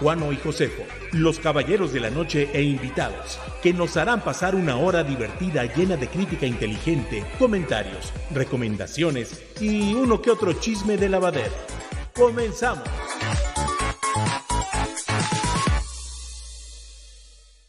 Juano 0.00 0.32
y 0.32 0.36
Josefo, 0.36 0.82
los 1.12 1.38
caballeros 1.38 1.92
de 1.92 2.00
la 2.00 2.08
noche 2.08 2.48
e 2.54 2.62
invitados, 2.62 3.38
que 3.62 3.74
nos 3.74 3.98
harán 3.98 4.22
pasar 4.22 4.54
una 4.54 4.76
hora 4.78 5.04
divertida 5.04 5.66
llena 5.74 5.98
de 5.98 6.08
crítica 6.08 6.46
inteligente, 6.46 7.22
comentarios, 7.38 8.10
recomendaciones 8.32 9.44
y 9.60 9.92
uno 9.92 10.22
que 10.22 10.30
otro 10.30 10.54
chisme 10.54 10.96
de 10.96 11.10
lavadero. 11.10 11.52
Comenzamos. 12.14 12.88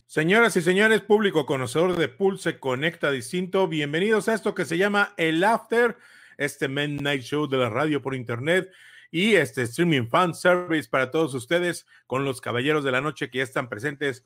Señoras 0.08 0.56
y 0.56 0.62
señores, 0.62 1.02
público 1.02 1.46
conocedor 1.46 1.98
de 1.98 2.08
Pulse 2.08 2.60
Conecta 2.60 3.12
Distinto, 3.12 3.68
bienvenidos 3.68 4.30
a 4.30 4.36
esto 4.36 4.56
que 4.56 4.64
se 4.64 4.78
llama 4.78 5.14
El 5.18 5.44
After, 5.44 5.98
este 6.38 6.70
Midnight 6.70 7.24
Show 7.24 7.48
de 7.48 7.58
la 7.58 7.70
radio 7.70 8.02
por 8.02 8.16
internet 8.16 8.72
y 9.12 9.36
este 9.36 9.64
streaming 9.64 10.08
fan 10.08 10.34
service 10.34 10.90
para 10.90 11.12
todos 11.12 11.34
ustedes 11.34 11.86
con 12.08 12.24
los 12.24 12.40
caballeros 12.40 12.84
de 12.86 12.92
la 12.92 13.02
noche 13.02 13.30
que 13.30 13.40
ya 13.40 13.44
están 13.44 13.70
presentes 13.70 14.26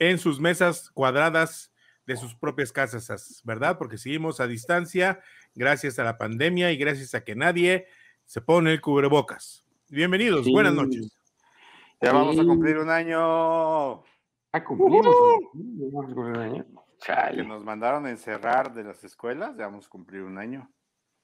en 0.00 0.18
sus 0.18 0.40
mesas 0.40 0.90
cuadradas 0.90 1.72
de 2.04 2.16
sus 2.16 2.34
propias 2.34 2.72
casas, 2.72 3.40
¿verdad? 3.44 3.78
Porque 3.78 3.96
seguimos 3.96 4.40
a 4.40 4.46
distancia 4.46 5.20
gracias 5.54 5.98
a 5.98 6.04
la 6.04 6.18
pandemia 6.18 6.72
y 6.72 6.76
gracias 6.76 7.14
a 7.14 7.24
que 7.24 7.36
nadie 7.36 7.86
se 8.24 8.40
pone 8.40 8.72
el 8.72 8.80
cubrebocas. 8.80 9.64
Bienvenidos, 9.88 10.46
buenas 10.50 10.74
noches. 10.74 11.16
Ya 12.02 12.12
vamos 12.12 12.38
a 12.38 12.44
cumplir 12.44 12.76
un 12.78 12.90
año. 12.90 14.02
Ah, 14.52 14.64
cumplimos. 14.64 15.14
Que 17.06 17.42
nos 17.42 17.64
mandaron 17.64 18.06
a 18.06 18.10
encerrar 18.10 18.74
de 18.74 18.84
las 18.84 19.04
escuelas, 19.04 19.56
ya 19.56 19.66
vamos 19.66 19.86
a 19.86 19.88
cumplir 19.88 20.22
un 20.22 20.38
año. 20.38 20.70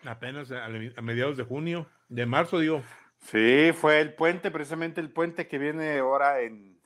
Apenas 0.05 0.51
a, 0.51 0.69
mediados 1.03 1.37
de 1.37 1.45
junio, 1.45 1.87
de 2.09 2.25
marzo, 2.25 2.59
digo. 2.59 2.83
Sí, 3.21 3.71
fue 3.75 4.01
el 4.01 4.15
puente, 4.15 4.51
precisamente 4.51 5.01
el 5.01 5.11
puente 5.11 5.47
que 5.47 5.59
viene 5.59 5.99
ahora 5.99 6.41
en, 6.41 6.79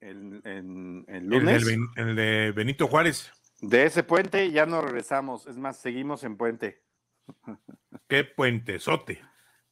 en, 0.00 0.40
en, 0.44 1.26
lunes. 1.28 1.66
El, 1.66 1.86
el, 1.96 2.16
de 2.16 2.52
Benito 2.52 2.86
Juárez. 2.86 3.32
De 3.60 3.84
ese 3.84 4.02
puente 4.02 4.50
ya 4.50 4.66
no 4.66 4.80
regresamos, 4.80 5.46
es 5.46 5.56
más, 5.56 5.78
seguimos 5.78 6.24
en 6.24 6.36
puente. 6.36 6.82
¿Qué 8.08 8.24
puentezote? 8.24 9.20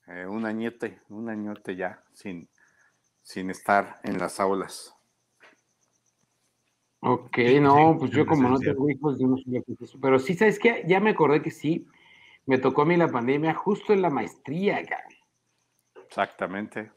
Eh, 0.06 0.26
un 0.26 0.46
añete, 0.46 1.00
un 1.08 1.28
añote 1.28 1.76
ya, 1.76 2.02
sin, 2.12 2.48
sin 3.22 3.50
estar 3.50 4.00
en 4.04 4.18
las 4.18 4.40
aulas. 4.40 4.94
Ok, 7.00 7.38
no, 7.60 7.96
pues 7.98 8.10
yo 8.10 8.26
como 8.26 8.48
no 8.48 8.58
tengo 8.58 8.90
hijos, 8.90 9.18
yo 9.20 9.28
no 9.28 9.36
soy 9.36 9.62
eso. 9.80 9.98
Pero 10.00 10.18
sí, 10.18 10.34
¿sabes 10.34 10.58
qué? 10.58 10.82
Ya 10.86 10.98
me 10.98 11.10
acordé 11.10 11.42
que 11.42 11.50
sí, 11.50 11.86
me 12.44 12.58
tocó 12.58 12.82
a 12.82 12.86
mí 12.86 12.96
la 12.96 13.08
pandemia 13.08 13.54
justo 13.54 13.92
en 13.92 14.02
la 14.02 14.10
maestría, 14.10 14.82
Exactamente. 16.08 16.90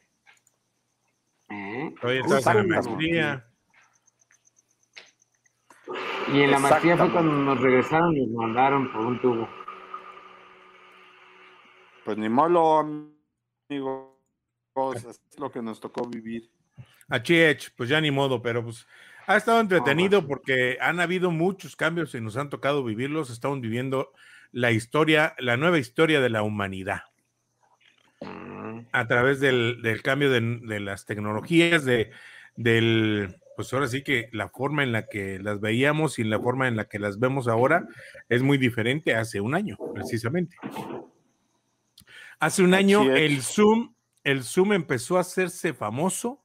¿Eh? 1.50 1.94
estás 2.23 2.48
en 2.48 2.56
la 2.56 2.64
maestría. 2.64 3.48
Y 6.34 6.42
en 6.42 6.52
la 6.52 6.59
maestría 6.59 6.95
fue 6.95 7.12
cuando 7.12 7.34
nos 7.34 7.59
regresaron 7.59 8.16
y 8.16 8.26
nos 8.26 8.36
mandaron 8.36 8.92
por 8.94 9.06
un 9.06 9.22
tubo. 9.22 9.50
Pues 12.06 12.18
ni 12.18 12.30
modo, 12.30 12.80
amigo. 13.69 14.18
Es 14.96 15.22
lo 15.38 15.52
que 15.52 15.62
nos 15.62 15.81
tocó 15.81 16.08
vivir. 16.08 16.50
A 17.09 17.22
Chiech, 17.22 17.75
pues 17.75 17.90
ya 17.90 18.00
ni 18.00 18.12
modo, 18.12 18.41
pero 18.41 18.64
pues 18.64 18.88
ha 19.28 19.35
estado 19.35 19.59
entretenido 19.59 20.25
porque 20.25 20.78
han 20.80 21.02
habido 21.02 21.31
muchos 21.31 21.75
cambios 21.75 22.16
y 22.16 22.22
nos 22.22 22.38
han 22.38 22.50
tocado 22.50 22.81
vivirlos. 22.85 23.30
Estamos 23.30 23.59
viviendo 23.59 24.14
la 24.53 24.72
historia, 24.72 25.35
la 25.38 25.58
nueva 25.58 25.80
historia 25.80 26.22
de 26.22 26.30
la 26.30 26.44
humanidad. 26.44 27.10
A 28.91 29.07
través 29.07 29.40
del, 29.40 30.02
cambio 30.03 30.29
de, 30.29 30.79
las 30.79 31.06
tecnologías, 31.06 31.85
de, 31.85 32.12
del, 32.56 33.35
pues 33.56 33.72
ahora 33.74 33.88
sí 33.88 34.03
que 34.03 34.29
la 34.31 34.50
forma 34.50 34.84
en 34.84 34.91
la 34.91 35.07
que 35.07 35.40
las 35.40 35.59
veíamos 35.59 36.19
y 36.19 36.24
la 36.24 36.40
forma 36.40 36.68
en 36.68 36.75
la 36.75 36.85
que 36.85 37.00
las 37.00 37.19
vemos 37.19 37.47
ahora 37.47 37.88
es 38.29 38.41
muy 38.41 38.57
diferente 38.57 39.16
hace 39.16 39.41
un 39.41 39.56
año, 39.56 39.78
precisamente. 39.94 40.57
Hace 42.40 42.63
un 42.63 42.74
año 42.74 43.03
el 43.16 43.41
Zoom, 43.41 43.94
el 44.24 44.44
Zoom 44.44 44.74
empezó 44.74 45.18
a 45.18 45.22
hacerse 45.22 45.73
famoso 45.73 46.44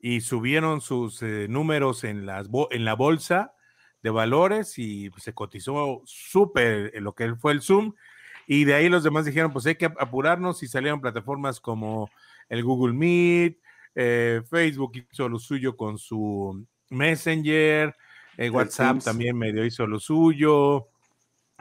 y 0.00 0.20
subieron 0.20 0.80
sus 0.80 1.22
eh, 1.22 1.46
números 1.48 2.04
en, 2.04 2.26
las, 2.26 2.48
en 2.70 2.84
la 2.84 2.94
bolsa 2.94 3.54
de 4.02 4.10
valores 4.10 4.78
y 4.78 5.10
se 5.16 5.34
cotizó 5.34 6.02
súper 6.04 6.92
lo 7.02 7.14
que 7.14 7.34
fue 7.34 7.52
el 7.52 7.62
Zoom. 7.62 7.94
Y 8.50 8.64
de 8.64 8.72
ahí 8.72 8.88
los 8.88 9.04
demás 9.04 9.26
dijeron, 9.26 9.52
pues 9.52 9.66
hay 9.66 9.74
que 9.74 9.84
apurarnos 9.84 10.62
y 10.62 10.68
salieron 10.68 11.02
plataformas 11.02 11.60
como 11.60 12.10
el 12.48 12.64
Google 12.64 12.94
Meet, 12.94 13.58
eh, 13.94 14.40
Facebook 14.48 14.92
hizo 15.12 15.28
lo 15.28 15.38
suyo 15.38 15.76
con 15.76 15.98
su 15.98 16.66
Messenger, 16.88 17.94
eh, 18.38 18.48
WhatsApp 18.48 19.04
también 19.04 19.36
medio 19.36 19.66
hizo 19.66 19.86
lo 19.86 20.00
suyo. 20.00 20.88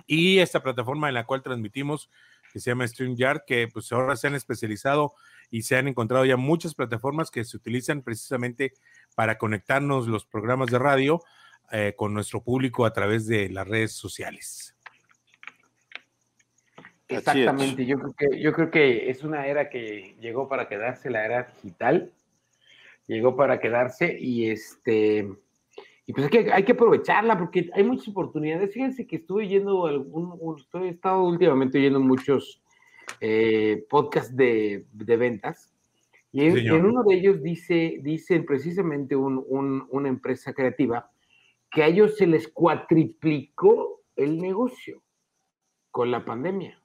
Y 0.06 0.40
esta 0.40 0.64
plataforma 0.64 1.10
en 1.10 1.16
la 1.16 1.26
cual 1.26 1.42
transmitimos, 1.42 2.10
que 2.54 2.62
se 2.62 2.72
llama 2.72 2.88
StreamYard, 2.88 3.42
que 3.46 3.68
pues 3.68 3.92
ahora 3.92 4.16
se 4.16 4.28
han 4.28 4.36
especializado 4.36 5.14
y 5.52 5.64
se 5.64 5.76
han 5.76 5.90
encontrado 5.90 6.24
ya 6.24 6.38
muchas 6.38 6.74
plataformas 6.74 7.32
que 7.32 7.44
se 7.44 7.58
utilizan 7.58 8.02
precisamente 8.02 8.72
para 9.14 9.38
conectarnos 9.38 10.08
los 10.08 10.26
programas 10.26 10.72
de 10.72 10.80
radio 10.80 11.22
eh, 11.74 11.96
con 11.98 12.14
nuestro 12.14 12.42
público 12.42 12.86
a 12.86 12.94
través 12.94 13.28
de 13.28 13.50
las 13.50 13.68
redes 13.68 13.92
sociales. 13.92 14.77
Exactamente, 17.10 17.86
yo 17.86 17.98
creo 18.00 18.14
que 18.18 18.42
yo 18.42 18.52
creo 18.52 18.70
que 18.70 19.10
es 19.10 19.24
una 19.24 19.48
era 19.48 19.70
que 19.70 20.16
llegó 20.20 20.50
para 20.50 20.68
quedarse, 20.68 21.10
la 21.10 21.24
era 21.26 21.54
digital, 21.56 22.12
llegó 23.08 23.36
para 23.38 23.60
quedarse 23.60 24.18
y 24.20 24.50
este 24.50 25.30
y 26.08 26.14
pues 26.14 26.24
hay 26.26 26.30
que, 26.30 26.54
hay 26.54 26.64
que 26.64 26.72
aprovecharla 26.72 27.38
porque 27.38 27.70
hay 27.74 27.84
muchas 27.84 28.08
oportunidades. 28.08 28.74
Fíjense 28.74 29.06
que 29.06 29.18
estuve 29.18 29.46
yendo 29.50 29.86
algún, 29.86 30.40
estoy, 30.58 30.88
he 30.88 30.92
estado 30.92 31.22
últimamente 31.24 31.78
oyendo 31.78 32.00
muchos 32.00 32.64
eh, 33.20 33.86
podcast 33.90 34.32
de, 34.32 34.86
ventas. 34.94 35.74
Y 36.32 36.46
en, 36.46 36.86
uno 36.86 37.04
de 37.04 37.16
ellos 37.16 37.44
dice, 37.44 38.00
dicen 38.02 38.46
precisamente 38.46 39.18
una 39.18 40.08
empresa 40.08 40.54
creativa 40.54 41.12
que 41.70 41.84
a 41.84 41.88
ellos 41.88 42.16
se 42.16 42.26
les 42.26 42.48
cuatriplicó 42.48 44.02
el 44.16 44.38
negocio 44.38 45.04
con 45.92 46.10
la 46.10 46.24
pandemia. 46.24 46.82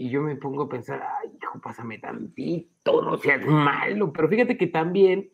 Y 0.00 0.08
yo 0.08 0.22
me 0.22 0.36
pongo 0.36 0.62
a 0.62 0.68
pensar, 0.68 1.02
ay, 1.02 1.30
hijo, 1.40 1.60
pásame 1.60 1.98
tantito, 1.98 3.02
no 3.02 3.18
seas 3.18 3.44
malo. 3.46 4.12
Pero 4.12 4.28
fíjate 4.28 4.56
que 4.56 4.66
también 4.66 5.30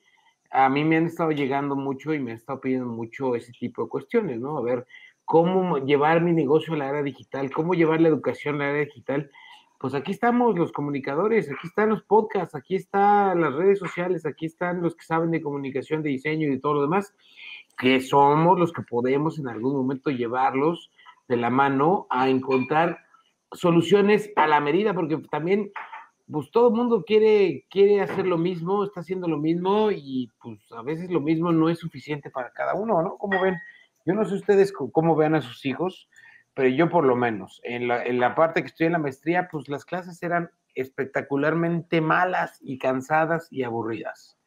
a 0.51 0.69
mí 0.69 0.83
me 0.85 0.97
han 0.97 1.07
estado 1.07 1.31
llegando 1.31 1.77
mucho 1.77 2.13
y 2.13 2.19
me 2.19 2.33
han 2.33 2.39
estado 2.39 2.61
pidiendo 2.61 2.87
mucho 2.87 3.37
ese 3.37 3.53
tipo 3.53 3.85
de 3.85 3.89
cuestiones, 3.89 4.41
¿no? 4.41 4.59
A 4.59 4.63
ver, 4.63 4.87
cómo 5.25 5.79
llevar 5.79 6.21
mi 6.21 6.33
negocio 6.33 6.75
a 6.75 6.79
la 6.79 6.89
era 6.89 7.03
digital, 7.03 7.51
cómo 7.53 7.75
llevar 7.75 8.01
la 8.01 8.09
educación 8.09 8.57
a 8.57 8.59
la 8.59 8.71
era 8.71 8.85
digital 8.87 9.31
pues 9.79 9.95
aquí 9.95 10.13
estamos 10.13 10.59
los 10.59 10.73
comunicadores, 10.73 11.51
aquí 11.51 11.67
están 11.67 11.91
los 11.91 12.03
podcasts, 12.03 12.55
aquí 12.55 12.77
están 12.77 13.41
las 13.43 13.55
redes 13.55 13.79
sociales, 13.79 14.25
aquí 14.25 14.47
están 14.47 14.81
los 14.81 14.97
que 14.97 15.05
saben 15.05 15.31
de 15.31 15.43
comunicación, 15.43 16.03
de 16.03 16.11
diseño 16.11 16.47
y 16.47 16.51
de 16.53 16.59
todo 16.59 16.75
lo 16.75 16.81
demás, 16.83 17.15
que 17.77 18.01
somos 18.01 18.59
los 18.59 18.73
que 18.73 18.83
podemos 18.83 19.39
en 19.39 19.49
algún 19.49 19.75
momento 19.75 20.11
llevarlos 20.11 20.91
de 21.29 21.37
la 21.37 21.51
mano 21.51 22.07
a 22.09 22.31
encontrar 22.31 23.06
soluciones 23.53 24.31
a 24.37 24.47
la 24.47 24.61
medida, 24.61 24.95
porque 24.95 25.19
también 25.31 25.71
pues 26.31 26.51
todo 26.51 26.69
el 26.69 26.75
mundo 26.75 27.05
quiere, 27.07 27.67
quiere 27.71 28.01
hacer 28.01 28.27
lo 28.27 28.37
mismo, 28.37 28.85
está 28.85 29.01
haciendo 29.01 29.29
lo 29.29 29.39
mismo 29.39 29.91
y 29.93 30.33
pues 30.43 30.61
a 30.73 30.83
veces 30.83 31.11
lo 31.11 31.21
mismo 31.21 31.53
no 31.53 31.69
es 31.69 31.79
suficiente 31.79 32.31
para 32.31 32.51
cada 32.51 32.75
uno, 32.75 33.01
¿no? 33.03 33.17
Como 33.17 33.41
ven, 33.41 33.57
yo 34.05 34.15
no 34.15 34.25
sé 34.25 34.35
ustedes 34.35 34.73
cómo 34.73 35.15
vean 35.15 35.37
a 35.37 35.43
sus 35.43 35.65
hijos, 35.65 36.09
pero 36.55 36.69
yo 36.69 36.89
por 36.89 37.05
lo 37.05 37.17
menos, 37.17 37.61
en 37.65 37.87
la, 37.87 38.05
en 38.05 38.19
la 38.19 38.35
parte 38.35 38.63
que 38.63 38.69
estoy 38.69 38.87
en 38.87 38.95
la 38.95 38.99
maestría, 38.99 39.49
pues 39.51 39.69
las 39.69 39.85
clases 39.85 40.21
eran 40.23 40.51
espectacularmente 40.75 42.01
malas 42.01 42.59
y 42.63 42.79
cansadas 42.79 43.49
y 43.51 43.63
aburridas. 43.63 44.39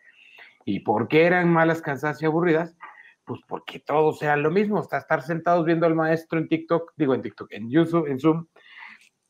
¿Y 0.66 0.82
por 0.82 1.08
qué 1.08 1.26
eran 1.26 1.52
malas, 1.52 1.82
cansadas 1.82 2.22
y 2.22 2.26
aburridas? 2.26 2.78
Pues 3.26 3.42
porque 3.48 3.80
todos 3.80 4.22
eran 4.22 4.44
lo 4.44 4.52
mismo, 4.52 4.80
hasta 4.80 4.98
estar 4.98 5.22
sentados 5.22 5.66
viendo 5.66 5.86
al 5.86 5.96
maestro 5.96 6.40
en 6.40 6.48
TikTok, 6.48 6.94
digo 6.98 7.14
en 7.14 7.22
TikTok, 7.22 7.52
en 7.52 7.70
YouTube, 7.70 8.08
en 8.08 8.20
Zoom. 8.20 8.48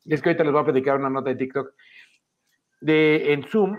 Es 0.06 0.22
que 0.22 0.30
ahorita 0.30 0.44
les 0.44 0.54
voy 0.54 0.62
a 0.62 0.66
platicar 0.66 0.98
una 0.98 1.10
nota 1.10 1.30
de 1.30 1.36
TikTok, 1.36 1.74
de, 2.82 3.34
en 3.34 3.44
Zoom, 3.44 3.78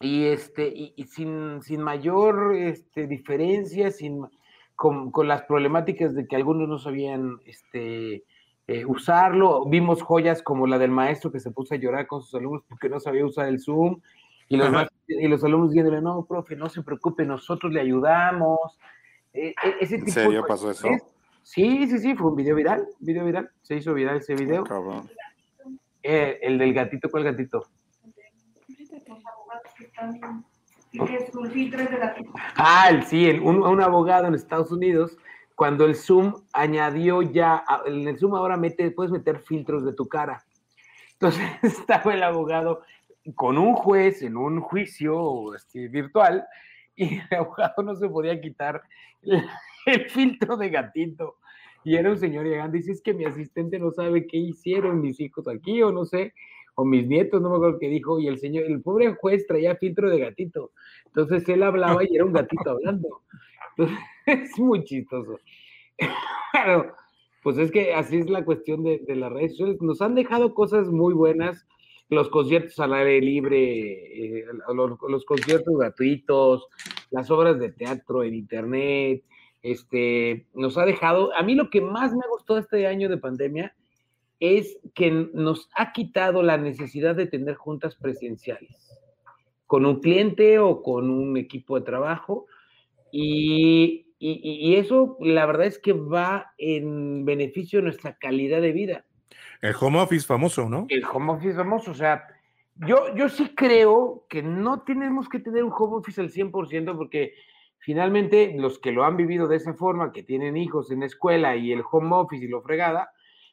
y, 0.00 0.26
este, 0.26 0.72
y, 0.74 1.04
sin, 1.04 1.60
sin 1.62 1.82
mayor 1.82 2.54
este, 2.56 3.06
diferencia, 3.06 3.90
sin, 3.90 4.26
con, 4.74 5.10
con 5.10 5.28
las 5.28 5.42
problemáticas 5.42 6.14
de 6.14 6.26
que 6.26 6.36
algunos 6.36 6.68
no 6.68 6.78
sabían 6.78 7.38
este, 7.44 8.24
eh, 8.66 8.84
usarlo. 8.86 9.66
Vimos 9.66 10.00
joyas 10.00 10.42
como 10.42 10.66
la 10.66 10.78
del 10.78 10.90
maestro 10.90 11.30
que 11.30 11.40
se 11.40 11.50
puso 11.50 11.74
a 11.74 11.76
llorar 11.76 12.06
con 12.06 12.22
sus 12.22 12.34
alumnos 12.34 12.62
porque 12.68 12.88
no 12.88 12.98
sabía 12.98 13.26
usar 13.26 13.48
el 13.48 13.60
Zoom. 13.60 14.00
Y 14.48 14.56
los, 14.56 14.72
y 15.06 15.28
los 15.28 15.44
alumnos 15.44 15.70
diciéndole, 15.70 16.00
no, 16.00 16.24
profe, 16.24 16.56
no 16.56 16.68
se 16.68 16.82
preocupe, 16.82 17.24
nosotros 17.24 17.72
le 17.72 17.80
ayudamos. 17.80 18.58
Eh, 19.32 19.54
eh, 19.64 19.74
ese 19.80 19.96
¿En 19.96 20.04
tipo 20.04 20.14
serio 20.14 20.42
de 20.42 20.48
pasó 20.48 20.70
eso? 20.70 20.88
Sí, 21.42 21.86
sí, 21.88 21.98
sí, 21.98 22.14
fue 22.14 22.28
un 22.30 22.36
video 22.36 22.54
viral, 22.56 22.86
video 23.00 23.24
viral. 23.24 23.50
Se 23.62 23.76
hizo 23.76 23.92
viral 23.94 24.18
ese 24.18 24.34
video. 24.34 24.64
Cabrón. 24.64 25.08
Eh, 26.02 26.38
el 26.42 26.58
del 26.58 26.72
gatito, 26.72 27.08
¿cuál 27.10 27.24
gatito? 27.24 27.66
La 30.92 32.16
Ah, 32.56 32.88
el, 32.90 33.04
sí, 33.04 33.28
el- 33.28 33.40
un, 33.40 33.62
un 33.62 33.80
abogado 33.82 34.26
en 34.26 34.34
Estados 34.34 34.72
Unidos, 34.72 35.16
cuando 35.54 35.84
el 35.84 35.94
Zoom 35.94 36.34
añadió 36.52 37.22
ya, 37.22 37.64
en 37.86 38.08
el 38.08 38.18
Zoom 38.18 38.34
ahora 38.34 38.56
mete, 38.56 38.90
puedes 38.90 39.12
meter 39.12 39.38
filtros 39.40 39.84
de 39.84 39.92
tu 39.92 40.08
cara. 40.08 40.44
Entonces 41.12 41.42
estaba 41.62 42.14
el 42.14 42.22
abogado 42.22 42.82
con 43.34 43.58
un 43.58 43.74
juez 43.74 44.22
en 44.22 44.36
un 44.36 44.60
juicio 44.60 45.54
este, 45.54 45.88
virtual 45.88 46.46
y 46.96 47.18
el 47.18 47.38
abogado 47.38 47.82
no 47.82 47.94
se 47.94 48.08
podía 48.08 48.40
quitar 48.40 48.82
el, 49.22 49.46
el 49.86 50.08
filtro 50.10 50.56
de 50.56 50.70
gatito. 50.70 51.36
Y 51.84 51.96
era 51.96 52.10
un 52.10 52.18
señor 52.18 52.46
llegando 52.46 52.76
y 52.76 52.80
dice, 52.80 52.92
es 52.92 53.02
que 53.02 53.14
mi 53.14 53.24
asistente 53.24 53.78
no 53.78 53.90
sabe 53.90 54.26
qué 54.26 54.36
hicieron 54.36 55.00
mis 55.00 55.18
hijos 55.20 55.48
aquí 55.48 55.82
o 55.82 55.90
no 55.90 56.04
sé, 56.04 56.34
o 56.74 56.84
mis 56.84 57.06
nietos, 57.06 57.40
no 57.40 57.50
me 57.50 57.56
acuerdo 57.56 57.78
qué 57.78 57.88
dijo, 57.88 58.20
y 58.20 58.28
el 58.28 58.38
señor, 58.38 58.64
el 58.64 58.82
pobre 58.82 59.14
juez 59.14 59.46
traía 59.46 59.76
filtro 59.76 60.10
de 60.10 60.18
gatito. 60.18 60.72
Entonces 61.06 61.48
él 61.48 61.62
hablaba 61.62 62.04
y 62.04 62.14
era 62.14 62.24
un 62.24 62.32
gatito 62.32 62.70
hablando. 62.70 63.22
Entonces, 63.70 63.98
es 64.26 64.58
muy 64.58 64.84
chistoso. 64.84 65.38
Claro, 66.52 66.94
pues 67.44 67.58
es 67.58 67.70
que 67.70 67.94
así 67.94 68.18
es 68.18 68.28
la 68.28 68.44
cuestión 68.44 68.82
de, 68.82 68.98
de 68.98 69.14
las 69.14 69.32
redes 69.32 69.52
sociales. 69.52 69.80
Nos 69.80 70.02
han 70.02 70.16
dejado 70.16 70.52
cosas 70.52 70.88
muy 70.88 71.14
buenas, 71.14 71.64
los 72.10 72.28
conciertos 72.28 72.78
al 72.80 72.92
aire 72.92 73.20
libre, 73.20 74.40
eh, 74.40 74.44
los, 74.74 74.98
los 75.08 75.24
conciertos 75.24 75.78
gratuitos, 75.78 76.66
las 77.10 77.30
obras 77.30 77.58
de 77.60 77.70
teatro 77.70 78.24
en 78.24 78.34
internet, 78.34 79.22
este, 79.62 80.46
nos 80.54 80.76
ha 80.78 80.84
dejado, 80.84 81.34
a 81.34 81.42
mí 81.42 81.54
lo 81.54 81.70
que 81.70 81.80
más 81.80 82.12
me 82.12 82.26
gustó 82.30 82.58
este 82.58 82.86
año 82.86 83.08
de 83.08 83.18
pandemia 83.18 83.74
es 84.40 84.78
que 84.94 85.10
nos 85.34 85.68
ha 85.76 85.92
quitado 85.92 86.42
la 86.42 86.56
necesidad 86.56 87.14
de 87.14 87.26
tener 87.26 87.56
juntas 87.56 87.94
presenciales 87.96 89.02
con 89.66 89.84
un 89.86 90.00
cliente 90.00 90.58
o 90.58 90.82
con 90.82 91.10
un 91.10 91.36
equipo 91.36 91.78
de 91.78 91.84
trabajo 91.84 92.46
y, 93.12 94.06
y- 94.18 94.40
y 94.72 94.76
eso 94.76 95.16
la 95.20 95.46
verdad 95.46 95.66
es 95.66 95.78
que 95.78 95.92
va 95.92 96.52
en 96.58 97.24
beneficio 97.24 97.78
de 97.78 97.84
nuestra 97.84 98.16
calidad 98.16 98.60
de 98.62 98.72
vida. 98.72 99.04
El 99.62 99.74
home 99.78 100.00
office 100.00 100.26
famoso, 100.26 100.68
¿no? 100.68 100.86
El 100.88 101.04
home 101.04 101.32
office 101.32 101.54
famoso, 101.54 101.90
o 101.90 101.94
sea, 101.94 102.24
yo, 102.86 103.14
yo 103.14 103.28
sí 103.28 103.50
creo 103.54 104.24
que 104.28 104.42
no 104.42 104.82
tenemos 104.82 105.28
que 105.28 105.38
tener 105.38 105.62
un 105.64 105.72
home 105.76 105.98
office 105.98 106.20
al 106.20 106.30
100% 106.30 106.96
porque 106.96 107.34
finalmente 107.80 108.54
los 108.56 108.78
que 108.78 108.92
lo 108.92 109.04
han 109.04 109.16
vivido 109.16 109.48
de 109.48 109.56
esa 109.56 109.74
forma, 109.74 110.12
que 110.12 110.22
tienen 110.22 110.56
hijos 110.56 110.90
en 110.90 111.00
la 111.00 111.06
escuela 111.06 111.56
y 111.56 111.72
el 111.72 111.82
home 111.90 112.14
office 112.16 112.44
y 112.44 112.48
lo 112.48 112.62
fregada, 112.62 113.10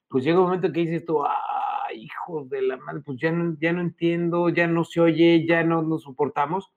pues 0.10 0.24
llega 0.24 0.40
un 0.40 0.46
momento 0.46 0.72
que 0.72 0.82
dices 0.82 1.06
tú, 1.06 1.24
ay, 1.26 2.04
hijos 2.04 2.50
de 2.50 2.62
la 2.62 2.78
madre, 2.78 3.02
pues 3.06 3.18
ya 3.20 3.32
no, 3.32 3.56
ya 3.60 3.74
no 3.74 3.82
entiendo, 3.82 4.50
ya 4.50 4.68
no 4.68 4.84
se 4.84 5.02
oye, 5.02 5.46
ya 5.48 5.64
no 5.64 5.82
nos 5.82 6.04
soportamos. 6.04 6.72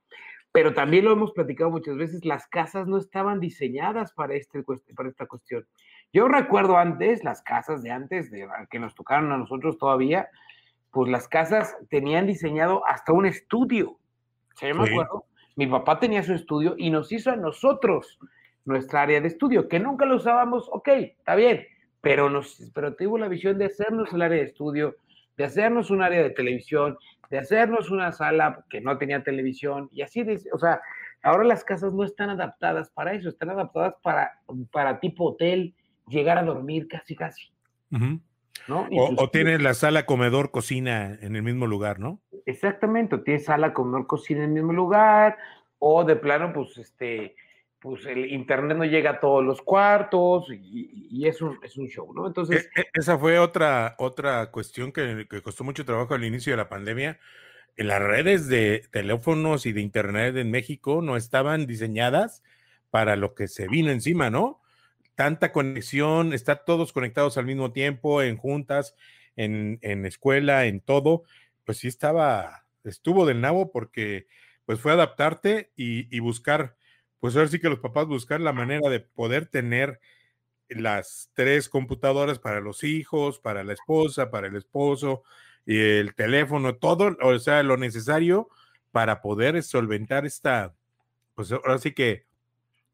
Pero 0.52 0.74
también 0.74 1.04
lo 1.04 1.12
hemos 1.12 1.30
platicado 1.32 1.70
muchas 1.70 1.96
veces, 1.96 2.24
las 2.24 2.48
casas 2.48 2.88
no 2.88 2.96
estaban 2.98 3.38
diseñadas 3.38 4.12
para, 4.12 4.34
este, 4.34 4.64
para 4.96 5.08
esta 5.08 5.26
cuestión. 5.26 5.66
Yo 6.12 6.26
recuerdo 6.26 6.76
antes, 6.76 7.22
las 7.22 7.40
casas 7.42 7.84
de 7.84 7.92
antes, 7.92 8.32
de, 8.32 8.48
que 8.68 8.80
nos 8.80 8.96
tocaron 8.96 9.30
a 9.30 9.38
nosotros 9.38 9.78
todavía, 9.78 10.28
pues 10.90 11.08
las 11.08 11.28
casas 11.28 11.76
tenían 11.88 12.26
diseñado 12.26 12.84
hasta 12.86 13.12
un 13.12 13.26
estudio. 13.26 13.98
Yo 14.60 14.74
me 14.74 14.86
Sí. 14.86 14.90
acuerdo, 14.92 15.24
mi 15.56 15.66
papá 15.66 15.98
tenía 15.98 16.22
su 16.22 16.34
estudio 16.34 16.74
y 16.78 16.90
nos 16.90 17.12
hizo 17.12 17.30
a 17.30 17.36
nosotros 17.36 18.18
nuestra 18.64 19.02
área 19.02 19.20
de 19.20 19.28
estudio, 19.28 19.68
que 19.68 19.80
nunca 19.80 20.06
lo 20.06 20.16
usábamos, 20.16 20.68
ok, 20.70 20.88
está 20.88 21.34
bien, 21.34 21.66
pero, 22.00 22.30
nos, 22.30 22.70
pero 22.74 22.94
tuvo 22.94 23.18
la 23.18 23.28
visión 23.28 23.58
de 23.58 23.66
hacernos 23.66 24.12
el 24.12 24.22
área 24.22 24.38
de 24.38 24.44
estudio, 24.44 24.96
de 25.36 25.44
hacernos 25.44 25.90
un 25.90 26.02
área 26.02 26.22
de 26.22 26.30
televisión, 26.30 26.98
de 27.30 27.38
hacernos 27.38 27.90
una 27.90 28.12
sala 28.12 28.64
que 28.68 28.80
no 28.80 28.98
tenía 28.98 29.22
televisión, 29.22 29.88
y 29.92 30.02
así, 30.02 30.22
de, 30.22 30.40
o 30.52 30.58
sea, 30.58 30.80
ahora 31.22 31.44
las 31.44 31.64
casas 31.64 31.92
no 31.92 32.04
están 32.04 32.30
adaptadas 32.30 32.90
para 32.90 33.14
eso, 33.14 33.28
están 33.28 33.50
adaptadas 33.50 33.94
para, 34.02 34.38
para 34.70 35.00
tipo 35.00 35.30
hotel, 35.30 35.74
llegar 36.08 36.38
a 36.38 36.42
dormir 36.42 36.88
casi, 36.88 37.14
casi. 37.14 37.50
¿no? 37.90 38.88
O, 38.92 39.22
o 39.22 39.30
tienes 39.30 39.62
la 39.62 39.74
sala, 39.74 40.06
comedor, 40.06 40.50
cocina 40.50 41.18
en 41.20 41.36
el 41.36 41.42
mismo 41.42 41.66
lugar, 41.66 41.98
¿no? 41.98 42.20
Exactamente, 42.50 43.14
o 43.14 43.22
tienes 43.22 43.44
sala, 43.44 43.72
comedor, 43.72 44.06
cocina 44.06 44.44
en 44.44 44.50
el 44.50 44.54
mismo 44.54 44.72
lugar, 44.72 45.38
o 45.78 46.04
de 46.04 46.16
plano, 46.16 46.52
pues, 46.52 46.76
este, 46.78 47.36
pues 47.80 48.04
el 48.06 48.30
internet 48.30 48.76
no 48.76 48.84
llega 48.84 49.10
a 49.10 49.20
todos 49.20 49.42
los 49.42 49.62
cuartos 49.62 50.50
y, 50.52 51.08
y 51.10 51.26
es, 51.26 51.40
un, 51.40 51.58
es 51.62 51.76
un 51.78 51.86
show, 51.88 52.12
¿no? 52.12 52.26
Entonces, 52.26 52.68
E- 52.74 52.80
e- 52.80 52.86
esa 52.92 53.18
fue 53.18 53.38
otra, 53.38 53.94
otra 53.98 54.50
cuestión 54.50 54.92
que, 54.92 55.26
costó 55.42 55.64
mucho 55.64 55.84
trabajo 55.84 56.14
al 56.14 56.24
inicio 56.24 56.52
de 56.52 56.58
la 56.58 56.68
pandemia. 56.68 57.18
Las 57.76 58.02
redes 58.02 58.48
de 58.48 58.82
teléfonos 58.90 59.64
y 59.64 59.72
de 59.72 59.80
internet 59.80 60.36
en 60.36 60.50
México 60.50 61.00
no 61.00 61.16
estaban 61.16 61.66
diseñadas 61.66 62.42
para 62.90 63.16
lo 63.16 63.34
que 63.34 63.48
se 63.48 63.68
vino 63.68 63.90
encima, 63.90 64.28
¿no? 64.28 64.60
Tanta 65.14 65.52
conexión, 65.52 66.34
estar 66.34 66.64
todos 66.66 66.92
conectados 66.92 67.38
al 67.38 67.46
mismo 67.46 67.72
tiempo, 67.72 68.20
en 68.22 68.36
juntas, 68.36 68.96
en, 69.36 69.78
en 69.80 70.04
escuela, 70.04 70.66
en 70.66 70.80
todo, 70.80 71.22
pues 71.64 71.78
sí 71.78 71.88
estaba, 71.88 72.66
estuvo 72.84 73.26
del 73.26 73.40
nabo 73.40 73.70
porque 73.70 74.26
pues 74.64 74.80
fue 74.80 74.92
adaptarte 74.92 75.72
y, 75.76 76.14
y 76.14 76.20
buscar, 76.20 76.76
pues 77.18 77.36
ahora 77.36 77.48
sí 77.48 77.58
que 77.58 77.68
los 77.68 77.80
papás 77.80 78.06
buscar 78.06 78.40
la 78.40 78.52
manera 78.52 78.88
de 78.88 79.00
poder 79.00 79.46
tener 79.46 80.00
las 80.68 81.30
tres 81.34 81.68
computadoras 81.68 82.38
para 82.38 82.60
los 82.60 82.84
hijos, 82.84 83.38
para 83.40 83.64
la 83.64 83.72
esposa, 83.72 84.30
para 84.30 84.46
el 84.46 84.56
esposo, 84.56 85.24
y 85.66 85.78
el 85.78 86.14
teléfono, 86.14 86.76
todo, 86.76 87.16
o 87.22 87.38
sea, 87.38 87.62
lo 87.62 87.76
necesario 87.76 88.48
para 88.92 89.20
poder 89.20 89.62
solventar 89.62 90.26
esta, 90.26 90.74
pues 91.34 91.52
ahora 91.52 91.78
sí 91.78 91.92
que 91.92 92.26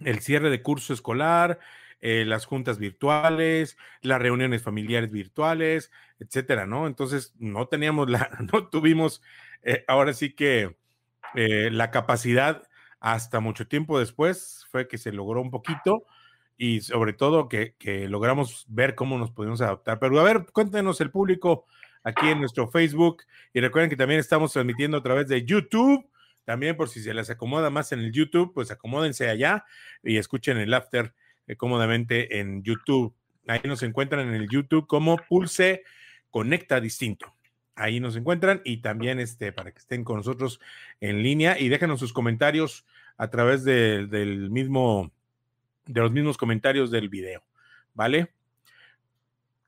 el 0.01 0.21
cierre 0.21 0.51
de 0.51 0.62
curso 0.62 0.93
escolar, 0.93 1.59
eh, 2.01 2.25
las 2.27 2.45
juntas 2.45 2.79
virtuales, 2.79 3.76
las 4.02 4.21
reuniones 4.21 4.62
familiares 4.62 5.11
virtuales, 5.11 5.90
etcétera, 6.18 6.66
¿no? 6.66 6.87
Entonces, 6.87 7.35
no 7.38 7.68
teníamos 7.68 8.08
la, 8.11 8.30
no 8.52 8.68
tuvimos, 8.68 9.23
eh, 9.62 9.85
ahora 9.88 10.12
sí 10.12 10.35
que 10.35 10.76
eh, 11.35 11.70
la 11.70 11.90
capacidad 11.90 12.68
hasta 13.00 13.40
mucho 13.40 13.68
tiempo 13.68 13.99
después 13.99 14.66
fue 14.70 14.88
que 14.88 14.99
se 14.99 15.12
logró 15.12 15.40
un 15.40 15.50
poquito 15.50 16.06
y 16.56 16.80
sobre 16.80 17.12
todo 17.12 17.49
que, 17.49 17.75
que 17.78 18.08
logramos 18.08 18.64
ver 18.68 18.94
cómo 18.94 19.18
nos 19.18 19.30
podemos 19.30 19.61
adaptar. 19.61 19.99
Pero 19.99 20.18
a 20.18 20.25
ver, 20.25 20.46
cuéntenos 20.52 21.00
el 21.00 21.11
público 21.11 21.66
aquí 22.02 22.28
en 22.28 22.38
nuestro 22.38 22.68
Facebook 22.68 23.25
y 23.52 23.61
recuerden 23.61 23.90
que 23.90 23.96
también 23.96 24.20
estamos 24.20 24.52
transmitiendo 24.52 24.96
a 24.96 25.02
través 25.02 25.28
de 25.28 25.44
YouTube. 25.44 26.08
También 26.44 26.76
por 26.76 26.88
si 26.88 27.02
se 27.02 27.12
les 27.12 27.28
acomoda 27.28 27.68
más 27.68 27.90
en 27.90 27.99
el 27.99 28.12
YouTube, 28.12 28.54
pues 28.54 28.70
acomódense 28.70 29.28
allá 29.28 29.64
y 30.02 30.16
escuchen 30.16 30.56
el 30.58 30.73
after 30.73 31.12
eh, 31.49 31.56
cómodamente 31.56 32.38
en 32.38 32.62
YouTube. 32.62 33.12
Ahí 33.49 33.61
nos 33.64 33.82
encuentran 33.82 34.28
en 34.28 34.35
el 34.35 34.49
YouTube 34.49 34.87
como 34.87 35.16
Pulse 35.16 35.82
Conecta 36.30 36.80
Distinto. 36.80 37.33
Ahí 37.75 38.00
nos 38.00 38.16
encuentran 38.16 38.62
y 38.64 38.78
también 38.78 39.21
este, 39.21 39.52
para 39.52 39.71
que 39.71 39.78
estén 39.78 40.02
con 40.04 40.16
nosotros 40.16 40.61
en 41.00 41.23
línea 41.23 41.59
y 41.59 41.68
déjenos 41.68 42.00
sus 42.00 42.12
comentarios 42.12 42.87
a 43.18 43.28
través 43.28 43.64
de- 43.64 44.06
del 44.06 44.50
mismo, 44.50 45.11
de 45.87 46.00
los 46.00 46.11
mismos 46.12 46.37
comentarios 46.38 46.90
del 46.90 47.09
video. 47.09 47.42
¿Vale? 47.95 48.28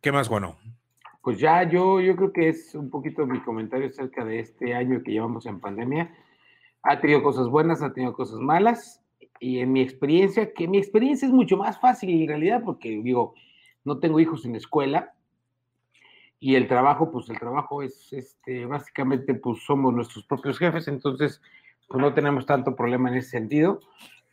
¿Qué 0.00 0.12
más, 0.12 0.28
bueno? 0.28 0.56
pues 1.20 1.38
ya 1.40 1.62
yo, 1.68 2.00
yo 2.00 2.16
creo 2.16 2.32
que 2.32 2.48
es 2.48 2.74
un 2.74 2.88
poquito 2.88 3.26
mi 3.26 3.40
comentario 3.40 3.88
acerca 3.88 4.24
de 4.24 4.38
este 4.38 4.72
año 4.74 5.02
que 5.02 5.12
llevamos 5.12 5.44
en 5.44 5.60
pandemia. 5.60 6.14
Ha 6.82 7.00
tenido 7.00 7.22
cosas 7.22 7.48
buenas, 7.48 7.82
ha 7.82 7.92
tenido 7.92 8.14
cosas 8.14 8.38
malas. 8.38 9.02
Y 9.38 9.58
en 9.58 9.72
mi 9.72 9.82
experiencia, 9.82 10.54
que 10.54 10.66
mi 10.66 10.78
experiencia 10.78 11.26
es 11.26 11.34
mucho 11.34 11.58
más 11.58 11.78
fácil 11.80 12.08
en 12.22 12.28
realidad, 12.28 12.62
porque 12.64 12.88
digo, 13.02 13.34
no 13.84 13.98
tengo 13.98 14.20
hijos 14.20 14.46
en 14.46 14.52
la 14.52 14.58
escuela, 14.58 15.12
y 16.40 16.54
el 16.54 16.68
trabajo, 16.68 17.11
pues 17.11 17.28
el 17.30 17.38
trabajo 17.38 17.83
es, 17.83 18.12
este, 18.12 18.64
básicamente, 18.66 19.35
pues 19.35 19.62
somos 19.64 19.92
nuestros 19.92 20.25
propios 20.25 20.59
jefes, 20.59 20.88
entonces, 20.88 21.42
pues 21.88 22.00
no 22.00 22.14
tenemos 22.14 22.47
tanto 22.47 22.76
problema 22.76 23.09
en 23.09 23.16
ese 23.16 23.30
sentido, 23.30 23.80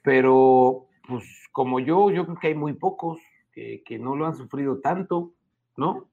pero, 0.04 0.88
pues 1.08 1.24
como 1.52 1.80
yo, 1.80 2.12
yo 2.12 2.26
creo 2.26 2.38
que 2.38 2.48
hay 2.48 2.56
muy 2.56 2.74
pocos 2.74 3.20
que, 3.52 3.82
que 3.86 3.98
no 3.98 4.16
lo 4.16 4.28
han 4.28 4.36
sufrido 4.36 4.80
tanto, 4.80 5.34
¿no? 5.78 6.08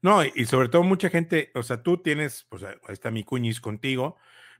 No, 0.00 0.24
y 0.24 0.44
sobre 0.46 0.68
todo 0.68 0.82
mucha 0.82 1.10
gente, 1.10 1.52
o 1.54 1.62
sea, 1.62 1.82
tú 1.82 1.98
tienes, 1.98 2.44
pues 2.48 2.64
ahí 2.64 2.74
está 2.88 3.12
mi 3.12 3.22
cuñis 3.22 3.60
contigo, 3.60 4.16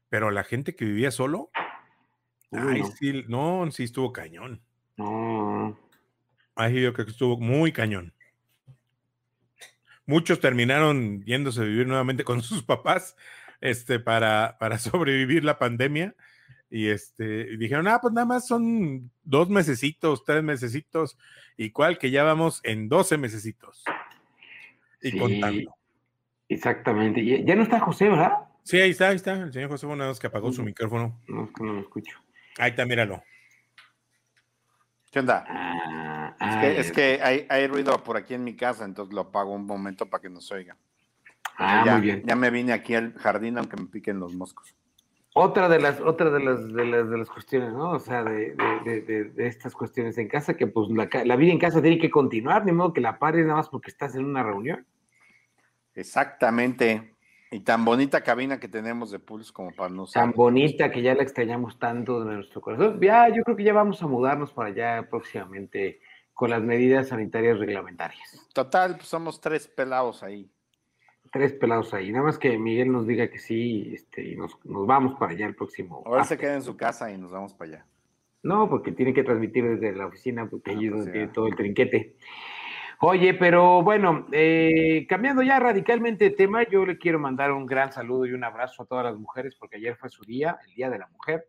pero 0.08 0.30
la 0.30 0.44
gente 0.44 0.76
que 0.76 0.84
vivía 0.84 1.10
solo, 1.10 1.50
Uy, 2.50 2.60
ay, 2.60 2.80
no. 2.80 2.86
sí, 2.86 3.24
no, 3.28 3.70
sí 3.72 3.84
estuvo 3.84 4.12
cañón. 4.12 4.62
No, 4.96 5.76
Ahí 6.54 6.82
yo 6.82 6.92
creo 6.92 7.06
que 7.06 7.12
estuvo 7.12 7.38
muy 7.38 7.72
cañón. 7.72 8.14
Muchos 10.06 10.40
terminaron 10.40 11.22
yéndose 11.24 11.60
a 11.60 11.64
vivir 11.64 11.86
nuevamente 11.86 12.24
con 12.24 12.42
sus 12.42 12.62
papás 12.62 13.16
este, 13.60 14.00
para, 14.00 14.56
para 14.58 14.78
sobrevivir 14.78 15.44
la 15.44 15.58
pandemia. 15.58 16.14
Y 16.70 16.88
este, 16.88 17.52
y 17.52 17.56
dijeron, 17.58 17.86
ah, 17.86 18.00
pues 18.00 18.14
nada 18.14 18.26
más 18.26 18.46
son 18.46 19.10
dos 19.22 19.50
mesecitos, 19.50 20.24
tres 20.24 20.42
mesecitos, 20.42 21.18
y 21.58 21.70
cual 21.70 21.98
que 21.98 22.10
ya 22.10 22.24
vamos 22.24 22.60
en 22.64 22.88
12 22.88 23.18
mesecitos. 23.18 23.84
Y 25.02 25.10
Sí, 25.10 25.18
contando. 25.18 25.76
Exactamente. 26.48 27.44
Ya 27.44 27.54
no 27.56 27.62
está 27.62 27.78
José, 27.80 28.08
¿verdad? 28.08 28.32
Sí, 28.62 28.80
ahí 28.80 28.90
está, 28.90 29.08
ahí 29.08 29.16
está. 29.16 29.34
El 29.34 29.52
señor 29.52 29.68
José 29.70 29.86
Bonados 29.86 30.18
que 30.18 30.28
apagó 30.28 30.52
su 30.52 30.62
micrófono. 30.62 31.20
No, 31.26 31.44
es 31.44 31.50
que 31.52 31.64
no 31.64 31.72
lo 31.74 31.80
escucho. 31.80 32.18
Ahí 32.58 32.70
está, 32.70 32.86
míralo. 32.86 33.22
¿Qué 35.12 35.18
onda? 35.18 35.44
Ah, 35.46 36.34
Es 36.40 36.56
que, 36.56 36.80
es 36.80 36.92
que 36.92 37.20
hay, 37.22 37.46
hay 37.50 37.66
ruido 37.66 38.02
por 38.02 38.16
aquí 38.16 38.32
en 38.32 38.42
mi 38.44 38.56
casa, 38.56 38.86
entonces 38.86 39.14
lo 39.14 39.20
apago 39.20 39.52
un 39.52 39.66
momento 39.66 40.06
para 40.06 40.22
que 40.22 40.30
nos 40.30 40.50
oiga. 40.50 40.74
ah, 41.58 41.82
ya, 41.84 41.92
muy 41.92 42.00
bien. 42.00 42.22
ya 42.24 42.34
me 42.34 42.48
vine 42.48 42.72
aquí 42.72 42.94
al 42.94 43.12
jardín 43.18 43.58
aunque 43.58 43.76
me 43.76 43.88
piquen 43.88 44.18
los 44.18 44.34
moscos. 44.34 44.74
Otra 45.34 45.68
de 45.68 45.80
las, 45.80 46.00
otra 46.00 46.30
de 46.30 46.40
las, 46.40 46.72
de 46.72 46.86
las, 46.86 47.10
de 47.10 47.18
las 47.18 47.28
cuestiones, 47.28 47.74
¿no? 47.74 47.90
O 47.90 47.98
sea, 47.98 48.24
de, 48.24 48.54
de, 48.84 49.24
de, 49.24 49.46
estas 49.46 49.74
cuestiones 49.74 50.16
en 50.16 50.28
casa, 50.28 50.54
que 50.54 50.66
pues 50.66 50.88
la, 50.90 51.08
la 51.24 51.36
vida 51.36 51.52
en 51.52 51.58
casa 51.58 51.82
tiene 51.82 51.98
que 51.98 52.10
continuar, 52.10 52.64
ni 52.64 52.72
modo 52.72 52.94
que 52.94 53.02
la 53.02 53.18
pares 53.18 53.44
nada 53.44 53.58
más 53.58 53.68
porque 53.68 53.90
estás 53.90 54.14
en 54.14 54.24
una 54.24 54.42
reunión. 54.42 54.86
Exactamente. 55.94 57.11
Y 57.52 57.60
tan 57.60 57.84
bonita 57.84 58.22
cabina 58.22 58.58
que 58.58 58.66
tenemos 58.66 59.10
de 59.10 59.18
Pulse 59.18 59.52
como 59.52 59.72
para 59.72 59.90
no. 59.90 60.06
Tan 60.06 60.32
bonita 60.32 60.90
que 60.90 61.02
ya 61.02 61.14
la 61.14 61.22
extrañamos 61.22 61.78
tanto 61.78 62.24
de 62.24 62.36
nuestro 62.36 62.62
corazón. 62.62 62.98
Ya, 63.00 63.28
yo 63.28 63.42
creo 63.44 63.56
que 63.56 63.64
ya 63.64 63.74
vamos 63.74 64.02
a 64.02 64.06
mudarnos 64.06 64.52
para 64.52 64.70
allá 64.70 65.08
próximamente 65.10 66.00
con 66.32 66.48
las 66.48 66.62
medidas 66.62 67.08
sanitarias 67.08 67.58
reglamentarias. 67.58 68.48
Total, 68.54 68.96
pues 68.96 69.06
somos 69.06 69.38
tres 69.40 69.68
pelados 69.68 70.22
ahí. 70.22 70.50
Tres 71.30 71.52
pelados 71.52 71.92
ahí. 71.92 72.10
Nada 72.10 72.24
más 72.24 72.38
que 72.38 72.56
Miguel 72.56 72.90
nos 72.90 73.06
diga 73.06 73.28
que 73.28 73.38
sí, 73.38 73.92
este, 73.94 74.24
y 74.24 74.34
nos, 74.34 74.58
nos 74.64 74.86
vamos 74.86 75.14
para 75.18 75.32
allá 75.32 75.46
el 75.46 75.54
próximo. 75.54 76.02
Ahora 76.06 76.24
se 76.24 76.38
queda 76.38 76.54
en 76.54 76.62
su 76.62 76.74
casa 76.74 77.12
y 77.12 77.18
nos 77.18 77.30
vamos 77.30 77.52
para 77.52 77.70
allá. 77.70 77.86
No, 78.42 78.68
porque 78.68 78.92
tiene 78.92 79.12
que 79.12 79.22
transmitir 79.24 79.64
desde 79.64 79.94
la 79.94 80.06
oficina, 80.06 80.48
porque 80.48 80.70
Ah, 80.70 80.74
allí 80.74 80.86
es 80.86 80.92
pues 80.92 81.04
donde 81.04 81.12
sí, 81.12 81.18
tiene 81.18 81.32
todo 81.32 81.46
el 81.48 81.54
trinquete. 81.54 82.16
Oye, 83.04 83.34
pero 83.34 83.82
bueno, 83.82 84.26
eh, 84.30 85.06
cambiando 85.08 85.42
ya 85.42 85.58
radicalmente 85.58 86.26
de 86.26 86.36
tema, 86.36 86.62
yo 86.68 86.86
le 86.86 86.98
quiero 86.98 87.18
mandar 87.18 87.50
un 87.50 87.66
gran 87.66 87.90
saludo 87.90 88.26
y 88.26 88.32
un 88.32 88.44
abrazo 88.44 88.84
a 88.84 88.86
todas 88.86 89.04
las 89.04 89.18
mujeres, 89.18 89.56
porque 89.56 89.78
ayer 89.78 89.96
fue 89.96 90.08
su 90.08 90.22
día, 90.22 90.56
el 90.68 90.74
Día 90.76 90.88
de 90.88 91.00
la 91.00 91.08
Mujer, 91.08 91.48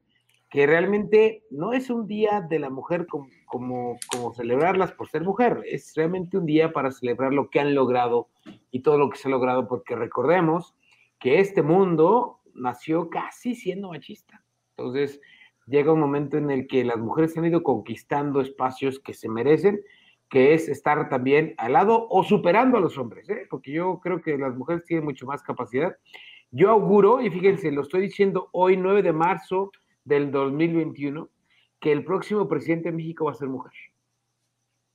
que 0.50 0.66
realmente 0.66 1.44
no 1.52 1.72
es 1.74 1.92
un 1.92 2.08
día 2.08 2.42
de 2.42 2.58
la 2.58 2.72
mujer 2.72 3.06
como, 3.06 3.28
como, 3.46 4.00
como 4.12 4.34
celebrarlas 4.34 4.94
por 4.94 5.08
ser 5.10 5.22
mujer, 5.22 5.62
es 5.68 5.94
realmente 5.96 6.40
un 6.40 6.48
día 6.48 6.74
para 6.74 6.90
celebrar 6.90 7.32
lo 7.32 7.52
que 7.52 7.60
han 7.60 7.76
logrado 7.76 8.30
y 8.72 8.80
todo 8.80 8.98
lo 8.98 9.12
que 9.12 9.20
se 9.20 9.28
ha 9.28 9.32
logrado, 9.32 9.68
porque 9.68 9.96
recordemos 9.96 10.74
que 11.20 11.40
este 11.40 11.62
mundo 11.62 12.40
nació 12.56 13.12
casi 13.12 13.54
siendo 13.54 13.90
machista. 13.90 14.44
Entonces, 14.76 15.22
llega 15.68 15.94
un 15.94 16.00
momento 16.00 16.36
en 16.36 16.50
el 16.50 16.66
que 16.66 16.84
las 16.84 16.98
mujeres 16.98 17.38
han 17.38 17.46
ido 17.46 17.62
conquistando 17.62 18.42
espacios 18.42 19.00
que 19.00 19.14
se 19.14 19.30
merecen, 19.30 19.82
que 20.34 20.56
es 20.56 20.68
estar 20.68 21.10
también 21.10 21.54
al 21.58 21.74
lado 21.74 22.08
o 22.10 22.24
superando 22.24 22.76
a 22.76 22.82
los 22.82 22.98
hombres, 22.98 23.30
¿eh? 23.30 23.46
porque 23.52 23.72
yo 23.72 24.00
creo 24.02 24.20
que 24.20 24.36
las 24.36 24.56
mujeres 24.56 24.84
tienen 24.84 25.06
mucho 25.06 25.28
más 25.28 25.44
capacidad. 25.44 25.96
Yo 26.50 26.72
auguro, 26.72 27.22
y 27.22 27.30
fíjense, 27.30 27.72
lo 27.72 27.84
estoy 27.84 28.02
diciendo 28.02 28.50
hoy, 28.52 28.76
9 28.76 29.04
de 29.04 29.14
marzo 29.14 29.72
del 30.04 30.32
2021, 30.32 31.30
que 31.80 31.92
el 31.92 32.04
próximo 32.04 32.48
presidente 32.48 32.90
de 32.90 32.98
México 32.98 33.26
va 33.26 33.34
a 33.34 33.36
ser 33.36 33.48
mujer. 33.48 33.74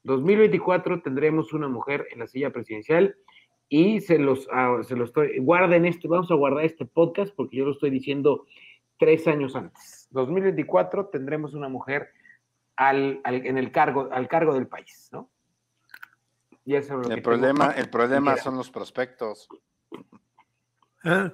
2024 0.02 1.02
tendremos 1.02 1.52
una 1.52 1.68
mujer 1.68 2.08
en 2.10 2.18
la 2.18 2.26
silla 2.26 2.50
presidencial 2.50 3.14
y 3.68 4.00
se 4.00 4.18
los, 4.18 4.48
ah, 4.50 4.80
se 4.82 4.96
los 4.96 5.10
estoy, 5.10 5.38
guarden 5.38 5.86
esto, 5.86 6.08
vamos 6.08 6.32
a 6.32 6.34
guardar 6.34 6.64
este 6.64 6.84
podcast 6.84 7.32
porque 7.36 7.58
yo 7.58 7.64
lo 7.64 7.70
estoy 7.70 7.90
diciendo 7.90 8.44
tres 8.98 9.28
años 9.28 9.54
antes. 9.54 10.08
2024 10.10 11.10
tendremos 11.10 11.54
una 11.54 11.68
mujer 11.68 12.08
al, 12.78 13.20
al- 13.24 13.44
en 13.46 13.58
el 13.58 13.70
cargo, 13.72 14.08
al 14.12 14.28
cargo 14.28 14.54
del 14.54 14.68
país, 14.68 15.08
¿no? 15.12 15.28
Y 16.64 16.76
eso 16.76 16.94
es 16.94 16.98
lo 17.00 17.08
que 17.08 17.14
El 17.14 17.22
problema, 17.22 17.72
el 17.72 17.90
problema 17.90 18.36
son 18.36 18.56
los 18.56 18.70
prospectos. 18.70 19.48
Ah, 21.04 21.32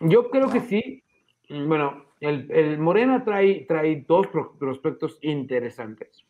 Yo 0.00 0.30
creo 0.30 0.50
que 0.50 0.60
sí. 0.60 1.04
Bueno, 1.50 2.04
el, 2.20 2.50
el 2.52 2.78
Morena 2.78 3.24
trae, 3.24 3.64
trae 3.66 4.04
dos 4.06 4.26
pro- 4.28 4.56
prospectos 4.58 5.18
interesantes. 5.22 6.24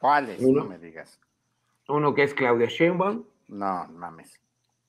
¿Cuáles? 0.00 0.40
Uno. 0.42 0.62
No 0.64 0.68
me 0.70 0.78
digas. 0.78 1.20
Uno 1.88 2.14
que 2.14 2.22
es 2.22 2.34
Claudia 2.34 2.68
Sheinbaum 2.68 3.24
No, 3.48 3.86
mames. 3.88 4.40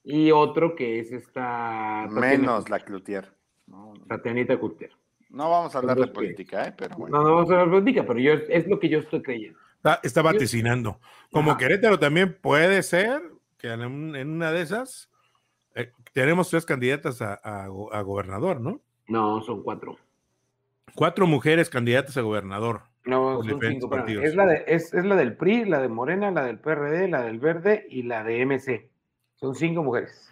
y 0.03 0.31
otro 0.31 0.75
que 0.75 0.99
es 0.99 1.11
esta 1.11 2.07
Menos 2.09 2.69
la 2.69 2.79
Cloutier. 2.79 3.35
No, 3.67 3.93
no. 3.93 4.05
Tatianita 4.05 4.57
Cloutier. 4.57 4.91
No 5.31 5.49
vamos 5.49 5.73
a 5.73 5.77
hablar 5.79 5.97
de 5.97 6.07
política, 6.07 6.65
¿eh? 6.67 6.73
Pero 6.77 6.95
bueno. 6.97 7.17
No, 7.17 7.23
no 7.23 7.35
vamos 7.35 7.49
a 7.49 7.53
hablar 7.53 7.67
de 7.67 7.71
política, 7.81 8.05
pero 8.05 8.19
yo, 8.19 8.33
es 8.49 8.67
lo 8.67 8.79
que 8.79 8.89
yo 8.89 8.99
estoy 8.99 9.21
creyendo. 9.21 9.57
está, 9.77 9.99
está 10.03 10.21
vaticinando. 10.21 10.99
Como 11.31 11.51
Ajá. 11.51 11.57
Querétaro 11.59 11.97
también 11.97 12.37
puede 12.41 12.83
ser 12.83 13.21
que 13.57 13.69
en, 13.71 13.81
un- 13.81 14.15
en 14.15 14.29
una 14.29 14.51
de 14.51 14.61
esas 14.61 15.09
eh, 15.75 15.91
tenemos 16.13 16.49
tres 16.49 16.65
candidatas 16.65 17.21
a, 17.21 17.35
a 17.35 17.67
go- 17.67 17.93
a 17.93 18.01
gobernador, 18.01 18.59
¿no? 18.59 18.81
No, 19.07 19.41
son 19.41 19.63
cuatro. 19.63 19.97
Cuatro 20.95 21.25
mujeres 21.27 21.69
candidatas 21.69 22.17
a 22.17 22.21
gobernador. 22.21 22.81
No, 23.05 23.41
son 23.41 23.59
cinco. 23.61 23.89
partidos. 23.89 24.25
Es 24.25 24.35
la, 24.35 24.45
de, 24.45 24.63
es, 24.67 24.93
es 24.93 25.05
la 25.05 25.15
del 25.15 25.35
PRI, 25.37 25.65
la 25.65 25.79
de 25.81 25.87
Morena, 25.87 26.29
la 26.31 26.43
del 26.43 26.59
PRD, 26.59 27.07
la 27.07 27.21
del 27.23 27.39
Verde 27.39 27.87
y 27.89 28.03
la 28.03 28.23
de 28.25 28.45
MC. 28.45 28.89
Son 29.35 29.55
cinco 29.55 29.81
mujeres. 29.81 30.27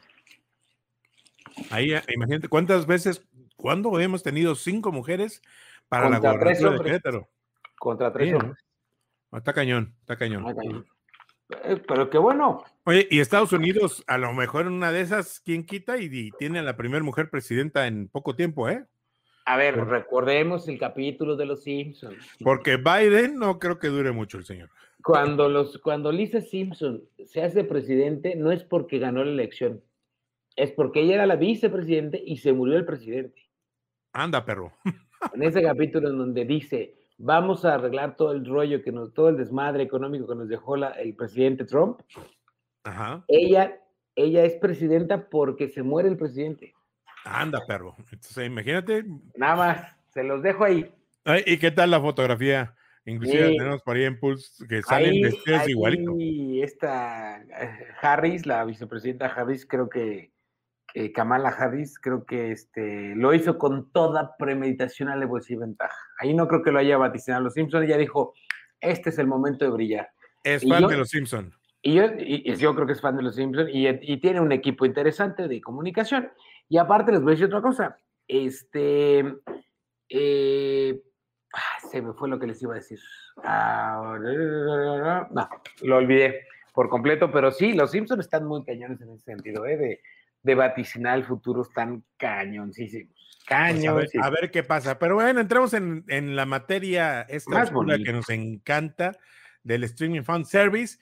Ahí, 1.71 1.93
imagínate 2.13 2.47
cuántas 2.47 2.85
veces, 2.85 3.25
¿cuándo 3.59 3.99
hemos 3.99 4.23
tenido 4.23 4.55
cinco 4.55 4.91
mujeres 4.91 5.41
para 5.89 6.09
la 6.09 6.19
Contra 6.19 6.31
gobernatura 6.31 6.71
de. 6.71 6.83
Querétaro? 6.83 7.29
Contra 7.77 8.11
tres 8.11 8.27
Sí, 8.27 8.31
¿no? 8.31 8.39
hombres. 8.39 8.65
Está 9.33 9.53
cañón, 9.53 9.93
está 10.01 10.15
cañón. 10.17 10.43
Cañón. 10.55 10.85
Eh, 11.63 11.81
Pero 11.87 12.09
qué 12.09 12.17
bueno. 12.17 12.63
Oye, 12.85 13.07
y 13.11 13.19
Estados 13.19 13.53
Unidos, 13.53 14.03
a 14.07 14.17
lo 14.17 14.33
mejor 14.33 14.65
en 14.67 14.73
una 14.73 14.91
de 14.91 15.01
esas, 15.01 15.39
¿quién 15.39 15.65
quita? 15.65 15.97
Y, 15.97 16.05
y 16.11 16.31
tiene 16.31 16.59
a 16.59 16.63
la 16.63 16.77
primera 16.77 17.03
mujer 17.03 17.29
presidenta 17.29 17.85
en 17.87 18.07
poco 18.07 18.35
tiempo, 18.35 18.69
¿eh? 18.69 18.85
A 19.45 19.57
ver, 19.57 19.75
recordemos 19.77 20.67
el 20.67 20.77
capítulo 20.77 21.35
de 21.35 21.45
los 21.47 21.63
Simpsons. 21.63 22.17
Porque 22.43 22.77
Biden 22.77 23.37
no 23.37 23.57
creo 23.57 23.79
que 23.79 23.87
dure 23.87 24.11
mucho 24.11 24.37
el 24.37 24.45
señor. 24.45 24.69
Cuando, 25.03 25.49
los, 25.49 25.79
cuando 25.79 26.11
Lisa 26.11 26.41
Simpson 26.41 27.03
se 27.25 27.41
hace 27.41 27.63
presidente, 27.63 28.35
no 28.35 28.51
es 28.51 28.63
porque 28.63 28.99
ganó 28.99 29.23
la 29.23 29.31
elección, 29.31 29.81
es 30.55 30.71
porque 30.71 31.01
ella 31.01 31.15
era 31.15 31.25
la 31.25 31.35
vicepresidente 31.35 32.21
y 32.23 32.37
se 32.37 32.53
murió 32.53 32.77
el 32.77 32.85
presidente. 32.85 33.48
Anda, 34.13 34.43
perro. 34.45 34.73
En 35.33 35.43
ese 35.43 35.61
capítulo 35.61 36.09
en 36.09 36.17
donde 36.17 36.45
dice, 36.45 36.95
vamos 37.17 37.65
a 37.65 37.75
arreglar 37.75 38.15
todo 38.15 38.31
el 38.31 38.45
rollo, 38.45 38.81
que 38.81 38.91
nos, 38.91 39.13
todo 39.13 39.29
el 39.29 39.37
desmadre 39.37 39.83
económico 39.83 40.27
que 40.27 40.35
nos 40.35 40.47
dejó 40.49 40.77
la- 40.77 40.91
el 40.91 41.15
presidente 41.15 41.65
Trump, 41.65 41.99
Ajá. 42.83 43.23
ella, 43.27 43.79
ella 44.15 44.43
es 44.45 44.55
presidenta 44.55 45.29
porque 45.29 45.67
se 45.69 45.83
muere 45.83 46.09
el 46.09 46.17
presidente. 46.17 46.73
Anda, 47.25 47.65
perro. 47.67 47.95
Entonces, 47.99 48.47
imagínate. 48.47 49.03
Nada 49.35 49.55
más, 49.55 49.95
se 50.13 50.23
los 50.23 50.41
dejo 50.41 50.63
ahí. 50.63 50.89
Ay, 51.25 51.43
¿Y 51.45 51.57
qué 51.57 51.69
tal 51.71 51.91
la 51.91 51.99
fotografía? 51.99 52.75
Inclusive 53.05 53.49
Sí. 53.49 53.57
tenemos 53.57 53.81
por 53.83 53.95
ahí 53.97 54.03
en 54.05 54.19
Pulse 54.19 54.65
que 54.67 54.81
salen 54.83 55.11
Ahí, 55.11 55.21
vestidos 55.23 55.59
ahí 55.61 55.69
igualito. 55.71 56.15
esta 56.63 57.41
eh, 57.41 57.87
Harris, 58.01 58.45
la 58.45 58.63
vicepresidenta 58.65 59.27
Harris, 59.27 59.65
creo 59.65 59.89
que, 59.89 60.31
que 60.93 61.11
Kamala 61.11 61.49
Harris, 61.49 61.99
creo 61.99 62.25
que 62.25 62.51
este, 62.51 63.13
lo 63.15 63.33
hizo 63.33 63.57
con 63.57 63.91
toda 63.91 64.35
premeditación, 64.37 65.09
alevosía 65.09 65.55
y 65.55 65.59
ventaja. 65.59 65.97
Ahí 66.19 66.33
no 66.33 66.47
creo 66.47 66.61
que 66.63 66.71
lo 66.71 66.79
haya 66.79 66.97
vaticinado 66.97 67.43
los 67.43 67.53
Simpsons, 67.53 67.85
ella 67.85 67.97
dijo, 67.97 68.33
este 68.81 69.09
es 69.09 69.19
el 69.19 69.27
momento 69.27 69.65
de 69.65 69.71
brillar. 69.71 70.09
Es 70.43 70.63
y 70.63 70.69
fan 70.69 70.81
yo- 70.81 70.87
de 70.87 70.97
los 70.97 71.09
Simpson. 71.09 71.53
Y 71.81 71.93
yo, 71.95 72.05
y- 72.17 72.43
y 72.51 72.55
yo 72.55 72.75
creo 72.75 72.85
que 72.85 72.93
es 72.93 73.01
fan 73.01 73.15
de 73.15 73.23
los 73.23 73.35
Simpsons 73.35 73.69
y, 73.71 74.17
tiene 74.17 74.41
un 74.41 74.51
equipo 74.51 74.85
interesante 74.85 75.47
de 75.47 75.61
comunicación. 75.61 76.29
Y 76.67 76.77
aparte 76.77 77.11
les 77.11 77.21
voy 77.21 77.31
a 77.31 77.35
decir 77.35 77.45
otra 77.47 77.61
cosa. 77.61 77.97
Este, 78.27 79.23
eh, 80.09 81.01
ah, 81.53 81.87
se 81.89 82.01
me 82.01 82.13
fue 82.13 82.27
lo 82.29 82.37
que 82.37 82.47
les 82.47 82.61
iba 82.61 82.73
a 82.73 82.77
decir. 82.77 82.99
Ah, 83.43 84.17
no, 85.31 85.49
lo 85.83 85.97
olvidé 85.97 86.41
por 86.73 86.89
completo, 86.89 87.31
pero 87.31 87.51
sí, 87.51 87.73
los 87.73 87.91
Simpsons 87.91 88.25
están 88.25 88.45
muy 88.45 88.63
cañones 88.65 88.99
en 89.01 89.11
ese 89.11 89.23
sentido, 89.23 89.65
¿eh? 89.65 89.77
de, 89.77 90.01
de 90.43 90.55
vaticinar 90.55 91.17
el 91.17 91.25
futuro, 91.25 91.61
están 91.63 92.03
cañoncísimos. 92.17 93.13
Pues 93.47 93.57
a, 93.57 93.63
ver, 93.63 93.75
Cañoncísimos. 93.75 94.27
a 94.27 94.29
ver 94.29 94.51
qué 94.51 94.63
pasa. 94.63 94.99
Pero 94.99 95.15
bueno, 95.15 95.39
entremos 95.39 95.73
en, 95.73 96.03
en 96.07 96.35
la 96.35 96.45
materia 96.45 97.21
esta 97.21 97.65
que 97.65 98.13
nos 98.13 98.29
encanta 98.29 99.13
del 99.63 99.83
Streaming 99.85 100.21
Fund 100.23 100.45
Service, 100.45 100.99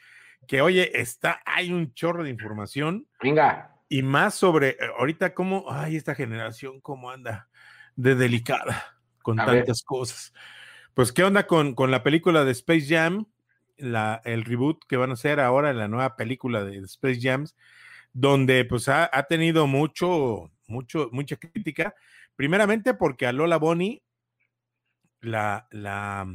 que 0.48 0.62
oye, 0.62 1.00
está, 1.00 1.42
hay 1.46 1.72
un 1.72 1.94
chorro 1.94 2.24
de 2.24 2.30
información 2.30 3.08
Venga, 3.22 3.76
y 3.90 4.02
más 4.02 4.36
sobre 4.36 4.70
eh, 4.70 4.78
ahorita 4.98 5.34
cómo, 5.34 5.66
ay, 5.70 5.96
esta 5.98 6.16
generación, 6.16 6.80
cómo 6.82 7.12
anda 7.12 7.50
de 7.96 8.16
delicada 8.16 8.98
con 9.22 9.40
A 9.40 9.46
ver. 9.46 9.58
tantas 9.60 9.84
cosas. 9.84 10.34
Pues, 10.94 11.12
¿qué 11.12 11.24
onda 11.24 11.48
con, 11.48 11.76
con 11.76 11.92
la 11.92 12.02
película 12.02 12.44
de 12.46 12.52
Space 12.52 12.88
Jam? 12.88 13.26
la, 13.78 14.22
el 14.26 14.44
reboot 14.44 14.84
que 14.88 14.98
van 14.98 15.12
a 15.12 15.14
hacer 15.14 15.40
ahora 15.40 15.70
en 15.70 15.78
la 15.78 15.88
nueva 15.88 16.16
película 16.16 16.64
de 16.64 16.78
Space 16.80 17.20
Jams, 17.22 17.56
donde 18.18 18.66
pues 18.66 18.90
ha, 18.90 19.08
ha 19.14 19.24
tenido 19.28 19.68
mucho, 19.68 20.52
mucho, 20.66 21.10
mucha 21.12 21.36
crítica. 21.36 21.94
Primeramente 22.36 22.96
porque 22.96 23.28
a 23.28 23.32
Lola 23.32 23.58
Bonnie 23.58 24.02
la, 25.22 25.68
la 25.70 26.28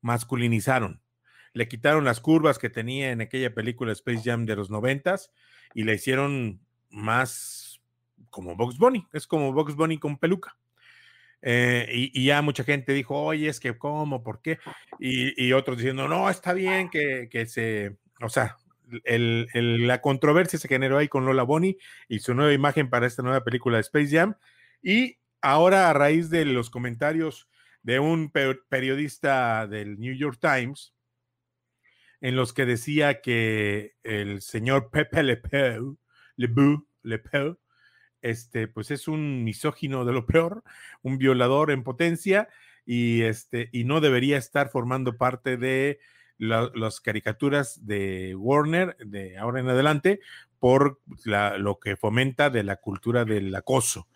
masculinizaron. 0.00 1.02
Le 1.52 1.68
quitaron 1.68 2.06
las 2.06 2.20
curvas 2.20 2.58
que 2.58 2.70
tenía 2.70 3.10
en 3.10 3.20
aquella 3.20 3.54
película 3.54 3.92
Space 3.92 4.22
Jam 4.24 4.46
de 4.46 4.56
los 4.56 4.70
noventas 4.70 5.30
y 5.74 5.84
la 5.84 5.92
hicieron 5.92 6.60
más 6.88 7.82
como 8.30 8.56
Box 8.56 8.78
Bunny. 8.78 9.06
Es 9.12 9.26
como 9.26 9.52
Box 9.52 9.74
Bunny 9.74 9.98
con 9.98 10.16
peluca. 10.16 10.56
Eh, 11.42 11.86
y, 11.92 12.18
y, 12.18 12.24
ya 12.24 12.40
mucha 12.40 12.64
gente 12.64 12.94
dijo, 12.94 13.14
oye, 13.14 13.48
es 13.48 13.60
que 13.60 13.76
cómo, 13.76 14.22
por 14.22 14.40
qué. 14.40 14.58
Y, 14.98 15.46
y 15.46 15.52
otros 15.52 15.76
diciendo, 15.76 16.08
no, 16.08 16.30
está 16.30 16.54
bien 16.54 16.88
que, 16.88 17.28
que 17.30 17.44
se, 17.44 17.98
o 18.22 18.30
sea, 18.30 18.56
la 19.04 20.00
controversia 20.00 20.58
se 20.58 20.68
generó 20.68 20.98
ahí 20.98 21.08
con 21.08 21.26
Lola 21.26 21.42
Bonnie 21.42 21.78
y 22.08 22.20
su 22.20 22.34
nueva 22.34 22.52
imagen 22.52 22.88
para 22.88 23.06
esta 23.06 23.22
nueva 23.22 23.44
película 23.44 23.76
de 23.76 23.82
Space 23.82 24.16
Jam. 24.16 24.36
Y 24.82 25.18
ahora 25.40 25.90
a 25.90 25.92
raíz 25.92 26.30
de 26.30 26.44
los 26.44 26.70
comentarios 26.70 27.48
de 27.82 27.98
un 28.00 28.32
periodista 28.68 29.66
del 29.66 29.98
New 29.98 30.14
York 30.14 30.38
Times, 30.40 30.94
en 32.20 32.36
los 32.36 32.52
que 32.52 32.66
decía 32.66 33.20
que 33.20 33.94
el 34.02 34.40
señor 34.40 34.90
Pepe 34.90 35.22
Le 35.22 35.36
Pew, 35.36 35.98
Le 36.36 36.48
Le 37.02 37.18
Pew 37.18 37.58
este, 38.26 38.66
pues 38.66 38.90
es 38.90 39.08
un 39.08 39.44
misógino 39.44 40.04
de 40.04 40.12
lo 40.12 40.26
peor, 40.26 40.64
un 41.02 41.18
violador 41.18 41.70
en 41.70 41.84
potencia 41.84 42.48
y, 42.84 43.22
este, 43.22 43.68
y 43.72 43.84
no 43.84 44.00
debería 44.00 44.36
estar 44.36 44.68
formando 44.68 45.16
parte 45.16 45.56
de 45.56 46.00
la, 46.38 46.70
las 46.74 47.00
caricaturas 47.00 47.86
de 47.86 48.34
Warner 48.36 48.96
de 48.98 49.38
ahora 49.38 49.60
en 49.60 49.68
adelante 49.68 50.20
por 50.58 51.00
la, 51.24 51.58
lo 51.58 51.78
que 51.78 51.96
fomenta 51.96 52.50
de 52.50 52.62
la 52.62 52.76
cultura 52.76 53.24
del 53.24 53.54
acoso. 53.54 54.08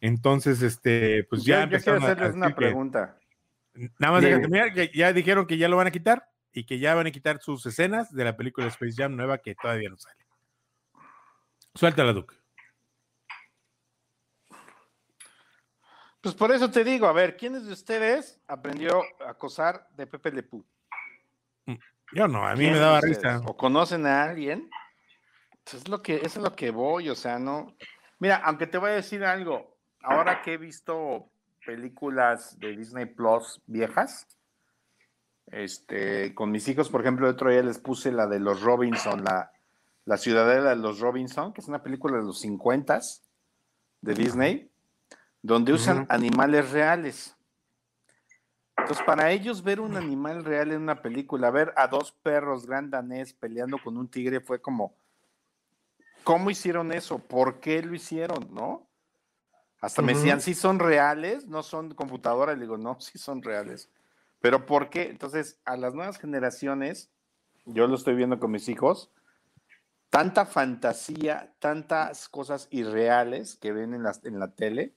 Entonces, 0.00 0.62
este, 0.62 1.24
pues 1.24 1.44
ya. 1.44 1.64
Yo, 1.64 1.76
yo 1.76 1.84
quiero 1.84 1.98
hacerles 1.98 2.34
una 2.34 2.54
pregunta. 2.54 3.18
Que, 3.74 3.90
nada 3.98 4.12
más 4.14 4.22
de 4.22 4.38
terminar, 4.38 4.72
que 4.72 4.90
ya 4.94 5.12
dijeron 5.12 5.46
que 5.46 5.58
ya 5.58 5.68
lo 5.68 5.76
van 5.76 5.88
a 5.88 5.92
quitar 5.92 6.28
y 6.52 6.64
que 6.64 6.78
ya 6.78 6.94
van 6.94 7.06
a 7.06 7.10
quitar 7.10 7.40
sus 7.40 7.64
escenas 7.66 8.12
de 8.12 8.24
la 8.24 8.36
película 8.36 8.66
Space 8.68 8.94
Jam 8.96 9.16
nueva 9.16 9.38
que 9.38 9.54
todavía 9.54 9.90
no 9.90 9.96
sale. 9.96 10.24
Suéltala, 11.74 12.12
Duque. 12.12 12.36
Pues 16.20 16.34
por 16.34 16.50
eso 16.50 16.70
te 16.70 16.82
digo, 16.82 17.06
a 17.06 17.12
ver, 17.12 17.36
¿quiénes 17.36 17.66
de 17.66 17.72
ustedes 17.72 18.40
aprendió 18.48 19.02
a 19.24 19.30
acosar 19.30 19.88
de 19.96 20.06
Pepe 20.06 20.32
Le 20.32 20.42
Pew? 20.42 20.64
Yo 22.12 22.28
no, 22.28 22.46
a 22.46 22.54
mí 22.54 22.70
me 22.70 22.78
daba 22.78 23.00
risa. 23.00 23.40
¿O 23.46 23.56
conocen 23.56 24.06
a 24.06 24.24
alguien? 24.24 24.70
Eso 25.66 25.76
es 25.76 25.88
lo 25.88 26.02
que, 26.02 26.16
eso 26.16 26.40
es 26.40 26.44
lo 26.44 26.56
que 26.56 26.70
voy, 26.70 27.10
o 27.10 27.14
sea, 27.14 27.38
no. 27.38 27.76
Mira, 28.18 28.36
aunque 28.36 28.66
te 28.66 28.78
voy 28.78 28.90
a 28.90 28.94
decir 28.94 29.24
algo, 29.24 29.76
ahora 30.02 30.40
que 30.42 30.54
he 30.54 30.56
visto 30.56 31.30
películas 31.64 32.58
de 32.58 32.74
Disney 32.74 33.06
Plus 33.06 33.60
viejas, 33.66 34.26
este, 35.46 36.34
con 36.34 36.50
mis 36.50 36.66
hijos, 36.68 36.88
por 36.88 37.02
ejemplo, 37.02 37.26
el 37.26 37.34
otro 37.34 37.50
día 37.50 37.62
les 37.62 37.78
puse 37.78 38.12
la 38.12 38.26
de 38.26 38.40
los 38.40 38.62
Robinson, 38.62 39.22
la, 39.24 39.52
la 40.04 40.16
Ciudadela 40.16 40.70
de 40.70 40.76
los 40.76 41.00
Robinson, 41.00 41.52
que 41.52 41.60
es 41.60 41.68
una 41.68 41.82
película 41.82 42.18
de 42.18 42.24
los 42.24 42.40
50 42.40 43.00
de 44.00 44.14
Disney, 44.14 44.70
donde 45.42 45.72
usan 45.72 45.98
uh 45.98 46.00
-huh. 46.02 46.06
animales 46.08 46.70
reales. 46.70 47.37
Entonces, 48.88 49.04
para 49.04 49.30
ellos 49.32 49.62
ver 49.62 49.80
un 49.80 49.98
animal 49.98 50.46
real 50.46 50.72
en 50.72 50.80
una 50.80 51.02
película, 51.02 51.50
ver 51.50 51.74
a 51.76 51.88
dos 51.88 52.10
perros 52.10 52.64
gran 52.66 52.88
danés 52.88 53.34
peleando 53.34 53.76
con 53.76 53.98
un 53.98 54.08
tigre 54.08 54.40
fue 54.40 54.62
como, 54.62 54.96
¿cómo 56.24 56.48
hicieron 56.48 56.90
eso? 56.92 57.18
¿Por 57.18 57.60
qué 57.60 57.82
lo 57.82 57.94
hicieron? 57.94 58.48
¿No? 58.50 58.88
Hasta 59.82 60.00
uh 60.00 60.04
-huh. 60.04 60.06
me 60.06 60.14
decían, 60.14 60.40
sí 60.40 60.54
son 60.54 60.78
reales, 60.78 61.46
no 61.46 61.62
son 61.62 61.92
computadoras. 61.92 62.56
Le 62.56 62.62
digo, 62.62 62.78
no, 62.78 62.98
sí 62.98 63.18
son 63.18 63.42
reales. 63.42 63.90
Pero 64.40 64.64
¿por 64.64 64.88
qué? 64.88 65.10
Entonces, 65.10 65.60
a 65.66 65.76
las 65.76 65.92
nuevas 65.92 66.16
generaciones, 66.18 67.10
yo 67.66 67.88
lo 67.88 67.94
estoy 67.94 68.14
viendo 68.14 68.40
con 68.40 68.52
mis 68.52 68.70
hijos, 68.70 69.12
tanta 70.08 70.46
fantasía, 70.46 71.52
tantas 71.58 72.26
cosas 72.30 72.68
irreales 72.70 73.56
que 73.56 73.70
ven 73.70 73.92
en 73.92 74.02
la, 74.02 74.16
en 74.24 74.38
la 74.38 74.54
tele, 74.54 74.94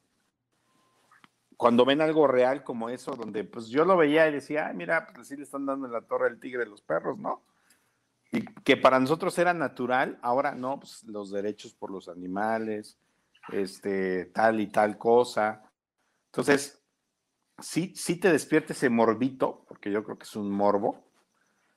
cuando 1.62 1.86
ven 1.86 2.02
algo 2.02 2.26
real 2.26 2.64
como 2.64 2.90
eso, 2.90 3.16
donde 3.16 3.44
pues 3.44 3.68
yo 3.68 3.86
lo 3.86 3.96
veía 3.96 4.28
y 4.28 4.34
decía, 4.34 4.66
ay, 4.66 4.76
mira, 4.76 5.06
pues 5.14 5.28
sí 5.28 5.38
le 5.38 5.44
están 5.44 5.68
dando 5.68 5.86
en 5.86 5.94
la 5.94 6.02
torre 6.02 6.28
el 6.28 6.40
tigre 6.40 6.64
de 6.64 6.72
los 6.72 6.82
perros, 6.82 7.20
¿no? 7.20 7.44
Y 8.32 8.44
que 8.64 8.78
para 8.78 9.00
nosotros 9.00 9.38
era 9.38 9.54
natural, 9.54 10.18
ahora 10.24 10.56
no, 10.56 10.80
pues 10.80 11.04
los 11.04 11.30
derechos 11.30 11.76
por 11.76 11.92
los 11.92 12.10
animales, 12.10 12.98
este, 13.52 14.26
tal 14.34 14.60
y 14.60 14.72
tal 14.72 14.98
cosa. 14.98 15.62
Entonces, 16.32 16.82
sí, 17.60 17.94
sí 17.96 18.16
te 18.16 18.32
despierta 18.32 18.74
ese 18.74 18.90
morbito, 18.90 19.64
porque 19.68 19.92
yo 19.92 20.04
creo 20.04 20.18
que 20.18 20.24
es 20.24 20.36
un 20.36 20.50
morbo, 20.50 21.04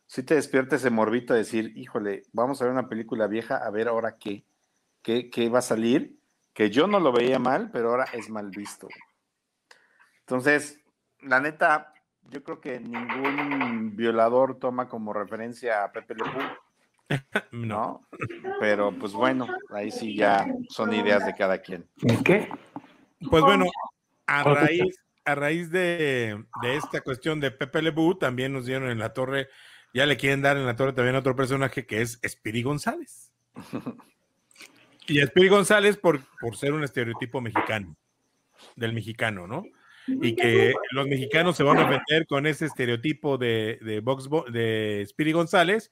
sí 0.07 0.23
te 0.23 0.35
despierta 0.35 0.77
ese 0.77 0.88
morbito 0.88 1.35
de 1.35 1.40
decir, 1.40 1.77
híjole, 1.77 2.23
vamos 2.33 2.59
a 2.62 2.64
ver 2.64 2.73
una 2.73 2.88
película 2.88 3.27
vieja, 3.27 3.59
a 3.59 3.68
ver 3.68 3.88
ahora 3.88 4.16
qué, 4.16 4.47
qué, 5.03 5.29
qué 5.29 5.51
va 5.51 5.59
a 5.59 5.62
salir, 5.62 6.18
que 6.55 6.70
yo 6.70 6.87
no 6.87 7.01
lo 7.01 7.12
veía 7.12 7.38
mal, 7.38 7.70
pero 7.70 7.90
ahora 7.90 8.05
es 8.14 8.31
mal 8.31 8.49
visto. 8.49 8.88
Entonces, 10.27 10.81
la 11.21 11.41
neta, 11.41 11.93
yo 12.31 12.43
creo 12.43 12.61
que 12.61 12.81
ningún 12.81 13.95
violador 13.95 14.59
toma 14.59 14.89
como 14.89 15.13
referencia 15.13 15.85
a 15.85 15.93
Pepe 15.93 16.15
Le 16.15 16.25
Pew. 16.25 16.43
¿No? 17.53 18.01
Pero 18.59 18.93
pues 18.93 19.13
bueno, 19.13 19.47
ahí 19.71 19.91
sí 19.91 20.17
ya 20.17 20.47
son 20.71 20.95
ideas 20.95 21.27
de 21.27 21.35
cada 21.35 21.59
quien. 21.59 21.87
¿Qué? 22.25 22.49
Pues 23.31 23.43
bueno, 23.43 23.67
a 24.27 24.43
raíz, 24.43 24.97
a 25.27 25.35
raíz 25.35 25.71
de, 25.71 26.43
de, 26.63 26.77
esta 26.77 27.03
cuestión 27.03 27.41
de 27.41 27.51
Pepe 27.51 27.83
Le 27.83 27.93
Pew, 27.93 28.15
también 28.15 28.53
nos 28.53 28.65
dieron 28.65 28.91
en 28.91 28.99
la 28.99 29.13
torre, 29.13 29.49
ya 29.93 30.07
le 30.07 30.17
quieren 30.17 30.41
dar 30.41 30.57
en 30.57 30.65
la 30.65 30.77
torre 30.77 30.95
también 30.95 31.17
otro 31.17 31.37
personaje 31.37 31.87
que 31.87 32.01
es 32.01 32.19
Spiri 32.27 32.63
González. 32.63 33.31
y 35.07 35.21
Spiri 35.21 35.49
González 35.49 35.99
por, 35.99 36.21
por 36.41 36.57
ser 36.57 36.73
un 36.73 36.83
estereotipo 36.83 37.43
mexicano, 37.43 37.95
del 38.77 38.95
mexicano, 38.95 39.47
¿no? 39.47 39.65
Y 40.07 40.35
que 40.35 40.75
los 40.93 41.07
mexicanos 41.07 41.57
se 41.57 41.62
van 41.62 41.79
a 41.79 41.87
meter 41.87 42.27
con 42.27 42.47
ese 42.47 42.67
estereotipo 42.67 43.38
de, 43.38 43.79
de, 43.83 44.01
Box, 44.01 44.29
de 44.53 45.05
Spiri 45.09 45.33
González 45.33 45.90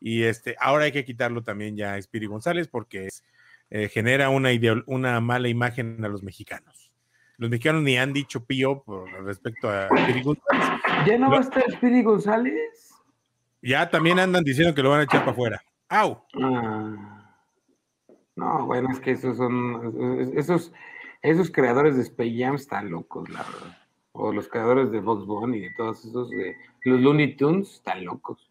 y 0.00 0.24
este, 0.24 0.56
ahora 0.58 0.84
hay 0.84 0.92
que 0.92 1.04
quitarlo 1.04 1.42
también 1.42 1.76
ya 1.76 1.94
a 1.94 2.02
Spiri 2.02 2.26
González 2.26 2.68
porque 2.68 3.06
es, 3.06 3.22
eh, 3.70 3.88
genera 3.88 4.28
una, 4.30 4.50
una 4.86 5.20
mala 5.20 5.48
imagen 5.48 6.04
a 6.04 6.08
los 6.08 6.22
mexicanos. 6.22 6.92
Los 7.38 7.50
mexicanos 7.50 7.82
ni 7.82 7.96
han 7.96 8.12
dicho 8.12 8.44
pío 8.44 8.82
por 8.82 9.10
respecto 9.24 9.70
a 9.70 9.88
Spiri 9.88 10.22
González. 10.22 10.80
¿Ya 11.06 11.18
no 11.18 11.30
va 11.30 11.38
a 11.38 11.40
estar 11.40 11.62
Spiri 11.72 12.02
González? 12.02 12.92
Ya 13.62 13.88
también 13.88 14.18
andan 14.18 14.44
diciendo 14.44 14.74
que 14.74 14.82
lo 14.82 14.90
van 14.90 15.00
a 15.00 15.04
echar 15.04 15.20
para 15.20 15.32
afuera. 15.32 15.62
¡Au! 15.88 16.24
Ah, 16.40 17.36
no, 18.34 18.66
bueno, 18.66 18.90
es 18.90 19.00
que 19.00 19.12
esos 19.12 19.36
son, 19.36 20.32
esos, 20.36 20.72
esos 21.22 21.50
creadores 21.50 21.96
de 21.96 22.02
Space 22.02 22.36
Jam 22.36 22.56
están 22.56 22.90
locos, 22.90 23.30
la 23.30 23.44
verdad. 23.44 23.78
O 24.12 24.32
los 24.32 24.48
creadores 24.48 24.90
de 24.90 25.00
Box 25.00 25.24
Bunny 25.24 25.58
y 25.58 25.60
de 25.60 25.74
todos 25.76 26.04
esos, 26.04 26.28
de 26.30 26.56
los 26.84 27.00
Looney 27.00 27.36
Tunes, 27.36 27.74
están 27.74 28.04
locos. 28.04 28.50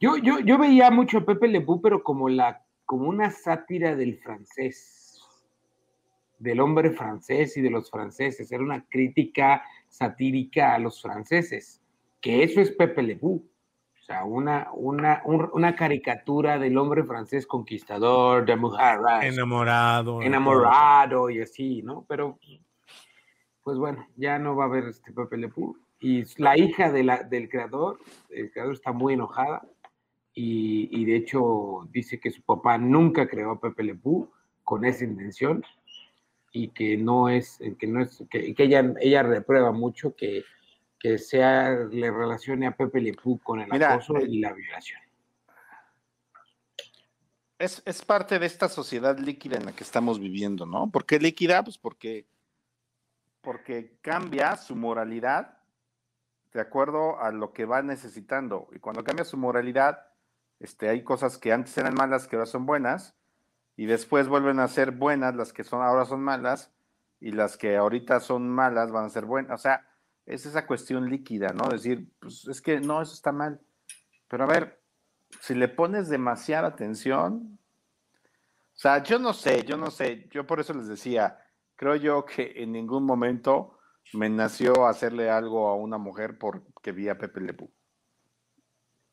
Yo, 0.00 0.16
yo, 0.16 0.40
yo 0.40 0.58
veía 0.58 0.90
mucho 0.90 1.18
a 1.18 1.24
Pepe 1.24 1.46
Le 1.46 1.60
Pew, 1.60 1.80
pero 1.80 2.02
como, 2.02 2.28
la, 2.28 2.64
como 2.84 3.08
una 3.08 3.30
sátira 3.30 3.94
del 3.94 4.18
francés, 4.18 5.22
del 6.40 6.60
hombre 6.60 6.90
francés 6.90 7.56
y 7.56 7.60
de 7.60 7.70
los 7.70 7.88
franceses. 7.88 8.50
Era 8.50 8.64
una 8.64 8.84
crítica 8.88 9.62
satírica 9.88 10.74
a 10.74 10.80
los 10.80 11.00
franceses, 11.00 11.80
que 12.20 12.42
eso 12.42 12.60
es 12.60 12.72
Pepe 12.72 13.02
Le 13.02 13.16
Pew. 13.16 13.42
O 14.02 14.04
sea, 14.04 14.24
una, 14.24 14.68
una, 14.74 15.22
un, 15.24 15.48
una 15.52 15.76
caricatura 15.76 16.58
del 16.58 16.76
hombre 16.76 17.04
francés 17.04 17.46
conquistador, 17.46 18.44
de 18.44 18.56
Mujarras. 18.56 19.24
Enamorado. 19.24 20.20
Enamorado 20.22 21.30
y 21.30 21.40
así, 21.40 21.82
¿no? 21.82 22.04
Pero, 22.08 22.36
pues 23.62 23.78
bueno, 23.78 24.04
ya 24.16 24.40
no 24.40 24.56
va 24.56 24.64
a 24.64 24.66
haber 24.66 24.86
este 24.86 25.12
Pepe 25.12 25.36
Le 25.36 25.48
Pew. 25.48 25.76
Y 26.00 26.24
la 26.42 26.58
hija 26.58 26.90
de 26.90 27.04
la, 27.04 27.22
del 27.22 27.48
creador, 27.48 28.00
el 28.30 28.50
creador 28.50 28.74
está 28.74 28.90
muy 28.90 29.14
enojada 29.14 29.62
y, 30.34 30.88
y, 30.90 31.04
de 31.04 31.14
hecho 31.14 31.88
dice 31.92 32.18
que 32.18 32.32
su 32.32 32.42
papá 32.42 32.78
nunca 32.78 33.28
creó 33.28 33.52
a 33.52 33.60
Pepe 33.60 33.84
Le 33.84 33.96
con 34.64 34.84
esa 34.84 35.04
intención 35.04 35.62
y 36.50 36.68
que 36.70 36.96
no 36.96 37.28
es, 37.28 37.60
que 37.78 37.86
no 37.86 38.02
es, 38.02 38.24
que, 38.28 38.52
que 38.52 38.64
ella, 38.64 38.94
ella 39.00 39.22
reprueba 39.22 39.70
mucho 39.70 40.16
que 40.16 40.42
que 41.02 41.18
sea, 41.18 41.74
le 41.90 42.12
relacione 42.12 42.68
a 42.68 42.76
Pepe 42.76 43.00
Le 43.00 43.12
Pew 43.12 43.40
con 43.42 43.60
el 43.60 43.68
Mira, 43.68 43.94
acoso 43.94 44.18
y 44.20 44.38
la 44.38 44.52
violación. 44.52 45.00
Es, 47.58 47.82
es, 47.84 48.04
parte 48.04 48.38
de 48.38 48.46
esta 48.46 48.68
sociedad 48.68 49.18
líquida 49.18 49.56
en 49.56 49.66
la 49.66 49.72
que 49.72 49.82
estamos 49.82 50.20
viviendo, 50.20 50.64
¿no? 50.64 50.92
¿Por 50.92 51.04
qué 51.04 51.18
líquida? 51.18 51.64
Pues 51.64 51.76
porque, 51.76 52.28
porque 53.40 53.98
cambia 54.00 54.56
su 54.56 54.76
moralidad 54.76 55.58
de 56.52 56.60
acuerdo 56.60 57.20
a 57.20 57.32
lo 57.32 57.52
que 57.52 57.64
va 57.64 57.82
necesitando. 57.82 58.68
Y 58.72 58.78
cuando 58.78 59.02
cambia 59.02 59.24
su 59.24 59.36
moralidad, 59.36 60.06
este, 60.60 60.88
hay 60.88 61.02
cosas 61.02 61.36
que 61.36 61.52
antes 61.52 61.76
eran 61.78 61.94
malas 61.94 62.28
que 62.28 62.36
ahora 62.36 62.46
son 62.46 62.64
buenas, 62.64 63.16
y 63.76 63.86
después 63.86 64.28
vuelven 64.28 64.60
a 64.60 64.68
ser 64.68 64.92
buenas 64.92 65.34
las 65.34 65.52
que 65.52 65.64
son 65.64 65.82
ahora 65.82 66.04
son 66.04 66.20
malas, 66.20 66.70
y 67.18 67.32
las 67.32 67.56
que 67.56 67.76
ahorita 67.76 68.20
son 68.20 68.48
malas 68.48 68.92
van 68.92 69.06
a 69.06 69.10
ser 69.10 69.24
buenas. 69.24 69.58
O 69.58 69.62
sea, 69.62 69.84
es 70.26 70.46
esa 70.46 70.66
cuestión 70.66 71.08
líquida, 71.10 71.48
¿no? 71.48 71.68
Decir, 71.68 72.08
pues 72.18 72.46
es 72.48 72.60
que 72.60 72.80
no, 72.80 73.02
eso 73.02 73.14
está 73.14 73.32
mal. 73.32 73.60
Pero 74.28 74.44
a 74.44 74.46
ver, 74.46 74.80
si 75.40 75.54
le 75.54 75.68
pones 75.68 76.08
demasiada 76.08 76.68
atención, 76.68 77.58
o 78.74 78.78
sea, 78.78 79.02
yo 79.02 79.18
no 79.18 79.32
sé, 79.32 79.64
yo 79.64 79.76
no 79.76 79.90
sé, 79.90 80.28
yo 80.30 80.46
por 80.46 80.60
eso 80.60 80.72
les 80.74 80.88
decía, 80.88 81.38
creo 81.76 81.96
yo 81.96 82.24
que 82.24 82.52
en 82.56 82.72
ningún 82.72 83.04
momento 83.04 83.78
me 84.14 84.28
nació 84.28 84.86
hacerle 84.86 85.30
algo 85.30 85.68
a 85.68 85.76
una 85.76 85.98
mujer 85.98 86.38
porque 86.38 86.92
vi 86.92 87.08
a 87.08 87.18
Pepe 87.18 87.40
Le 87.40 87.54
Pew. 87.54 87.70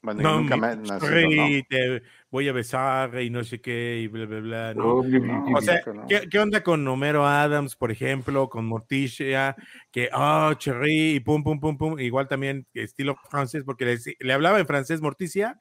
Bueno, 0.02 0.22
No, 0.22 0.40
nunca 0.40 0.56
me 0.56 0.76
Rey, 1.00 1.64
te 1.64 2.02
voy 2.32 2.48
a 2.48 2.54
besar 2.54 3.22
y 3.22 3.30
no 3.30 3.44
sé 3.44 3.60
qué, 3.60 4.00
y 4.02 4.08
bla, 4.08 4.26
bla, 4.26 4.40
bla. 4.40 4.74
¿no? 4.74 5.04
No, 5.04 5.20
no, 5.20 5.58
O 5.58 5.62
sea. 5.62 5.82
¿qué, 6.08 6.30
qué 6.30 6.40
onda 6.40 6.64
con 6.64 6.88
Homero 6.88 7.26
Adams, 7.26 7.76
por 7.76 7.92
ejemplo, 7.92 8.50
con 8.50 8.66
Morticia, 8.66 9.58
que, 9.92 10.10
oh, 10.14 10.54
Cherry, 10.54 11.16
y 11.16 11.20
pum, 11.20 11.44
pum, 11.44 11.60
pum, 11.60 11.78
pum, 11.78 12.00
igual 12.00 12.30
también 12.30 12.66
estilo 12.74 13.18
francés, 13.30 13.64
porque 13.66 13.86
le, 13.86 13.98
le 14.20 14.34
hablaba 14.34 14.60
en 14.60 14.66
francés 14.66 15.02
Morticia 15.02 15.58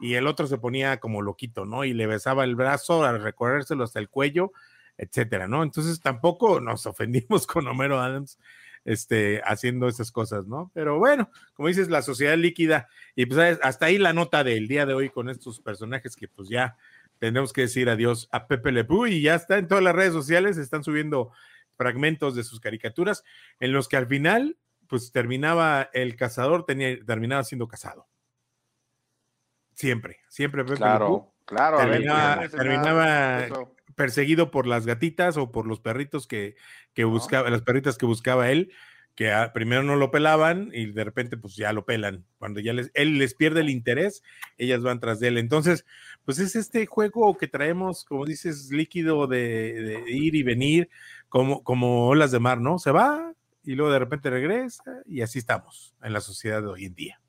y 0.00 0.14
el 0.14 0.26
otro 0.26 0.46
se 0.46 0.58
ponía 0.58 0.98
como 0.98 1.22
loquito, 1.22 1.64
¿no? 1.64 1.84
Y 1.84 1.94
le 1.94 2.06
besaba 2.06 2.44
el 2.44 2.56
brazo 2.56 3.04
al 3.04 3.22
recorrérselo 3.22 3.84
hasta 3.84 4.00
el 4.00 4.08
cuello, 4.08 4.52
etcétera, 4.98 5.46
¿no? 5.46 5.62
Entonces 5.62 6.00
tampoco 6.00 6.60
nos 6.60 6.86
ofendimos 6.86 7.46
con 7.46 7.66
Homero 7.68 8.00
Adams 8.00 8.38
este, 8.86 9.42
haciendo 9.44 9.88
esas 9.88 10.10
cosas, 10.10 10.46
¿no? 10.46 10.70
Pero 10.72 10.98
bueno, 10.98 11.30
como 11.52 11.68
dices, 11.68 11.88
la 11.90 12.00
sociedad 12.00 12.38
líquida, 12.38 12.88
y 13.14 13.26
pues 13.26 13.36
¿sabes? 13.36 13.58
hasta 13.62 13.86
ahí 13.86 13.98
la 13.98 14.14
nota 14.14 14.42
del 14.44 14.68
día 14.68 14.86
de 14.86 14.94
hoy 14.94 15.10
con 15.10 15.28
estos 15.28 15.60
personajes 15.60 16.16
que 16.16 16.28
pues 16.28 16.48
ya 16.48 16.78
tendremos 17.18 17.52
que 17.52 17.62
decir 17.62 17.90
adiós 17.90 18.28
a 18.32 18.46
Pepe 18.46 18.72
Le 18.72 18.84
Pew 18.84 19.06
y 19.06 19.20
ya 19.20 19.34
está 19.34 19.58
en 19.58 19.68
todas 19.68 19.82
las 19.84 19.94
redes 19.94 20.12
sociales, 20.12 20.56
están 20.56 20.84
subiendo 20.84 21.32
fragmentos 21.76 22.34
de 22.34 22.44
sus 22.44 22.60
caricaturas 22.60 23.22
en 23.60 23.72
los 23.72 23.88
que 23.88 23.96
al 23.98 24.06
final 24.06 24.56
pues 24.86 25.10
terminaba 25.12 25.90
el 25.92 26.14
cazador, 26.16 26.64
tenía, 26.64 26.96
terminaba 27.04 27.42
siendo 27.44 27.66
casado. 27.68 28.06
Siempre, 29.74 30.20
siempre 30.28 30.62
Pepe 30.64 30.74
Le 30.74 30.76
Pew 30.78 30.86
Claro, 30.86 31.34
claro. 31.44 31.78
a 31.78 31.84
ver, 31.86 32.50
Terminaba- 32.50 33.75
perseguido 33.96 34.50
por 34.50 34.66
las 34.66 34.86
gatitas 34.86 35.36
o 35.36 35.50
por 35.50 35.66
los 35.66 35.80
perritos 35.80 36.26
que, 36.26 36.54
que 36.94 37.04
buscaba, 37.04 37.50
las 37.50 37.62
perritas 37.62 37.98
que 37.98 38.06
buscaba 38.06 38.50
él, 38.50 38.72
que 39.16 39.32
ah, 39.32 39.52
primero 39.52 39.82
no 39.82 39.96
lo 39.96 40.10
pelaban 40.10 40.70
y 40.72 40.86
de 40.86 41.02
repente 41.02 41.36
pues 41.36 41.56
ya 41.56 41.72
lo 41.72 41.84
pelan. 41.84 42.24
Cuando 42.38 42.60
ya 42.60 42.72
les, 42.72 42.90
él 42.94 43.18
les 43.18 43.34
pierde 43.34 43.62
el 43.62 43.70
interés, 43.70 44.22
ellas 44.58 44.82
van 44.82 45.00
tras 45.00 45.18
de 45.18 45.28
él. 45.28 45.38
Entonces, 45.38 45.84
pues 46.24 46.38
es 46.38 46.54
este 46.54 46.86
juego 46.86 47.36
que 47.36 47.48
traemos, 47.48 48.04
como 48.04 48.26
dices, 48.26 48.70
líquido 48.70 49.26
de, 49.26 49.72
de 50.06 50.10
ir 50.12 50.34
y 50.34 50.42
venir, 50.42 50.90
como, 51.28 51.64
como 51.64 52.06
olas 52.06 52.30
de 52.30 52.38
mar, 52.38 52.60
¿no? 52.60 52.78
Se 52.78 52.92
va 52.92 53.32
y 53.64 53.74
luego 53.74 53.92
de 53.92 53.98
repente 53.98 54.30
regresa 54.30 55.02
y 55.06 55.22
así 55.22 55.40
estamos 55.40 55.94
en 56.02 56.12
la 56.12 56.20
sociedad 56.20 56.62
de 56.62 56.68
hoy 56.68 56.84
en 56.84 56.94
día. 56.94 57.20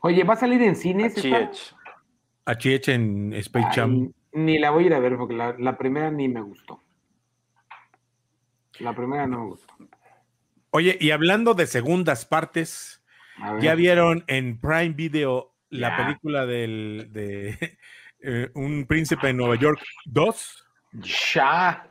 Oye, 0.00 0.22
¿va 0.24 0.34
a 0.34 0.36
salir 0.36 0.62
en 0.62 0.76
cines? 0.76 1.14
HH 2.46 2.88
en 2.92 3.32
Space 3.32 3.68
Jam. 3.74 4.12
Ni 4.34 4.58
la 4.58 4.70
voy 4.70 4.84
a 4.84 4.86
ir 4.88 4.94
a 4.94 4.98
ver 4.98 5.16
porque 5.16 5.34
la, 5.34 5.54
la 5.58 5.78
primera 5.78 6.10
ni 6.10 6.28
me 6.28 6.40
gustó. 6.42 6.82
La 8.80 8.94
primera 8.94 9.26
no 9.26 9.38
me 9.38 9.46
gustó. 9.46 9.74
Oye, 10.70 10.96
y 11.00 11.10
hablando 11.12 11.54
de 11.54 11.66
segundas 11.66 12.26
partes. 12.26 13.00
¿Ya 13.60 13.74
vieron 13.74 14.22
en 14.28 14.60
Prime 14.60 14.90
Video 14.90 15.54
la 15.68 15.90
Ya. 15.90 15.96
película 16.04 16.46
del, 16.46 17.08
de 17.10 17.78
eh, 18.20 18.50
Un 18.54 18.86
Príncipe 18.86 19.28
en 19.30 19.36
Nueva 19.38 19.56
York 19.56 19.80
2? 20.04 20.66
Ya. 21.32 21.88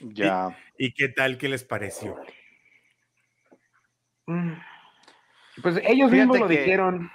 Ya. 0.00 0.56
¿Y 0.78 0.92
qué 0.94 1.08
tal? 1.08 1.38
¿Qué 1.38 1.48
les 1.48 1.64
pareció? 1.64 2.16
Mm. 4.26 4.52
Pues 5.62 5.76
ellos 5.84 6.10
Fíjate 6.10 6.16
mismos 6.16 6.38
lo 6.40 6.48
que- 6.48 6.58
dijeron, 6.58 7.10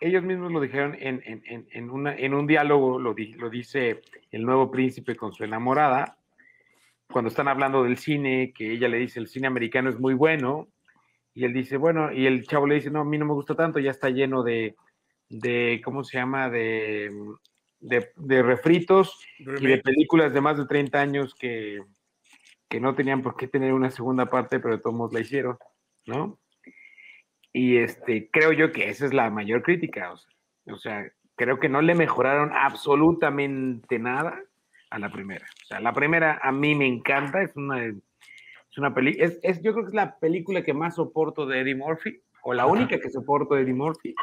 ellos 0.00 0.22
mismos 0.22 0.52
lo 0.52 0.60
dijeron 0.60 0.96
en, 0.98 1.22
en- 1.24 1.42
en- 1.46 1.66
en 1.70 1.90
una, 1.90 2.14
en 2.14 2.34
un 2.34 2.46
diálogo, 2.46 2.98
lo, 2.98 3.14
di- 3.14 3.32
lo 3.34 3.50
dice 3.50 4.02
el 4.30 4.44
nuevo 4.44 4.70
príncipe 4.70 5.16
con 5.16 5.32
su 5.32 5.44
enamorada, 5.44 6.18
cuando 7.10 7.28
están 7.28 7.48
hablando 7.48 7.84
del 7.84 7.96
cine, 7.98 8.52
que 8.56 8.72
ella 8.72 8.88
le 8.88 8.98
dice 8.98 9.20
el 9.20 9.28
cine 9.28 9.46
americano 9.46 9.90
es 9.90 9.98
muy 10.00 10.14
bueno, 10.14 10.68
y 11.34 11.44
él 11.44 11.52
dice, 11.52 11.76
bueno, 11.76 12.12
y 12.12 12.26
el 12.26 12.46
chavo 12.46 12.66
le 12.66 12.76
dice, 12.76 12.90
no, 12.90 13.00
a 13.00 13.04
mí 13.04 13.18
no 13.18 13.26
me 13.26 13.34
gusta 13.34 13.54
tanto, 13.54 13.78
ya 13.78 13.90
está 13.90 14.08
lleno 14.10 14.42
de, 14.42 14.74
de 15.28 15.80
¿cómo 15.84 16.04
se 16.04 16.16
llama? 16.18 16.48
De, 16.48 17.10
de, 17.80 18.10
de 18.16 18.42
refritos 18.42 19.20
y 19.38 19.44
de 19.44 19.78
películas 19.82 20.32
de 20.32 20.40
más 20.40 20.56
de 20.58 20.66
30 20.66 21.00
años 21.00 21.34
que, 21.34 21.82
que 22.68 22.80
no 22.80 22.94
tenían 22.94 23.22
por 23.22 23.36
qué 23.36 23.48
tener 23.48 23.72
una 23.74 23.90
segunda 23.90 24.26
parte, 24.26 24.60
pero 24.60 24.76
de 24.76 24.82
todos 24.82 24.96
modos 24.96 25.12
la 25.12 25.20
hicieron, 25.20 25.58
¿no? 26.06 26.38
Y 27.56 27.76
este, 27.78 28.28
creo 28.32 28.52
yo 28.52 28.72
que 28.72 28.88
esa 28.90 29.06
es 29.06 29.14
la 29.14 29.30
mayor 29.30 29.62
crítica, 29.62 30.10
o 30.12 30.16
sea, 30.16 30.30
o 30.66 30.76
sea, 30.76 31.06
creo 31.36 31.60
que 31.60 31.68
no 31.68 31.80
le 31.82 31.94
mejoraron 31.94 32.50
absolutamente 32.52 33.98
nada 34.00 34.42
a 34.90 34.98
la 34.98 35.08
primera. 35.10 35.46
O 35.62 35.66
sea, 35.66 35.78
la 35.80 35.92
primera 35.92 36.40
a 36.42 36.50
mí 36.50 36.74
me 36.74 36.86
encanta, 36.86 37.42
es 37.42 37.54
una, 37.54 37.84
es 37.86 37.94
una 38.76 38.92
peli, 38.92 39.16
es, 39.20 39.38
es- 39.44 39.62
yo 39.62 39.72
creo 39.72 39.84
que 39.84 39.90
es 39.90 39.94
la 39.94 40.18
película 40.18 40.62
que 40.64 40.74
más 40.74 40.96
soporto 40.96 41.46
de 41.46 41.60
Eddie 41.60 41.76
Murphy, 41.76 42.20
o 42.42 42.52
la 42.54 42.66
única 42.66 42.98
que 42.98 43.08
soporto 43.08 43.54
de 43.54 43.62
Eddie 43.62 43.72
Murphy. 43.72 44.14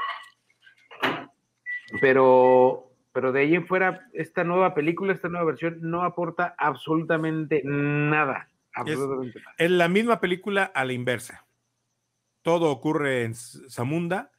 Pero, 1.99 2.91
pero 3.13 3.31
de 3.31 3.41
ahí 3.41 3.55
en 3.55 3.67
fuera, 3.67 4.07
esta 4.13 4.43
nueva 4.43 4.73
película, 4.73 5.13
esta 5.13 5.29
nueva 5.29 5.45
versión, 5.45 5.77
no 5.81 6.03
aporta 6.03 6.55
absolutamente 6.57 7.61
nada. 7.63 8.47
Absolutamente 8.73 9.39
nada. 9.39 9.55
Es 9.57 9.71
la 9.71 9.87
misma 9.89 10.19
película 10.19 10.63
a 10.63 10.85
la 10.85 10.93
inversa. 10.93 11.45
Todo 12.41 12.71
ocurre 12.71 13.23
en 13.23 13.35
Zamunda 13.35 14.31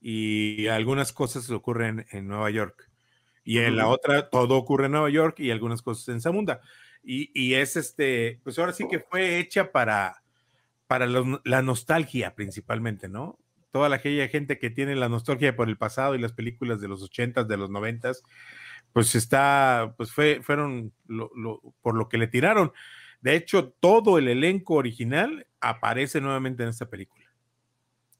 y 0.00 0.66
algunas 0.68 1.12
cosas 1.12 1.50
ocurren 1.50 2.06
en 2.10 2.26
Nueva 2.28 2.50
York. 2.50 2.88
Y 3.44 3.58
en 3.58 3.76
la 3.76 3.88
otra, 3.88 4.28
todo 4.30 4.56
ocurre 4.56 4.86
en 4.86 4.92
Nueva 4.92 5.10
York 5.10 5.40
y 5.40 5.50
algunas 5.50 5.82
cosas 5.82 6.08
en 6.08 6.20
Zamunda. 6.20 6.60
Y, 7.02 7.30
y 7.34 7.54
es 7.54 7.76
este, 7.76 8.40
pues 8.44 8.58
ahora 8.58 8.72
sí 8.72 8.86
que 8.88 9.00
fue 9.00 9.38
hecha 9.38 9.72
para, 9.72 10.22
para 10.86 11.06
la 11.06 11.62
nostalgia 11.62 12.34
principalmente, 12.34 13.08
¿no? 13.08 13.38
Toda 13.72 13.88
la 13.88 13.96
aquella 13.96 14.28
gente 14.28 14.58
que 14.58 14.70
tiene 14.70 14.96
la 14.96 15.08
nostalgia 15.08 15.54
por 15.56 15.68
el 15.68 15.76
pasado 15.78 16.14
y 16.14 16.18
las 16.18 16.32
películas 16.32 16.80
de 16.80 16.88
los 16.88 17.02
ochentas, 17.02 17.46
de 17.48 17.56
los 17.56 17.70
noventas, 17.70 18.22
pues 18.92 19.14
está, 19.14 19.94
pues 19.96 20.12
fue, 20.12 20.40
fueron 20.42 20.92
lo- 21.06 21.30
lo- 21.36 21.60
por 21.80 21.94
lo 21.96 22.08
que 22.08 22.18
le 22.18 22.26
tiraron. 22.26 22.72
De 23.20 23.36
hecho, 23.36 23.70
todo 23.80 24.18
el 24.18 24.28
elenco 24.28 24.74
original 24.74 25.46
aparece 25.60 26.20
nuevamente 26.20 26.62
en 26.64 26.70
esta 26.70 26.88
película. 26.90 27.19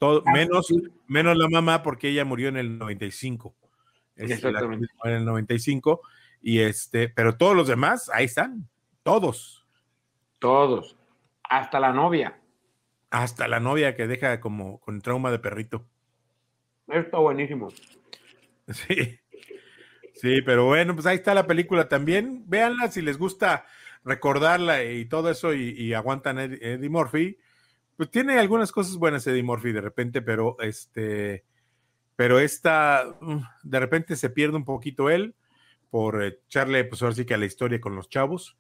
Todo, 0.01 0.23
menos, 0.33 0.67
menos 1.09 1.37
la 1.37 1.47
mamá, 1.51 1.83
porque 1.83 2.09
ella 2.09 2.25
murió 2.25 2.49
en 2.49 2.57
el 2.57 2.79
95. 2.79 3.55
Es 4.17 4.31
la 4.31 4.35
Exactamente. 4.35 4.87
en 5.05 5.11
el 5.13 5.25
95. 5.27 6.01
Y 6.41 6.61
este, 6.61 7.11
pero 7.11 7.37
todos 7.37 7.55
los 7.55 7.69
demás, 7.69 8.11
ahí 8.15 8.25
están. 8.25 8.67
Todos. 9.03 9.67
Todos. 10.39 10.97
Hasta 11.43 11.79
la 11.81 11.93
novia. 11.93 12.41
Hasta 13.11 13.47
la 13.47 13.61
novia 13.61 13.95
que 13.95 14.07
deja 14.07 14.41
como 14.41 14.81
con 14.81 15.03
trauma 15.03 15.31
de 15.31 15.39
perrito. 15.39 15.87
Está 16.89 17.19
buenísimo. 17.19 17.69
Sí. 18.69 19.19
Sí, 20.15 20.43
pero 20.43 20.67
bueno, 20.67 20.95
pues 20.95 21.07
ahí 21.07 21.17
está 21.17 21.35
la 21.35 21.49
película 21.49 21.89
también. 21.89 22.45
Véanla 22.47 22.89
si 22.89 23.03
les 23.03 23.19
gusta 23.19 23.67
recordarla 24.05 24.85
y 24.85 25.07
todo 25.07 25.29
eso 25.29 25.55
y, 25.55 25.71
y 25.71 25.93
aguantan 25.93 26.39
Eddie 26.39 26.89
Murphy. 26.89 27.37
Pues 28.01 28.11
tiene 28.11 28.39
algunas 28.39 28.73
cosas 28.73 28.97
buenas 28.97 29.27
Eddie 29.27 29.43
Murphy 29.43 29.73
de 29.73 29.83
repente, 29.83 30.23
pero 30.23 30.57
este, 30.61 31.45
pero 32.17 32.39
esta, 32.39 33.15
mm, 33.21 33.41
de 33.63 33.79
repente 33.79 34.17
se 34.17 34.31
pierde 34.31 34.57
un 34.57 34.65
poquito 34.65 35.11
él 35.11 35.35
por 35.91 36.23
echarle, 36.25 36.85
pues 36.85 37.03
ahora 37.03 37.15
sí 37.15 37.27
que 37.27 37.35
a 37.35 37.37
la 37.37 37.45
historia 37.45 37.79
con 37.79 37.95
los 37.95 38.09
chavos. 38.09 38.57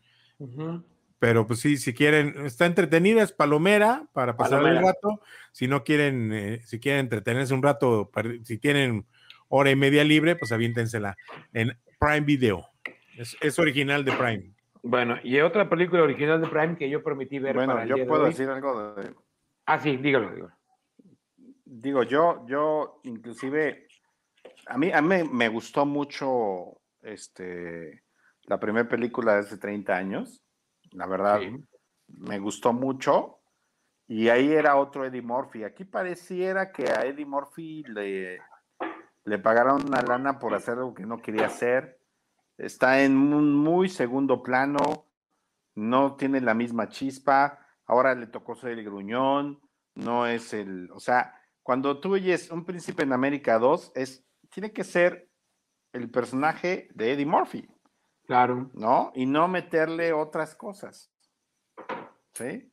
Pero 1.19 1.47
pues 1.47 1.61
sí, 1.61 1.79
si 1.79 1.95
quieren, 1.95 2.45
está 2.45 2.67
entretenida, 2.67 3.23
es 3.23 3.33
palomera 3.33 4.07
para 4.13 4.37
pasar 4.37 4.59
el 4.59 4.65
Palomera. 4.75 4.89
rato. 4.89 5.23
Si 5.53 5.69
no 5.69 5.85
quieren, 5.85 6.35
eh, 6.35 6.61
si 6.67 6.79
quieren 6.79 7.01
entretenerse 7.01 7.55
un 7.55 7.63
rato, 7.63 8.11
si 8.45 8.59
tienen 8.59 9.07
hora 9.49 9.71
y 9.71 9.75
media 9.77 10.05
libre, 10.05 10.37
pues 10.37 10.53
aviéntensela 10.53 11.17
en 11.55 11.79
Prime 11.99 12.27
Video. 12.27 12.67
Es, 13.17 13.39
es 13.41 13.59
original 13.59 14.05
de 14.05 14.13
Prime. 14.13 14.53
Bueno, 14.83 15.17
y 15.23 15.41
otra 15.41 15.67
película 15.71 16.03
original 16.03 16.43
de 16.43 16.49
Prime 16.49 16.77
que 16.77 16.91
yo 16.91 17.03
prometí 17.03 17.39
ver 17.39 17.55
Bueno, 17.55 17.73
para 17.73 17.85
el 17.85 17.89
yo 17.89 17.95
día 17.95 18.05
de 18.05 18.09
puedo 18.09 18.25
hoy. 18.25 18.31
decir 18.31 18.47
algo 18.51 18.95
de, 18.95 19.15
Ah, 19.73 19.79
sí, 19.79 19.97
dígalo, 19.99 20.31
dígalo. 20.33 20.53
digo, 21.65 22.03
yo, 22.03 22.45
yo, 22.49 23.01
inclusive, 23.05 23.87
a 24.67 24.77
mí, 24.77 24.91
a 24.91 25.01
mí 25.01 25.23
me- 25.31 25.49
gustó 25.49 25.87
mucho 25.87 26.81
este, 27.03 28.03
la 28.43 28.59
primera 28.59 28.89
película 28.89 29.35
de 29.35 29.41
hace 29.41 29.59
30 29.59 29.97
años. 29.97 30.43
La 30.91 31.07
verdad, 31.07 31.39
Sí. 31.39 31.57
me 32.09 32.41
gustó 32.41 32.73
mucho. 32.73 33.39
Y 34.09 34.29
ahí 34.29 34.51
era 34.53 34.75
otro 34.75 35.05
Eddie 35.05 35.23
Murphy. 35.23 35.63
Aquí 35.63 35.85
pareciera 35.85 36.73
que 36.73 36.91
a 36.91 37.05
Eddie 37.07 37.25
Murphy 37.25 37.85
le, 37.85 38.41
le 39.25 39.39
pagaron 39.39 39.87
una 39.87 40.03
lana 40.03 40.41
por 40.41 40.53
hacer 40.53 40.79
algo 40.79 40.93
que 40.95 41.07
no 41.07 41.19
quería 41.23 41.47
hacer. 41.47 42.01
Está 42.59 43.05
en 43.05 43.17
un 43.33 43.55
muy 43.55 43.89
segundo 43.89 44.43
plano, 44.43 45.07
no 45.77 46.17
tiene 46.17 46.41
la 46.41 46.55
misma 46.55 46.89
chispa. 46.89 47.60
Ahora 47.91 48.15
le 48.15 48.29
tocó 48.29 48.55
ser 48.55 48.71
el 48.71 48.85
gruñón, 48.85 49.61
no 49.97 50.25
es 50.25 50.55
el, 50.55 50.89
o 50.93 51.01
sea, 51.01 51.35
cuando 51.61 51.99
tú 51.99 52.15
oyes 52.15 52.49
Un 52.53 52.65
Príncipe 52.65 53.03
en 53.03 53.13
América 53.13 53.59
2, 53.59 53.91
es, 53.97 54.25
tiene 54.49 54.73
que 54.73 54.85
ser 54.85 55.29
el 55.93 56.09
personaje 56.09 56.89
de 56.95 57.13
Eddie 57.13 57.27
Murphy. 57.27 57.69
Claro. 58.27 58.71
¿No? 58.75 59.11
Y 59.17 59.27
no 59.27 59.49
meterle 59.49 60.13
otras 60.13 60.55
cosas. 60.55 61.13
¿Sí? 62.35 62.73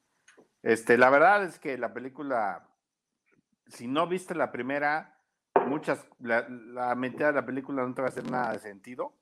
Este, 0.62 0.99
la 0.99 1.10
verdad 1.10 1.45
es 1.45 1.58
que 1.58 1.80
la 1.80 1.95
película, 1.95 2.69
si 3.65 3.88
no 3.88 4.08
viste 4.08 4.36
la 4.36 4.51
primera, 4.51 5.19
muchas, 5.65 6.08
la, 6.19 6.47
la 6.47 6.93
mitad 6.93 7.30
de 7.30 7.41
la 7.41 7.45
película 7.47 7.84
no 7.84 7.95
te 7.95 8.03
va 8.03 8.10
a 8.10 8.12
hacer 8.12 8.30
nada 8.30 8.53
de 8.53 8.60
sentido, 8.60 9.17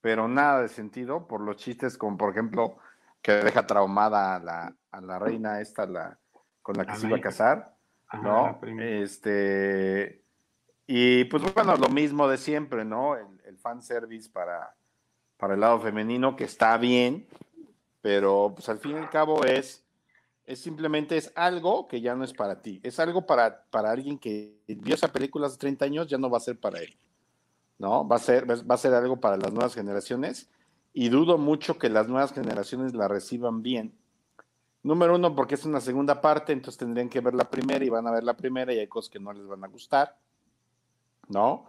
pero 0.00 0.26
nada 0.26 0.62
de 0.62 0.68
sentido 0.68 1.28
por 1.28 1.40
los 1.40 1.54
chistes 1.54 1.96
como 1.96 2.16
por 2.16 2.32
ejemplo 2.32 2.78
que 3.26 3.32
deja 3.32 3.66
traumada 3.66 4.36
a 4.36 4.38
la, 4.38 4.76
a 4.92 5.00
la 5.00 5.18
reina 5.18 5.60
esta, 5.60 5.84
la, 5.84 6.16
con 6.62 6.76
la 6.76 6.86
que 6.86 6.94
se 6.94 7.08
iba 7.08 7.16
a 7.16 7.20
casar, 7.20 7.74
¿no? 8.22 8.60
Este, 8.78 10.22
y 10.86 11.24
pues 11.24 11.42
bueno, 11.52 11.74
lo 11.74 11.88
mismo 11.88 12.28
de 12.28 12.38
siempre, 12.38 12.84
¿no? 12.84 13.16
El, 13.16 13.26
el 13.44 13.58
fanservice 13.58 14.30
para, 14.30 14.76
para 15.38 15.54
el 15.54 15.60
lado 15.60 15.80
femenino, 15.80 16.36
que 16.36 16.44
está 16.44 16.78
bien, 16.78 17.26
pero 18.00 18.52
pues 18.54 18.68
al 18.68 18.78
fin 18.78 18.92
y 18.92 18.98
al 18.98 19.10
cabo 19.10 19.44
es, 19.44 19.84
es 20.44 20.60
simplemente 20.60 21.16
es 21.16 21.32
algo 21.34 21.88
que 21.88 22.00
ya 22.00 22.14
no 22.14 22.22
es 22.22 22.32
para 22.32 22.62
ti, 22.62 22.80
es 22.84 23.00
algo 23.00 23.26
para, 23.26 23.64
para 23.70 23.90
alguien 23.90 24.20
que 24.20 24.56
vio 24.68 24.94
esa 24.94 25.10
película 25.10 25.48
hace 25.48 25.58
30 25.58 25.84
años, 25.84 26.06
ya 26.06 26.16
no 26.16 26.30
va 26.30 26.36
a 26.36 26.42
ser 26.42 26.60
para 26.60 26.78
él, 26.78 26.96
¿no? 27.76 28.06
Va 28.06 28.14
a 28.14 28.20
ser, 28.20 28.48
va 28.48 28.76
a 28.76 28.78
ser 28.78 28.94
algo 28.94 29.18
para 29.18 29.36
las 29.36 29.52
nuevas 29.52 29.74
generaciones 29.74 30.48
y 30.98 31.10
dudo 31.10 31.36
mucho 31.36 31.76
que 31.78 31.90
las 31.90 32.08
nuevas 32.08 32.32
generaciones 32.32 32.94
la 32.94 33.06
reciban 33.06 33.60
bien. 33.60 33.94
Número 34.82 35.16
uno, 35.16 35.36
porque 35.36 35.56
es 35.56 35.66
una 35.66 35.82
segunda 35.82 36.22
parte, 36.22 36.54
entonces 36.54 36.78
tendrían 36.78 37.10
que 37.10 37.20
ver 37.20 37.34
la 37.34 37.50
primera 37.50 37.84
y 37.84 37.90
van 37.90 38.06
a 38.06 38.12
ver 38.12 38.24
la 38.24 38.34
primera 38.34 38.72
y 38.72 38.78
hay 38.78 38.88
cosas 38.88 39.10
que 39.10 39.20
no 39.20 39.30
les 39.34 39.46
van 39.46 39.62
a 39.62 39.68
gustar, 39.68 40.18
¿no? 41.28 41.66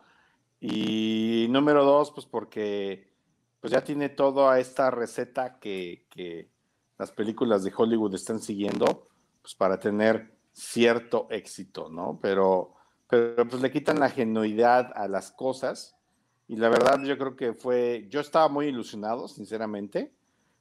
Y 0.61 1.47
número 1.49 1.83
dos, 1.83 2.11
pues 2.11 2.25
porque 2.25 3.11
pues 3.59 3.73
ya 3.73 3.83
tiene 3.83 4.07
toda 4.07 4.59
esta 4.59 4.91
receta 4.91 5.59
que, 5.59 6.05
que 6.09 6.49
las 6.97 7.11
películas 7.11 7.65
de 7.65 7.73
Hollywood 7.75 8.15
están 8.15 8.39
siguiendo, 8.39 9.09
pues 9.41 9.55
para 9.55 9.77
tener 9.77 10.37
cierto 10.53 11.27
éxito, 11.31 11.89
¿no? 11.89 12.17
Pero, 12.21 12.75
pero 13.09 13.45
pues 13.45 13.61
le 13.61 13.71
quitan 13.71 13.99
la 13.99 14.09
genuidad 14.09 14.93
a 14.95 15.09
las 15.09 15.31
cosas 15.31 15.96
y 16.47 16.55
la 16.55 16.69
verdad 16.69 17.01
yo 17.03 17.17
creo 17.17 17.35
que 17.35 17.53
fue, 17.53 18.07
yo 18.09 18.21
estaba 18.21 18.47
muy 18.47 18.67
ilusionado, 18.67 19.27
sinceramente, 19.27 20.13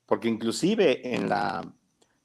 porque 0.04 0.28
inclusive 0.28 1.14
en 1.14 1.28
la, 1.28 1.62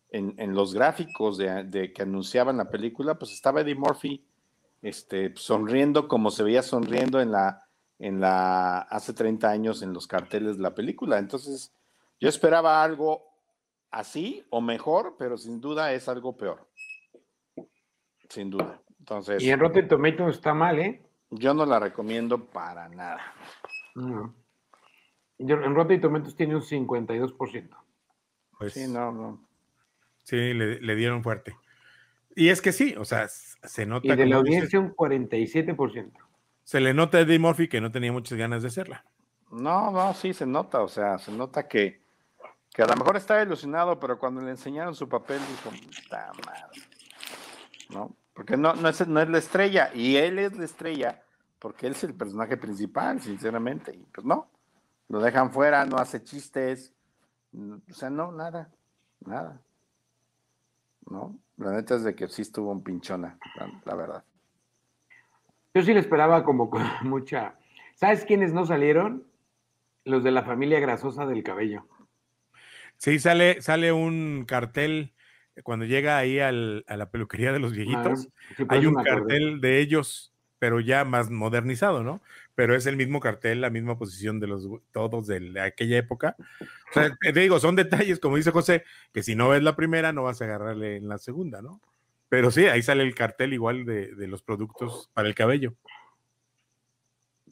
en, 0.09 0.33
en 0.37 0.53
los 0.55 0.73
gráficos 0.73 1.37
de, 1.37 1.91
que 1.93 2.01
anunciaban 2.01 2.57
la 2.57 2.69
película, 2.69 3.19
pues 3.19 3.31
estaba 3.31 3.61
Eddie 3.61 3.75
Murphy 3.75 4.25
este, 4.81 5.33
sonriendo 5.35 6.07
como 6.07 6.31
se 6.31 6.43
veía 6.43 6.63
sonriendo 6.63 7.21
en 7.21 7.31
la, 7.31 7.67
en 7.99 8.19
la, 8.19 8.79
hace 8.79 9.13
30 9.13 9.49
años 9.49 9.83
en 9.83 9.93
los 9.93 10.07
carteles 10.07 10.57
de 10.57 10.63
la 10.63 10.73
película. 10.73 11.19
Entonces, 11.19 11.71
yo 12.19 12.29
esperaba 12.29 12.83
algo 12.83 13.31
así 13.91 14.43
o 14.49 14.59
mejor, 14.59 15.15
pero 15.19 15.37
sin 15.37 15.61
duda 15.61 15.93
es 15.93 16.09
algo 16.09 16.35
peor. 16.35 16.67
Sin 18.27 18.49
duda. 18.49 18.81
Entonces. 18.97 19.43
Y 19.43 19.51
en 19.51 19.59
Rotten 19.59 19.87
Tomatoes 19.87 20.37
está 20.37 20.53
mal, 20.53 20.79
¿eh? 20.79 21.01
Yo 21.31 21.53
no 21.53 21.65
la 21.65 21.79
recomiendo 21.79 22.45
para 22.45 22.89
nada. 22.89 23.21
No. 23.95 24.35
En 25.39 25.75
Rotten 25.75 26.01
Tomatoes 26.01 26.35
tiene 26.35 26.55
un 26.55 26.61
52%. 26.61 27.69
Pues, 28.59 28.73
sí, 28.73 28.87
no, 28.87 29.11
no. 29.11 29.47
Sí, 30.23 30.53
le, 30.53 30.79
le, 30.79 30.95
dieron 30.95 31.23
fuerte. 31.23 31.55
Y 32.35 32.49
es 32.49 32.61
que 32.61 32.71
sí, 32.71 32.95
o 32.97 33.05
sea, 33.05 33.27
se 33.27 33.85
nota. 33.85 34.07
Y 34.07 34.15
de 34.15 34.25
la 34.27 34.35
audiencia 34.35 34.79
dices, 34.79 34.79
un 34.79 34.95
47%. 34.95 36.11
Se 36.63 36.79
le 36.79 36.93
nota 36.93 37.17
a 37.17 37.21
Eddie 37.21 37.39
Murphy 37.39 37.67
que 37.67 37.81
no 37.81 37.91
tenía 37.91 38.11
muchas 38.11 38.37
ganas 38.37 38.61
de 38.61 38.67
hacerla. 38.67 39.03
No, 39.51 39.91
no, 39.91 40.13
sí, 40.13 40.33
se 40.33 40.45
nota, 40.45 40.81
o 40.81 40.87
sea, 40.87 41.17
se 41.17 41.31
nota 41.31 41.67
que, 41.67 42.01
que 42.73 42.83
a 42.83 42.87
lo 42.87 42.95
mejor 42.95 43.17
estaba 43.17 43.41
ilusionado, 43.41 43.99
pero 43.99 44.19
cuando 44.19 44.41
le 44.41 44.51
enseñaron 44.51 44.95
su 44.95 45.09
papel 45.09 45.39
dijo, 45.39 45.69
puta 45.69 46.31
madre. 46.45 46.81
¿No? 47.89 48.15
Porque 48.33 48.57
no, 48.57 48.73
no, 48.73 48.89
es, 48.89 49.07
no 49.07 49.21
es 49.21 49.29
la 49.29 49.37
estrella, 49.37 49.91
y 49.93 50.15
él 50.15 50.39
es 50.39 50.55
la 50.57 50.65
estrella, 50.65 51.23
porque 51.59 51.87
él 51.87 51.93
es 51.93 52.03
el 52.03 52.13
personaje 52.13 52.57
principal, 52.57 53.21
sinceramente, 53.21 53.93
y 53.93 54.05
pues 54.13 54.25
no, 54.25 54.49
lo 55.09 55.19
dejan 55.19 55.51
fuera, 55.51 55.85
no 55.85 55.97
hace 55.97 56.23
chistes, 56.23 56.93
o 57.53 57.93
sea, 57.93 58.09
no, 58.09 58.31
nada, 58.31 58.69
nada. 59.25 59.61
¿No? 61.09 61.37
La 61.57 61.71
neta 61.71 61.95
es 61.95 62.03
de 62.03 62.15
que 62.15 62.27
sí 62.27 62.43
estuvo 62.43 62.71
un 62.71 62.83
pinchona, 62.83 63.37
la, 63.55 63.81
la 63.83 63.95
verdad. 63.95 64.23
Yo 65.73 65.81
sí 65.83 65.93
le 65.93 65.99
esperaba 65.99 66.43
como 66.43 66.69
con 66.69 66.83
mucha. 67.03 67.55
¿Sabes 67.95 68.25
quiénes 68.25 68.53
no 68.53 68.65
salieron? 68.65 69.25
Los 70.03 70.23
de 70.23 70.31
la 70.31 70.43
familia 70.43 70.79
grasosa 70.79 71.25
del 71.25 71.43
cabello. 71.43 71.85
Sí, 72.97 73.19
sale, 73.19 73.61
sale 73.61 73.91
un 73.91 74.45
cartel 74.47 75.13
cuando 75.63 75.85
llega 75.85 76.17
ahí 76.17 76.39
al, 76.39 76.85
a 76.87 76.97
la 76.97 77.09
peluquería 77.09 77.51
de 77.51 77.59
los 77.59 77.73
viejitos. 77.73 78.27
Ah, 78.27 78.53
sí, 78.57 78.65
hay 78.69 78.85
un 78.85 78.95
cartel 78.95 79.61
de 79.61 79.79
ellos, 79.79 80.33
pero 80.59 80.79
ya 80.79 81.05
más 81.05 81.29
modernizado, 81.29 82.03
¿no? 82.03 82.21
Pero 82.55 82.75
es 82.75 82.85
el 82.85 82.97
mismo 82.97 83.19
cartel, 83.19 83.61
la 83.61 83.69
misma 83.69 83.97
posición 83.97 84.39
de 84.39 84.47
los 84.47 84.67
todos 84.91 85.27
de 85.27 85.59
aquella 85.61 85.97
época. 85.97 86.35
O 86.59 86.93
sea, 86.93 87.15
te 87.19 87.31
digo, 87.33 87.59
son 87.59 87.75
detalles, 87.75 88.19
como 88.19 88.37
dice 88.37 88.51
José, 88.51 88.83
que 89.13 89.23
si 89.23 89.35
no 89.35 89.49
ves 89.49 89.63
la 89.63 89.75
primera, 89.75 90.13
no 90.13 90.23
vas 90.23 90.41
a 90.41 90.45
agarrarle 90.45 90.97
en 90.97 91.07
la 91.07 91.17
segunda, 91.17 91.61
¿no? 91.61 91.81
Pero 92.29 92.51
sí, 92.51 92.67
ahí 92.67 92.81
sale 92.81 93.03
el 93.03 93.15
cartel 93.15 93.53
igual 93.53 93.85
de, 93.85 94.15
de 94.15 94.27
los 94.27 94.41
productos 94.41 95.09
para 95.13 95.27
el 95.27 95.35
cabello. 95.35 95.73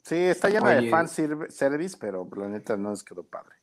Sí, 0.04 0.16
está 0.16 0.48
llena 0.48 0.70
Oye. 0.70 0.82
de 0.82 0.90
fan 0.90 1.08
service, 1.08 1.96
pero 2.00 2.28
la 2.36 2.48
neta 2.48 2.76
no 2.76 2.90
les 2.90 3.04
quedó 3.04 3.22
padre. 3.22 3.56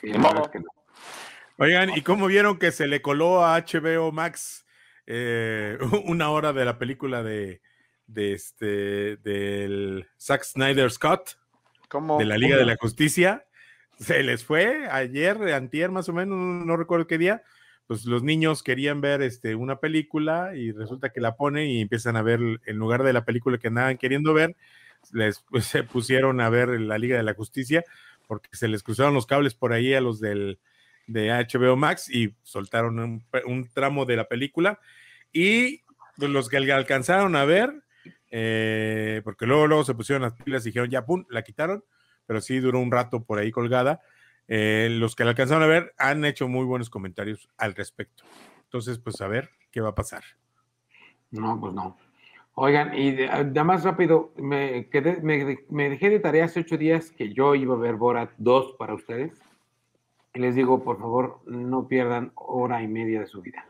Sí, 0.00 0.12
no, 0.12 0.42
es 0.42 0.48
que 0.48 0.60
no. 0.60 0.66
Oigan, 1.62 1.90
¿y 1.94 2.00
cómo 2.00 2.26
vieron 2.26 2.58
que 2.58 2.72
se 2.72 2.86
le 2.86 3.02
coló 3.02 3.44
a 3.44 3.58
HBO 3.58 4.12
Max 4.12 4.64
eh, 5.06 5.76
una 6.06 6.30
hora 6.30 6.54
de 6.54 6.64
la 6.64 6.78
película 6.78 7.22
de, 7.22 7.60
de 8.06 8.32
este 8.32 9.16
del 9.18 10.08
Zack 10.18 10.42
Snyder 10.44 10.90
Scott? 10.90 11.36
¿Cómo? 11.90 12.18
De 12.18 12.24
la 12.24 12.38
Liga 12.38 12.56
¿Cómo? 12.56 12.60
de 12.60 12.72
la 12.72 12.78
Justicia. 12.80 13.44
Se 13.98 14.22
les 14.22 14.42
fue 14.42 14.88
ayer, 14.90 15.36
antier 15.52 15.90
más 15.90 16.08
o 16.08 16.14
menos, 16.14 16.38
no 16.38 16.78
recuerdo 16.78 17.06
qué 17.06 17.18
día, 17.18 17.42
pues 17.86 18.06
los 18.06 18.22
niños 18.22 18.62
querían 18.62 19.02
ver 19.02 19.20
este, 19.20 19.54
una 19.54 19.80
película 19.80 20.52
y 20.56 20.72
resulta 20.72 21.10
que 21.10 21.20
la 21.20 21.36
ponen 21.36 21.68
y 21.68 21.82
empiezan 21.82 22.16
a 22.16 22.22
ver 22.22 22.40
en 22.64 22.76
lugar 22.78 23.02
de 23.02 23.12
la 23.12 23.26
película 23.26 23.58
que 23.58 23.68
andaban 23.68 23.98
queriendo 23.98 24.32
ver, 24.32 24.56
les 25.12 25.44
pues, 25.50 25.66
se 25.66 25.82
pusieron 25.82 26.40
a 26.40 26.48
ver 26.48 26.80
la 26.80 26.96
Liga 26.96 27.18
de 27.18 27.22
la 27.22 27.34
Justicia 27.34 27.84
porque 28.26 28.48
se 28.52 28.66
les 28.66 28.82
cruzaron 28.82 29.12
los 29.12 29.26
cables 29.26 29.52
por 29.52 29.74
ahí 29.74 29.92
a 29.92 30.00
los 30.00 30.20
del, 30.20 30.58
de 31.06 31.30
HBO 31.30 31.76
Max 31.76 32.08
y 32.08 32.34
soltaron 32.42 32.98
un, 33.46 33.68
tramo 33.72 34.04
de 34.04 34.16
la 34.16 34.28
película 34.28 34.78
y 35.32 35.82
pues, 36.16 36.30
los 36.30 36.48
que 36.48 36.56
alcanzaron 36.56 37.36
a 37.36 37.44
ver, 37.44 37.82
eh, 38.30 39.20
porque 39.24 39.46
luego, 39.46 39.66
luego 39.66 39.84
se 39.84 39.94
pusieron 39.94 40.22
las 40.22 40.34
pilas 40.34 40.64
y 40.64 40.70
dijeron 40.70 40.90
ya, 40.90 41.04
pum, 41.04 41.24
la 41.30 41.42
quitaron, 41.42 41.84
pero 42.26 42.40
sí 42.40 42.58
duró 42.58 42.78
un 42.78 42.92
rato 42.92 43.24
por 43.24 43.38
ahí 43.38 43.50
colgada. 43.50 44.00
Eh, 44.52 44.88
los 44.90 45.14
que 45.14 45.24
la 45.24 45.30
alcanzaron 45.30 45.62
a 45.62 45.66
ver 45.66 45.94
han 45.96 46.24
hecho 46.24 46.48
muy 46.48 46.64
buenos 46.64 46.90
comentarios 46.90 47.48
al 47.56 47.74
respecto. 47.74 48.24
Entonces, 48.64 48.98
pues 48.98 49.20
a 49.20 49.28
ver 49.28 49.50
qué 49.70 49.80
va 49.80 49.90
a 49.90 49.94
pasar. 49.94 50.24
No, 51.30 51.58
pues 51.60 51.72
no. 51.72 51.96
Oigan, 52.54 52.96
y 52.98 53.12
de, 53.12 53.28
de 53.44 53.64
más 53.64 53.84
rápido, 53.84 54.32
me, 54.36 54.88
quedé, 54.90 55.20
me, 55.22 55.58
me, 55.70 55.88
dejé 55.88 56.10
de 56.10 56.20
tarea 56.20 56.44
hace 56.44 56.60
ocho 56.60 56.76
días 56.76 57.10
que 57.12 57.32
yo 57.32 57.54
iba 57.54 57.74
a 57.74 57.78
ver 57.78 57.94
Borat 57.94 58.30
2 58.38 58.74
para 58.78 58.94
ustedes. 58.94 59.32
Y 60.34 60.40
les 60.40 60.54
digo, 60.54 60.82
por 60.82 60.98
favor, 60.98 61.40
no 61.46 61.88
pierdan 61.88 62.32
hora 62.34 62.82
y 62.82 62.88
media 62.88 63.20
de 63.20 63.26
su 63.26 63.42
vida. 63.42 63.66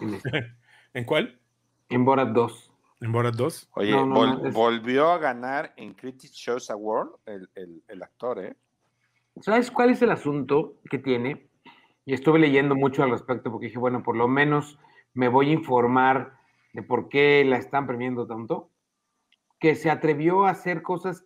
¿En, 0.00 0.20
¿En 0.94 1.04
cuál? 1.04 1.38
En 1.88 2.04
Borat 2.04 2.30
2. 2.30 2.72
¿En 3.00 3.12
Borat 3.12 3.34
2? 3.34 3.70
Oye, 3.74 3.90
no, 3.92 4.06
no, 4.06 4.14
vol 4.14 4.46
es... 4.46 4.54
volvió 4.54 5.10
a 5.10 5.18
ganar 5.18 5.72
en 5.76 5.94
Critics 5.94 6.32
Choice 6.32 6.72
Award 6.72 7.10
el, 7.26 7.48
el, 7.54 7.82
el 7.88 8.02
actor, 8.02 8.44
¿eh? 8.44 8.56
¿Sabes 9.40 9.70
cuál 9.70 9.90
es 9.90 10.02
el 10.02 10.10
asunto 10.10 10.76
que 10.90 10.98
tiene? 10.98 11.48
Y 12.04 12.14
estuve 12.14 12.38
leyendo 12.38 12.74
mucho 12.74 13.02
al 13.02 13.10
respecto 13.10 13.50
porque 13.50 13.66
dije, 13.66 13.78
bueno, 13.78 14.02
por 14.02 14.16
lo 14.16 14.26
menos 14.28 14.78
me 15.14 15.28
voy 15.28 15.50
a 15.50 15.54
informar 15.54 16.38
de 16.72 16.82
por 16.82 17.08
qué 17.08 17.44
la 17.44 17.56
están 17.56 17.86
premiando 17.86 18.26
tanto. 18.26 18.70
Que 19.60 19.74
se 19.74 19.90
atrevió 19.90 20.46
a 20.46 20.50
hacer 20.50 20.82
cosas 20.82 21.24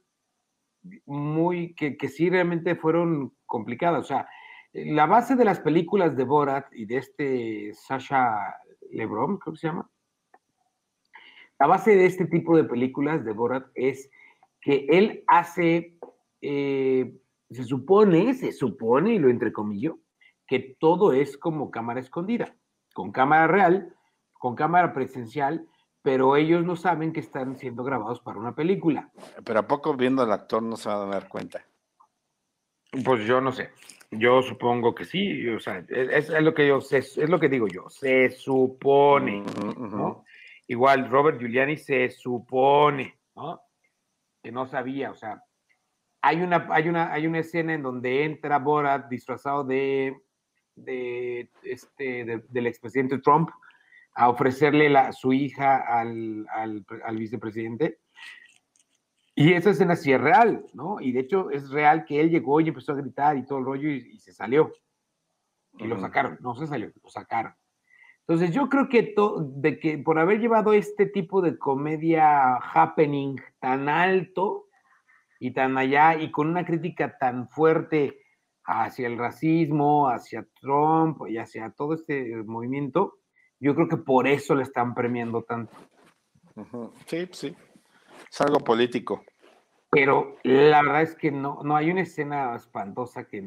muy, 1.07 1.75
que, 1.75 1.97
que 1.97 2.09
sí 2.09 2.29
realmente 2.29 2.75
fueron 2.75 3.33
complicadas. 3.47 4.01
O 4.01 4.05
sea, 4.05 4.29
la 4.73 5.07
base 5.07 5.37
de 5.37 5.45
las 5.45 5.61
películas 5.61 6.17
de 6.17 6.25
Borat 6.25 6.73
y 6.73 6.87
de 6.87 6.97
este 6.97 7.75
Sasha 7.75 8.57
Lebron, 8.91 9.39
creo 9.39 9.53
que 9.53 9.61
se 9.61 9.67
llama. 9.67 9.91
La 11.59 11.67
base 11.67 11.95
de 11.95 12.07
este 12.07 12.27
tipo 12.27 12.57
de 12.57 12.65
películas 12.65 13.25
de 13.25 13.33
Borat 13.33 13.67
es 13.75 14.11
que 14.61 14.87
él 14.89 15.25
hace, 15.27 15.99
eh, 16.41 17.15
se 17.51 17.65
supone, 17.65 18.35
se 18.35 18.53
supone, 18.53 19.15
y 19.15 19.19
lo 19.19 19.29
entrecomillo, 19.29 19.99
que 20.47 20.77
todo 20.79 21.13
es 21.13 21.37
como 21.37 21.71
cámara 21.71 22.01
escondida, 22.01 22.55
con 22.95 23.13
cámara 23.13 23.47
real, 23.47 23.95
con 24.33 24.55
cámara 24.55 24.93
presencial, 24.93 25.69
pero 26.03 26.35
ellos 26.37 26.65
no 26.65 26.77
saben 26.77 27.13
que 27.13 27.21
están 27.21 27.57
siendo 27.59 27.85
grabados 27.85 28.21
para 28.21 28.41
una 28.41 28.55
película. 28.55 29.11
Pero 29.45 29.61
a 29.61 29.69
poco 29.69 29.95
viendo 29.95 30.23
al 30.23 30.33
actor 30.33 30.63
no 30.63 30.77
se 30.77 30.89
van 30.89 31.09
a 31.09 31.13
dar 31.13 31.29
cuenta. 31.29 31.65
Pues 33.05 33.25
yo 33.25 33.41
no 33.41 33.53
sé. 33.53 33.71
Yo 34.13 34.43
supongo 34.43 34.95
que 34.95 35.05
sí, 35.07 35.49
o 35.49 35.59
sea, 35.59 35.85
es, 35.89 36.29
es 36.29 36.43
lo 36.43 36.53
que 36.53 36.67
yo 36.69 36.81
sé, 36.83 36.99
es 36.99 37.17
lo 37.31 37.41
que 37.41 37.49
digo 37.49 37.67
yo, 37.67 37.89
se 37.89 38.31
supone. 38.31 39.43
¿no? 39.65 40.25
Igual 40.69 41.09
Robert 41.11 41.39
Giuliani 41.41 41.77
se 41.79 42.11
supone, 42.11 43.19
¿no? 43.35 43.61
Que 44.43 44.53
no 44.53 44.67
sabía, 44.67 45.11
o 45.11 45.15
sea, 45.15 45.43
hay 46.21 46.43
una, 46.43 46.67
hay 46.71 46.89
una, 46.89 47.13
hay 47.13 47.27
una 47.27 47.39
escena 47.41 47.73
en 47.75 47.83
donde 47.83 48.25
entra 48.25 48.59
Borat 48.59 49.09
disfrazado 49.09 49.65
de, 49.65 50.15
de 50.77 51.49
este, 51.63 52.25
de- 52.25 52.45
del 52.49 52.67
expresidente 52.67 53.19
Trump 53.19 53.49
a 54.15 54.29
ofrecerle 54.29 54.91
la, 54.91 55.13
su 55.13 55.33
hija 55.33 55.77
al, 55.79 56.47
al, 56.51 56.85
al 57.03 57.17
vicepresidente. 57.17 57.99
Y 59.35 59.53
esa 59.55 59.71
escena 59.71 59.97
sí 59.97 60.13
es 60.13 60.21
real, 60.21 60.67
¿no? 60.75 61.01
Y 61.01 61.13
de 61.13 61.21
hecho 61.21 61.51
es 61.51 61.71
real 61.71 62.05
que 62.05 62.21
él 62.21 62.31
llegó 62.31 62.61
y 62.61 62.69
empezó 62.69 62.93
a 62.93 62.97
gritar 62.97 63.37
y 63.37 63.47
todo 63.47 63.59
el 63.59 63.65
rollo 63.65 63.91
y, 63.91 64.11
y 64.13 64.19
se 64.19 64.33
salió. 64.33 64.73
Y 65.79 65.87
lo 65.87 65.99
sacaron, 65.99 66.37
no 66.41 66.55
se 66.55 66.67
salió, 66.67 66.93
lo 67.03 67.09
sacaron. 67.09 67.55
Entonces 68.27 68.55
yo 68.55 68.69
creo 68.69 68.89
que, 68.89 69.15
de 69.57 69.81
que 69.81 69.99
por 69.99 70.19
haber 70.19 70.39
llevado 70.41 70.73
este 70.73 71.07
tipo 71.07 71.43
de 71.43 71.59
comedia 71.59 72.55
happening 72.57 73.37
tan 73.59 73.89
alto 73.89 74.69
y 75.41 75.53
tan 75.53 75.77
allá 75.77 76.17
y 76.17 76.31
con 76.31 76.49
una 76.49 76.65
crítica 76.65 77.19
tan 77.19 77.49
fuerte 77.49 78.21
hacia 78.65 79.09
el 79.09 79.19
racismo, 79.19 80.09
hacia 80.09 80.47
Trump 80.61 81.23
y 81.29 81.39
hacia 81.39 81.71
todo 81.71 81.95
este 81.95 82.37
movimiento, 82.45 83.19
yo 83.59 83.75
creo 83.75 83.89
que 83.89 83.97
por 83.97 84.29
eso 84.29 84.55
le 84.55 84.63
están 84.63 84.95
premiando 84.95 85.43
tanto. 85.43 85.77
Sí, 87.07 87.29
sí. 87.33 87.57
Es 88.33 88.41
algo 88.41 88.59
político. 88.61 89.25
Pero 89.91 90.39
la 90.43 90.81
verdad 90.81 91.03
es 91.03 91.15
que 91.15 91.31
no, 91.31 91.61
no 91.63 91.77
hay 91.77 91.91
una 91.91 92.01
escena 92.01 92.57
espantosa 92.57 93.29
que, 93.29 93.45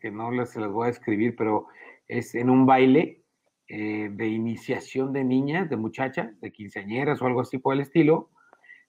que, 0.00 0.10
no 0.10 0.44
se 0.44 0.58
las 0.58 0.72
voy 0.72 0.88
a 0.88 0.90
escribir, 0.90 1.36
pero 1.36 1.68
es 2.08 2.34
en 2.34 2.50
un 2.50 2.66
baile 2.66 3.22
eh, 3.68 4.08
de 4.10 4.26
iniciación 4.26 5.12
de 5.12 5.22
niñas, 5.22 5.70
de 5.70 5.76
muchachas, 5.76 6.40
de 6.40 6.50
quinceañeras 6.50 7.22
o 7.22 7.26
algo 7.26 7.42
así 7.42 7.58
por 7.58 7.74
el 7.74 7.82
estilo. 7.82 8.30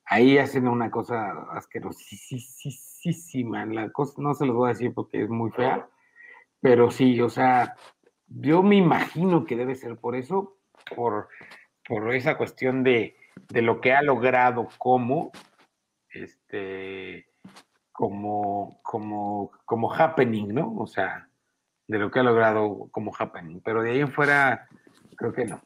Ahí 0.06 0.39
hacen 0.39 0.67
una 0.67 0.89
cosa 0.89 1.45
asquerosísima. 1.52 3.63
La 3.67 3.91
cosa 3.91 4.15
no 4.17 4.34
se 4.34 4.47
los 4.47 4.56
voy 4.56 4.69
a 4.69 4.73
decir 4.73 4.91
porque 4.95 5.21
es 5.21 5.30
muy 5.30 5.52
fea, 5.52 5.88
pero 6.62 6.89
sí, 6.89 7.21
o 7.21 7.30
sea, 7.30 7.76
yo 8.26 8.63
me 8.63 8.78
imagino 8.78 9.45
que 9.45 9.56
debe 9.56 9.76
ser 9.76 9.97
por 9.97 10.15
eso, 10.15 10.58
por, 10.95 11.28
por 11.88 12.12
esa 12.15 12.38
cuestión 12.38 12.84
de, 12.84 13.15
de 13.50 13.62
lo 13.62 13.80
que 13.82 13.93
ha 13.93 14.02
logrado 14.02 14.67
como 14.78 15.32
este 16.10 17.28
como 17.91 18.80
como 18.84 19.52
como 19.65 19.93
happening, 19.93 20.54
¿no? 20.54 20.73
O 20.78 20.88
sea, 20.88 21.28
de 21.88 21.97
lo 22.00 22.12
que 22.12 22.19
ha 22.19 22.23
logrado 22.23 22.88
como 22.91 23.12
happening, 23.17 23.60
pero 23.62 23.82
de 23.82 23.91
ahí 23.91 24.00
en 24.02 24.12
fuera 24.12 24.67
creo 25.15 25.34
que 25.34 25.45
no, 25.45 25.62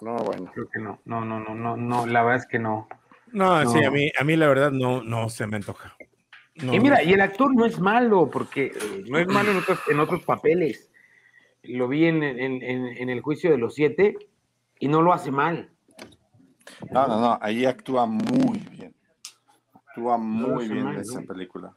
No, 0.00 0.16
bueno. 0.16 0.50
creo 0.52 0.68
que 0.68 0.80
no, 0.80 1.00
no, 1.04 1.24
no, 1.24 1.40
no, 1.40 1.54
no, 1.54 1.76
no, 1.76 2.06
la 2.06 2.22
verdad 2.22 2.42
es 2.42 2.46
que 2.46 2.58
no. 2.58 2.88
No, 3.32 3.66
sí, 3.66 3.82
a 3.84 3.90
mí, 3.90 4.10
a 4.18 4.24
mí 4.24 4.36
la 4.36 4.46
verdad 4.48 4.70
no, 4.70 5.02
no 5.02 5.28
se 5.28 5.46
me 5.46 5.56
antoja. 5.56 5.96
No, 6.56 6.72
y 6.74 6.80
mira, 6.80 6.96
no. 7.02 7.02
y 7.10 7.12
el 7.12 7.20
actor 7.20 7.54
no 7.54 7.64
es 7.66 7.78
malo, 7.80 8.30
porque 8.30 8.66
eh, 8.66 9.04
no 9.08 9.18
es 9.18 9.26
malo 9.26 9.50
en 9.50 9.58
otros, 9.58 9.78
en 9.88 10.00
otros 10.00 10.22
papeles. 10.24 10.90
Lo 11.62 11.88
vi 11.88 12.06
en, 12.06 12.22
en- 12.22 12.62
en- 12.62 12.86
en 12.86 13.10
el 13.10 13.20
juicio 13.20 13.50
de 13.50 13.58
los 13.58 13.74
siete 13.74 14.16
y 14.78 14.88
no 14.88 15.02
lo 15.02 15.12
hace 15.12 15.30
mal. 15.30 15.70
No, 16.90 17.06
no, 17.06 17.20
no. 17.20 17.38
Ahí 17.40 17.64
actúa 17.64 18.06
muy 18.06 18.58
bien. 18.70 18.94
Actúa 19.74 20.16
muy 20.18 20.68
bien 20.68 20.86
en 20.88 21.00
esa 21.00 21.20
película. 21.22 21.72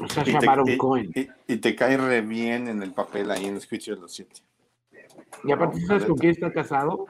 O 0.00 0.08
sea, 0.08 0.22
Y 0.26 0.38
te, 0.38 0.46
y- 0.66 1.20
y- 1.20 1.28
y 1.46 1.56
te 1.58 1.74
cae 1.74 1.96
re 1.96 2.20
bien 2.22 2.68
en 2.68 2.82
el 2.82 2.92
papel 2.92 3.30
ahí 3.30 3.46
en 3.46 3.56
el 3.56 3.66
juicio 3.66 3.94
de 3.94 4.00
los 4.02 4.12
siete. 4.14 4.40
Y 5.44 5.52
aparte, 5.52 5.80
¿sabes 5.80 6.04
con 6.04 6.16
quién 6.16 6.32
está 6.32 6.52
casado? 6.52 7.06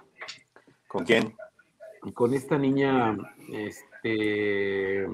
¿Con 0.89 1.05
quién? 1.05 1.35
con 2.15 2.33
esta 2.33 2.57
niña, 2.57 3.15
este, 3.53 5.07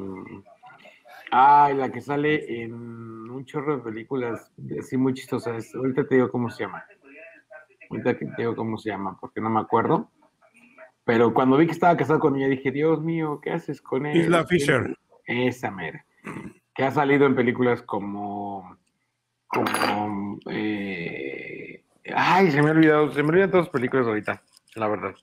ay, 1.32 1.74
la 1.74 1.90
que 1.90 2.00
sale 2.00 2.62
en 2.62 2.72
un 2.72 3.44
chorro 3.44 3.76
de 3.78 3.82
películas 3.82 4.52
así 4.78 4.96
muy 4.96 5.12
chistosas. 5.14 5.74
Ahorita 5.74 6.06
te 6.06 6.14
digo 6.14 6.30
cómo 6.30 6.48
se 6.48 6.62
llama. 6.62 6.84
Ahorita 7.90 8.16
te 8.16 8.26
digo 8.38 8.54
cómo 8.54 8.78
se 8.78 8.90
llama, 8.90 9.18
porque 9.20 9.40
no 9.40 9.50
me 9.50 9.60
acuerdo. 9.60 10.10
Pero 11.06 11.32
cuando 11.32 11.56
vi 11.56 11.66
que 11.66 11.72
estaba 11.72 11.96
casado 11.96 12.18
con 12.18 12.34
ella, 12.34 12.48
dije, 12.48 12.72
Dios 12.72 13.00
mío, 13.00 13.40
¿qué 13.40 13.52
haces 13.52 13.80
con 13.80 14.06
él? 14.06 14.16
Isla 14.16 14.44
Fisher. 14.44 14.98
Esa 15.24 15.70
mera. 15.70 16.04
Que 16.74 16.82
ha 16.82 16.90
salido 16.90 17.26
en 17.26 17.36
películas 17.36 17.80
como, 17.82 18.76
como, 19.46 20.40
eh, 20.50 21.84
ay, 22.12 22.50
se 22.50 22.60
me 22.60 22.70
ha 22.70 22.72
olvidado, 22.72 23.12
se 23.12 23.22
me 23.22 23.28
olvidan 23.28 23.52
todas 23.52 23.66
las 23.66 23.72
películas 23.72 24.04
ahorita, 24.04 24.42
la 24.74 24.88
verdad. 24.88 25.14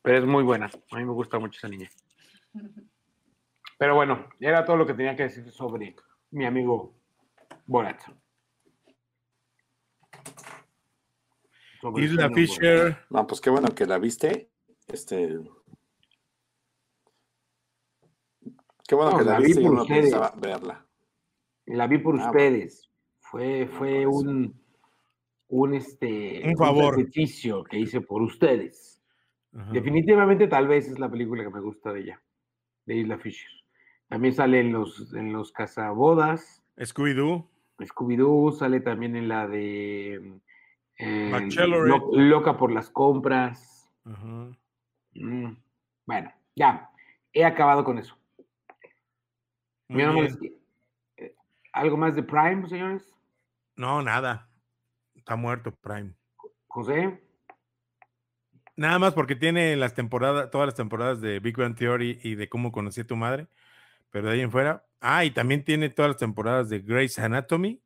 Pero 0.00 0.18
es 0.18 0.24
muy 0.24 0.44
buena. 0.44 0.70
A 0.92 0.96
mí 0.96 1.04
me 1.04 1.12
gusta 1.12 1.40
mucho 1.40 1.58
esa 1.58 1.68
niña. 1.68 1.90
Pero 3.78 3.96
bueno, 3.96 4.28
era 4.38 4.64
todo 4.64 4.76
lo 4.76 4.86
que 4.86 4.94
tenía 4.94 5.16
que 5.16 5.24
decir 5.24 5.50
sobre 5.50 5.96
mi 6.30 6.46
amigo 6.46 6.94
Borat. 7.66 8.00
Sobre 11.80 12.04
Isla 12.04 12.28
señor 12.28 12.34
Fisher. 12.34 12.98
No, 13.10 13.26
pues 13.26 13.40
qué 13.40 13.50
bueno 13.50 13.74
que 13.74 13.86
la 13.86 13.98
viste. 13.98 14.50
Este. 14.88 15.38
Qué 18.88 18.94
bueno 18.94 19.10
No, 19.12 19.18
que 19.18 19.24
la, 19.24 19.32
la 19.40 19.46
vi 19.46 19.54
por 19.54 19.74
no 19.74 19.82
ustedes. 19.82 20.00
pensaba 20.04 20.32
verla. 20.40 20.86
La 21.66 21.86
vi 21.86 21.98
por 21.98 22.20
Ah, 22.20 22.26
ustedes. 22.30 22.88
Fue, 23.20 23.66
fue 23.66 24.04
Por 24.04 24.08
eso. 24.08 24.10
un, 24.10 24.54
un, 25.48 25.74
este, 25.74 26.42
Un 26.48 26.56
favor. 26.56 26.94
sacrificio 26.94 27.64
que 27.64 27.78
hice 27.78 28.00
por 28.00 28.22
ustedes. 28.22 29.02
Ajá. 29.52 29.72
Definitivamente, 29.72 30.46
tal 30.46 30.68
vez 30.68 30.88
es 30.88 30.98
la 31.00 31.10
película 31.10 31.42
que 31.42 31.50
me 31.50 31.60
gusta 31.60 31.92
de 31.92 32.00
ella, 32.00 32.22
de 32.84 32.94
Isla 32.96 33.18
Fisher. 33.18 33.50
También 34.08 34.34
sale 34.34 34.60
en 34.60 34.72
los, 34.72 35.12
en 35.14 35.32
los 35.32 35.50
cazabodas. 35.50 36.62
Scooby-Doo. 36.78 37.48
Scooby-Doo 37.80 38.52
sale 38.52 38.80
también 38.80 39.16
en 39.16 39.26
la 39.28 39.48
de 39.48 40.38
eh. 40.98 41.48
Lo- 41.66 42.12
Loca 42.12 42.56
por 42.56 42.70
las 42.70 42.88
compras. 42.90 43.90
Ajá. 44.04 44.50
Mm, 45.20 45.56
Bueno, 46.06 46.32
ya, 46.54 46.90
he 47.32 47.44
acabado 47.44 47.82
con 47.84 47.98
eso. 47.98 48.16
Yo 49.88 50.12
no 50.12 50.22
les- 50.22 50.38
eh, 51.16 51.34
¿Algo 51.72 51.96
más 51.96 52.14
de 52.14 52.22
Prime, 52.22 52.68
señores? 52.68 53.02
No, 53.76 54.02
nada. 54.02 54.48
Está 55.14 55.36
muerto 55.36 55.72
Prime. 55.72 56.12
José, 56.68 57.22
Nada 58.78 58.98
más 58.98 59.14
porque 59.14 59.34
tiene 59.36 59.74
las 59.76 59.94
temporadas, 59.94 60.50
todas 60.50 60.66
las 60.66 60.74
temporadas 60.74 61.22
de 61.22 61.40
Big 61.40 61.56
Bang 61.56 61.74
Theory 61.74 62.20
y 62.22 62.34
de 62.34 62.48
cómo 62.50 62.72
conocí 62.72 63.00
a 63.00 63.06
tu 63.06 63.16
madre. 63.16 63.46
Pero 64.10 64.28
de 64.28 64.34
ahí 64.34 64.40
en 64.42 64.50
fuera. 64.50 64.84
Ah, 65.00 65.24
y 65.24 65.30
también 65.30 65.64
tiene 65.64 65.88
todas 65.88 66.10
las 66.10 66.18
temporadas 66.18 66.68
de 66.68 66.80
Grey's 66.80 67.18
Anatomy. 67.18 67.80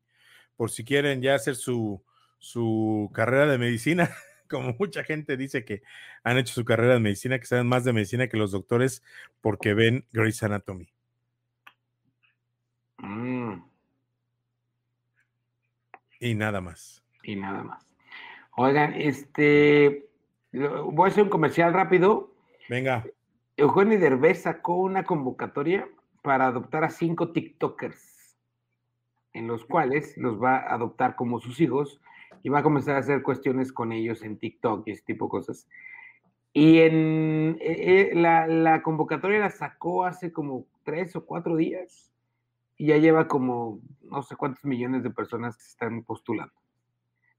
Por 0.57 0.69
si 0.69 0.83
quieren 0.83 1.21
ya 1.21 1.35
hacer 1.35 1.55
su, 1.55 2.03
su 2.39 3.09
carrera 3.13 3.45
de 3.47 3.57
medicina. 3.57 4.09
Como 4.51 4.75
mucha 4.77 5.03
gente 5.05 5.37
dice 5.37 5.63
que 5.63 5.81
han 6.23 6.37
hecho 6.37 6.53
su 6.53 6.65
carrera 6.65 6.95
de 6.95 6.99
medicina, 6.99 7.39
que 7.39 7.45
saben 7.45 7.67
más 7.67 7.85
de 7.85 7.93
medicina 7.93 8.27
que 8.27 8.35
los 8.37 8.51
doctores 8.51 9.01
porque 9.39 9.73
ven 9.73 10.05
Grey's 10.11 10.43
Anatomy. 10.43 10.91
Mm, 12.97 13.63
Y 16.19 16.35
nada 16.35 16.61
más. 16.61 17.03
y 17.23 17.35
nada 17.35 17.63
más. 17.63 17.85
Oigan, 18.57 18.93
este, 18.93 20.07
voy 20.51 21.07
a 21.07 21.11
hacer 21.11 21.23
un 21.23 21.29
comercial 21.29 21.73
rápido. 21.73 22.35
Venga. 22.69 23.05
Eugenio 23.57 23.99
Derbez 23.99 24.43
sacó 24.43 24.75
una 24.75 25.03
convocatoria 25.03 25.87
para 26.21 26.47
adoptar 26.47 26.83
a 26.83 26.89
cinco 26.89 27.31
TikTokers, 27.31 28.37
en 29.33 29.47
los 29.47 29.65
cuales 29.65 30.17
los 30.17 30.41
va 30.41 30.57
a 30.57 30.73
adoptar 30.73 31.15
como 31.15 31.39
sus 31.39 31.59
hijos 31.61 32.01
y 32.43 32.49
va 32.49 32.59
a 32.59 32.63
comenzar 32.63 32.95
a 32.95 32.99
hacer 32.99 33.21
cuestiones 33.21 33.71
con 33.71 33.91
ellos 33.91 34.23
en 34.23 34.37
TikTok 34.37 34.87
y 34.87 34.91
ese 34.91 35.03
tipo 35.03 35.25
de 35.25 35.29
cosas. 35.29 35.67
Y 36.53 36.79
en 36.79 37.57
eh, 37.61 38.11
eh, 38.11 38.15
la, 38.15 38.47
la 38.47 38.81
convocatoria 38.81 39.39
la 39.39 39.49
sacó 39.49 40.05
hace 40.05 40.31
como 40.31 40.65
tres 40.83 41.15
o 41.15 41.25
cuatro 41.25 41.55
días 41.55 42.11
y 42.77 42.87
ya 42.87 42.97
lleva 42.97 43.27
como 43.27 43.79
no 44.01 44.23
sé 44.23 44.35
cuántos 44.35 44.65
millones 44.65 45.03
de 45.03 45.11
personas 45.11 45.55
que 45.55 45.63
se 45.63 45.69
están 45.69 46.03
postulando. 46.03 46.53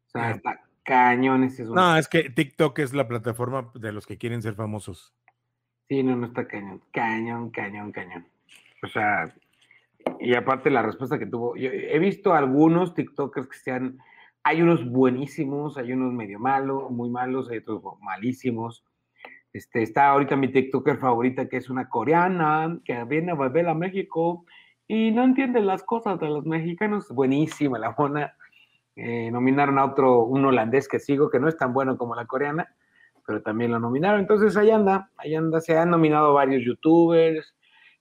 O 0.06 0.10
sea, 0.10 0.30
está 0.30 0.60
cañón 0.82 1.44
ese 1.44 1.62
asunto. 1.62 1.80
No, 1.80 1.96
es 1.96 2.08
que 2.08 2.30
TikTok 2.30 2.78
es 2.78 2.92
la 2.92 3.08
plataforma 3.08 3.70
de 3.74 3.92
los 3.92 4.06
que 4.06 4.18
quieren 4.18 4.42
ser 4.42 4.54
famosos. 4.54 5.14
Sí, 5.88 6.02
no, 6.02 6.16
no 6.16 6.26
está 6.26 6.46
cañón. 6.46 6.82
Cañón, 6.92 7.50
cañón, 7.50 7.92
cañón. 7.92 8.26
O 8.82 8.88
sea, 8.88 9.34
y 10.20 10.34
aparte 10.34 10.70
la 10.70 10.82
respuesta 10.82 11.18
que 11.18 11.26
tuvo, 11.26 11.56
yo 11.56 11.70
he 11.70 11.98
visto 11.98 12.34
algunos 12.34 12.94
TikTokers 12.94 13.46
que 13.46 13.58
sean, 13.58 13.98
hay 14.44 14.62
unos 14.62 14.88
buenísimos, 14.88 15.78
hay 15.78 15.92
unos 15.92 16.12
medio 16.12 16.38
malos, 16.38 16.90
muy 16.90 17.10
malos, 17.10 17.48
hay 17.50 17.58
otros 17.58 17.82
malísimos. 18.00 18.84
Este, 19.52 19.82
está 19.82 20.08
ahorita 20.08 20.34
mi 20.36 20.48
TikToker 20.48 20.98
favorita, 20.98 21.48
que 21.48 21.58
es 21.58 21.70
una 21.70 21.88
coreana, 21.88 22.78
que 22.84 23.04
viene 23.04 23.32
a 23.32 23.34
volver 23.34 23.68
a 23.68 23.74
México 23.74 24.44
y 24.88 25.10
no 25.10 25.24
entiende 25.24 25.60
las 25.60 25.84
cosas 25.84 26.18
de 26.18 26.28
los 26.28 26.44
mexicanos. 26.44 27.08
Buenísima 27.10 27.78
la 27.78 27.94
mona. 27.96 28.34
Eh, 28.96 29.30
nominaron 29.30 29.78
a 29.78 29.84
otro, 29.84 30.24
un 30.24 30.44
holandés 30.44 30.88
que 30.88 30.98
sigo, 30.98 31.30
que 31.30 31.38
no 31.38 31.48
es 31.48 31.56
tan 31.56 31.72
bueno 31.72 31.96
como 31.96 32.14
la 32.14 32.26
coreana, 32.26 32.74
pero 33.26 33.42
también 33.42 33.70
lo 33.70 33.78
nominaron. 33.78 34.20
Entonces 34.20 34.56
ahí 34.56 34.70
anda, 34.70 35.10
ahí 35.16 35.34
anda, 35.34 35.60
se 35.60 35.78
han 35.78 35.90
nominado 35.90 36.34
varios 36.34 36.64
youtubers 36.64 37.54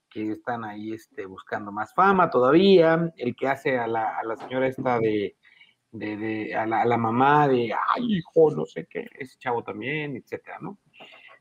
que 0.10 0.32
están 0.32 0.66
ahí 0.66 0.92
este, 0.94 1.26
buscando 1.26 1.72
más 1.72 1.94
fama 1.94 2.30
todavía. 2.30 3.14
El 3.16 3.36
que 3.36 3.48
hace 3.48 3.78
a 3.78 3.88
la, 3.88 4.18
a 4.18 4.24
la 4.24 4.36
señora 4.36 4.68
esta 4.68 5.00
de, 5.00 5.36
de, 5.92 6.18
de- 6.18 6.56
a, 6.56 6.66
la, 6.66 6.82
a 6.82 6.86
la 6.86 6.98
mamá 6.98 7.48
de, 7.48 7.74
ay, 7.74 8.18
hijo, 8.18 8.52
no 8.52 8.66
sé 8.66 8.86
qué, 8.88 9.08
ese 9.20 9.38
chavo 9.38 9.64
también, 9.64 10.16
etcétera, 10.16 10.58
¿no? 10.62 10.78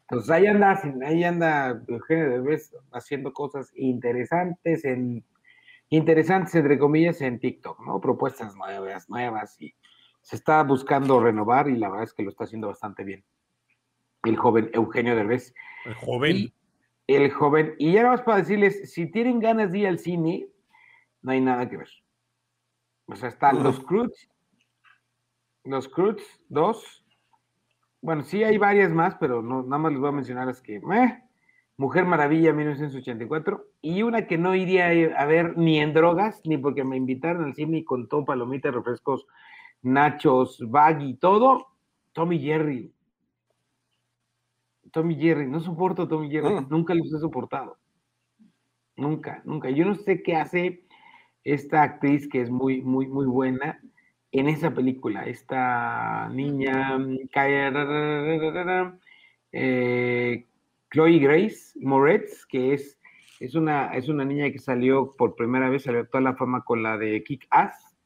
Entonces 0.03 0.31
ahí 0.31 0.47
anda, 0.47 0.81
ahí 1.07 1.23
anda 1.23 1.83
Eugenio 1.87 2.29
Derbez 2.31 2.75
haciendo 2.93 3.33
cosas 3.33 3.73
interesantes 3.77 4.85
en, 4.85 5.25
interesantes 5.89 6.55
entre 6.57 6.79
comillas 6.79 7.21
en 7.21 7.39
TikTok, 7.39 7.81
¿no? 7.87 8.01
Propuestas 8.01 8.57
nuevas, 8.57 9.09
nuevas 9.09 9.61
y 9.61 9.73
se 10.21 10.35
está 10.37 10.63
buscando 10.65 11.21
renovar 11.21 11.69
y 11.69 11.77
la 11.77 11.89
verdad 11.89 12.05
es 12.05 12.13
que 12.13 12.25
lo 12.25 12.31
está 12.31 12.45
haciendo 12.45 12.67
bastante 12.69 13.05
bien. 13.05 13.25
El 14.25 14.37
joven 14.37 14.71
Eugenio 14.75 15.15
Derbez. 15.15 15.55
El 15.85 15.95
joven. 15.95 16.53
Y 17.07 17.15
el 17.15 17.31
joven, 17.31 17.75
y 17.79 17.93
ya 17.93 18.03
nada 18.03 18.17
más 18.17 18.23
para 18.23 18.39
decirles, 18.39 18.93
si 18.93 19.07
tienen 19.07 19.41
ganas 19.41 19.73
de 19.73 19.79
ir 19.79 19.87
al 19.89 19.99
cine, 19.99 20.47
no 21.23 21.33
hay 21.33 21.41
nada 21.41 21.69
que 21.69 21.77
ver. 21.77 21.89
O 23.07 23.17
sea, 23.17 23.29
están 23.29 23.63
los 23.65 23.81
Cruz, 23.81 24.29
los 25.65 25.89
Cruz 25.89 26.23
2. 26.49 27.05
Bueno, 28.03 28.23
sí 28.23 28.43
hay 28.45 28.57
varias 28.59 28.91
más, 28.93 29.17
pero 29.17 29.43
no, 29.43 29.63
nada 29.63 29.79
más 29.79 29.93
les 29.93 30.01
voy 30.01 30.09
a 30.09 30.13
mencionar 30.13 30.47
las 30.47 30.61
que. 30.63 30.81
meh, 30.81 31.23
Mujer 31.77 32.05
Maravilla 32.05 32.53
1984 32.53 33.65
y 33.81 34.03
una 34.03 34.27
que 34.27 34.37
no 34.37 34.55
iría 34.55 34.89
a 35.19 35.25
ver 35.25 35.57
ni 35.57 35.81
en 35.81 35.95
drogas, 35.95 36.43
ni 36.45 36.59
porque 36.59 36.85
me 36.85 36.97
invitaron 36.97 37.45
al 37.45 37.55
cine 37.55 37.79
y 37.79 37.85
con 37.85 38.07
todo 38.09 38.25
palomitas, 38.27 38.75
refrescos, 38.75 39.27
nachos, 39.83 40.59
bag 40.69 41.01
y 41.03 41.15
todo, 41.15 41.69
Tommy 42.13 42.39
Jerry. 42.39 42.93
Tommy 44.93 45.17
Jerry, 45.17 45.47
no 45.47 45.61
soporto 45.61 46.03
a 46.03 46.09
Tommy 46.09 46.31
Jerry, 46.31 46.55
Mm. 46.55 46.67
nunca 46.69 46.95
los 46.95 47.13
he 47.15 47.19
soportado. 47.19 47.79
Nunca, 48.97 49.41
nunca. 49.47 49.71
Yo 49.71 49.85
no 49.87 49.95
sé 49.95 50.23
qué 50.23 50.37
hace 50.37 50.85
esta 51.45 51.83
actriz 51.83 52.29
que 52.29 52.43
es 52.43 52.51
muy, 52.51 52.83
muy, 52.83 53.07
muy 53.07 53.25
buena 53.27 53.81
en 54.33 54.49
esa 54.49 54.73
película. 54.73 55.25
Esta 55.27 56.29
niña, 56.31 56.99
mm, 56.99 57.19
eh, 59.53 60.47
Chloe 60.91 61.19
Grace 61.19 61.73
Moretz, 61.81 62.47
que 62.47 62.75
es, 62.75 62.99
es, 63.41 63.55
una, 63.55 63.95
es 63.95 64.09
una 64.09 64.25
niña 64.25 64.51
que 64.51 64.59
salió 64.59 65.15
por 65.17 65.35
primera 65.37 65.69
vez, 65.69 65.85
salió 65.85 66.01
a 66.03 66.07
toda 66.07 66.23
la 66.23 66.37
fama 66.37 66.65
con 66.65 66.83
la 66.83 66.97
de 66.99 67.23
Kick 67.25 67.47
Ass. 67.51 67.97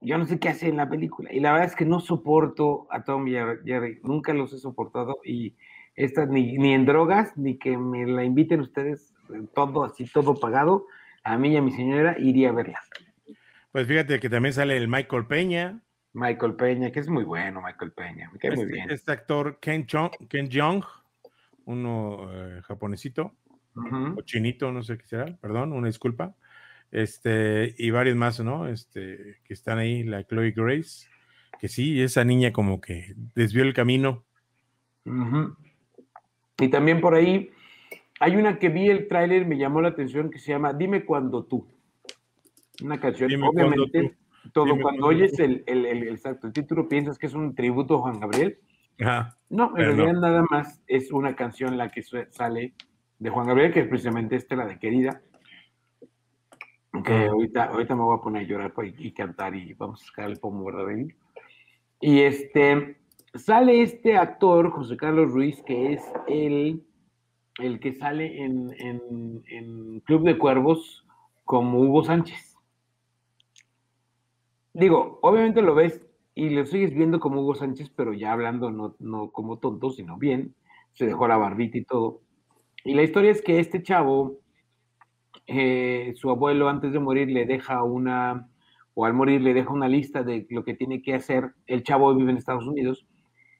Yo 0.00 0.18
no 0.18 0.26
sé 0.26 0.38
qué 0.38 0.50
hace 0.50 0.68
en 0.68 0.76
la 0.76 0.88
película. 0.88 1.32
Y 1.32 1.40
la 1.40 1.52
verdad 1.52 1.68
es 1.68 1.76
que 1.76 1.86
no 1.86 2.00
soporto 2.00 2.86
a 2.90 3.04
Tom 3.04 3.26
y 3.26 3.36
a 3.36 3.58
Jerry. 3.64 4.00
Nunca 4.02 4.34
los 4.34 4.52
he 4.52 4.58
soportado. 4.58 5.20
Y 5.24 5.56
esta 5.94 6.26
ni, 6.26 6.58
ni 6.58 6.74
en 6.74 6.84
drogas, 6.84 7.36
ni 7.38 7.56
que 7.58 7.78
me 7.78 8.06
la 8.06 8.24
inviten 8.24 8.60
ustedes, 8.60 9.14
eh, 9.30 9.46
todo 9.54 9.84
así, 9.84 10.04
todo 10.06 10.34
pagado. 10.38 10.86
A 11.22 11.38
mí 11.38 11.52
y 11.52 11.56
a 11.56 11.62
mi 11.62 11.72
señora 11.72 12.16
iría 12.18 12.50
a 12.50 12.52
verla. 12.52 12.80
Pues 13.74 13.88
fíjate 13.88 14.20
que 14.20 14.30
también 14.30 14.52
sale 14.52 14.76
el 14.76 14.86
Michael 14.86 15.26
Peña. 15.26 15.80
Michael 16.12 16.54
Peña, 16.54 16.92
que 16.92 17.00
es 17.00 17.08
muy 17.08 17.24
bueno, 17.24 17.60
Michael 17.60 17.90
Peña. 17.90 18.30
Me 18.32 18.38
cae 18.38 18.52
muy 18.52 18.60
Este, 18.60 18.72
bien. 18.72 18.88
este 18.88 19.10
actor 19.10 19.58
Ken, 19.60 19.84
Chong, 19.84 20.12
Ken 20.28 20.48
Jeong, 20.48 20.84
uno 21.64 22.28
eh, 22.32 22.62
japonesito 22.62 23.34
o 23.74 24.22
chinito, 24.22 24.70
no 24.70 24.84
sé 24.84 24.96
qué 24.96 25.06
será, 25.08 25.36
perdón, 25.40 25.72
una 25.72 25.88
disculpa. 25.88 26.36
Este, 26.92 27.74
y 27.76 27.90
varios 27.90 28.14
más, 28.14 28.38
¿no? 28.38 28.68
Este, 28.68 29.40
que 29.42 29.52
están 29.54 29.78
ahí, 29.78 30.04
la 30.04 30.22
Chloe 30.22 30.52
Grace, 30.52 31.08
que 31.58 31.66
sí, 31.66 32.00
esa 32.00 32.22
niña 32.22 32.52
como 32.52 32.80
que 32.80 33.12
desvió 33.34 33.64
el 33.64 33.74
camino. 33.74 34.24
Y 36.60 36.68
también 36.68 37.00
por 37.00 37.16
ahí 37.16 37.50
hay 38.20 38.36
una 38.36 38.60
que 38.60 38.68
vi 38.68 38.88
el 38.88 39.08
tráiler, 39.08 39.44
me 39.46 39.58
llamó 39.58 39.80
la 39.80 39.88
atención, 39.88 40.30
que 40.30 40.38
se 40.38 40.52
llama 40.52 40.74
Dime 40.74 41.04
cuando 41.04 41.42
tú. 41.44 41.73
Una 42.82 42.98
canción, 42.98 43.28
Dime 43.28 43.46
cuando 43.52 43.82
obviamente, 43.84 44.16
todo 44.52 44.78
cuando 44.80 45.06
oyes 45.06 45.38
el, 45.38 45.62
el, 45.66 45.86
el- 45.86 46.08
el 46.08 46.52
título 46.52 46.88
piensas 46.88 47.18
que 47.18 47.26
es 47.26 47.34
un 47.34 47.54
tributo 47.54 47.96
a 47.96 48.00
Juan 48.00 48.20
Gabriel. 48.20 48.58
Ajá. 49.00 49.36
No, 49.48 49.76
en 49.76 49.86
no. 49.96 50.04
realidad 50.04 50.20
nada 50.20 50.44
más 50.50 50.82
es 50.86 51.10
una 51.12 51.34
canción 51.36 51.76
la 51.76 51.90
que 51.90 52.02
sale 52.30 52.74
de 53.18 53.30
Juan 53.30 53.46
Gabriel, 53.46 53.72
que 53.72 53.80
es 53.80 53.88
precisamente 53.88 54.36
esta, 54.36 54.56
la 54.56 54.66
de 54.66 54.78
Querida. 54.78 55.20
Que 57.04 57.12
Ah. 57.12 57.28
ahorita, 57.30 57.64
ahorita 57.64 57.94
me 57.96 58.02
voy 58.02 58.16
a 58.18 58.22
poner 58.22 58.42
a 58.42 58.46
llorar 58.46 58.72
y, 58.84 59.06
y 59.08 59.12
cantar 59.12 59.54
y 59.56 59.72
vamos 59.74 60.02
a 60.02 60.06
sacar 60.06 60.30
el 60.30 60.38
pomo, 60.38 60.64
¿verdad? 60.64 60.86
Y 62.00 62.20
este, 62.20 62.98
sale 63.34 63.82
este 63.82 64.16
actor, 64.16 64.70
José 64.70 64.96
Carlos 64.96 65.32
Ruiz, 65.32 65.60
que 65.62 65.94
es 65.94 66.02
el, 66.28 66.84
el 67.60 67.80
que 67.80 67.94
sale 67.94 68.44
en, 68.44 68.72
en- 68.78 69.42
en 69.48 70.00
Club 70.00 70.24
de 70.24 70.38
Cuervos 70.38 71.04
como 71.44 71.80
Hugo 71.80 72.04
Sánchez. 72.04 72.53
Digo, 74.74 75.20
obviamente 75.22 75.62
lo 75.62 75.76
ves 75.76 76.02
y 76.34 76.50
lo 76.50 76.66
sigues 76.66 76.92
viendo 76.92 77.20
como 77.20 77.40
Hugo 77.40 77.54
Sánchez, 77.54 77.90
pero 77.94 78.12
ya 78.12 78.32
hablando 78.32 78.72
no, 78.72 78.96
no 78.98 79.30
como 79.30 79.58
tonto, 79.58 79.90
sino 79.90 80.18
bien. 80.18 80.54
Se 80.94 81.06
dejó 81.06 81.28
la 81.28 81.36
barbita 81.36 81.78
y 81.78 81.84
todo. 81.84 82.22
Y 82.84 82.94
la 82.94 83.04
historia 83.04 83.30
es 83.30 83.40
que 83.40 83.60
este 83.60 83.84
chavo, 83.84 84.40
eh, 85.46 86.12
su 86.16 86.28
abuelo 86.28 86.68
antes 86.68 86.92
de 86.92 86.98
morir 86.98 87.28
le 87.30 87.46
deja 87.46 87.84
una, 87.84 88.48
o 88.94 89.06
al 89.06 89.14
morir 89.14 89.42
le 89.42 89.54
deja 89.54 89.72
una 89.72 89.88
lista 89.88 90.24
de 90.24 90.44
lo 90.50 90.64
que 90.64 90.74
tiene 90.74 91.02
que 91.02 91.14
hacer. 91.14 91.54
El 91.66 91.84
chavo 91.84 92.12
vive 92.14 92.32
en 92.32 92.38
Estados 92.38 92.66
Unidos 92.66 93.06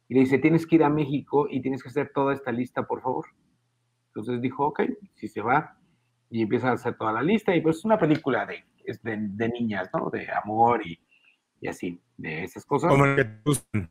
y 0.09 0.15
le 0.15 0.21
dice, 0.21 0.39
tienes 0.39 0.67
que 0.67 0.77
ir 0.77 0.85
a 0.85 0.91
México 0.91 1.47
y 1.49 1.63
tienes 1.63 1.81
que 1.83 1.91
hacer 1.91 2.11
toda 2.13 2.35
esta 2.35 2.51
lista, 2.51 2.89
por 2.89 3.03
favor. 3.03 3.27
Entonces 4.09 4.41
dijo, 4.41 4.67
ok, 4.67 4.83
si 5.15 5.29
se 5.29 5.43
va 5.43 5.77
y 6.29 6.43
empieza 6.43 6.71
a 6.71 6.73
hacer 6.73 6.97
toda 6.97 7.13
la 7.13 7.23
lista 7.23 7.55
y 7.55 7.61
pues 7.61 7.77
es 7.79 7.85
una 7.85 7.99
película 7.99 8.47
de, 8.47 8.65
de, 9.03 9.17
de 9.17 9.49
niñas, 9.49 9.89
¿no? 9.95 10.11
De 10.11 10.27
amor 10.31 10.85
y, 10.85 10.99
y 11.65 11.69
así, 11.69 11.99
de 12.19 12.45
esas 12.45 12.67
cosas 12.67 12.91
Como 12.91 13.05
te 13.17 13.27
gustan, 13.43 13.91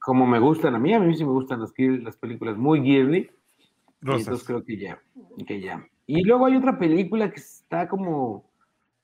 como 0.00 0.26
me 0.26 0.40
gustan 0.40 0.74
a 0.74 0.78
mí, 0.80 0.92
a 0.92 0.98
mí 0.98 1.14
sí 1.16 1.24
me 1.24 1.30
gustan 1.30 1.60
las, 1.60 1.72
las 1.78 2.16
películas 2.16 2.56
muy 2.56 2.82
girly, 2.82 3.30
rosas. 4.00 4.22
entonces 4.22 4.44
creo 4.44 4.64
que 4.64 4.76
ya, 4.76 5.00
que 5.46 5.60
ya. 5.60 5.86
Y 6.08 6.24
luego 6.24 6.46
hay 6.46 6.56
otra 6.56 6.80
película 6.80 7.30
que 7.30 7.38
está 7.38 7.88
como, 7.88 8.50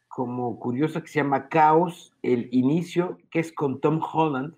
como 0.09 0.59
curiosa 0.59 1.00
que 1.00 1.07
se 1.07 1.20
llama 1.20 1.48
Caos, 1.48 2.12
el 2.22 2.48
inicio, 2.50 3.18
que 3.30 3.38
es 3.38 3.53
con 3.53 3.80
Tom 3.80 4.00
Holland, 4.03 4.53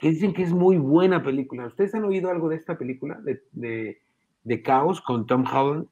que 0.00 0.08
dicen 0.08 0.32
que 0.32 0.42
es 0.42 0.54
muy 0.54 0.78
buena 0.78 1.22
película. 1.22 1.66
¿Ustedes 1.66 1.94
han 1.94 2.04
oído 2.04 2.30
algo 2.30 2.48
de 2.48 2.56
esta 2.56 2.78
película, 2.78 3.20
de, 3.20 3.42
de, 3.52 4.00
de 4.42 4.62
Caos 4.62 5.02
con 5.02 5.26
Tom 5.26 5.44
Holland? 5.44 5.86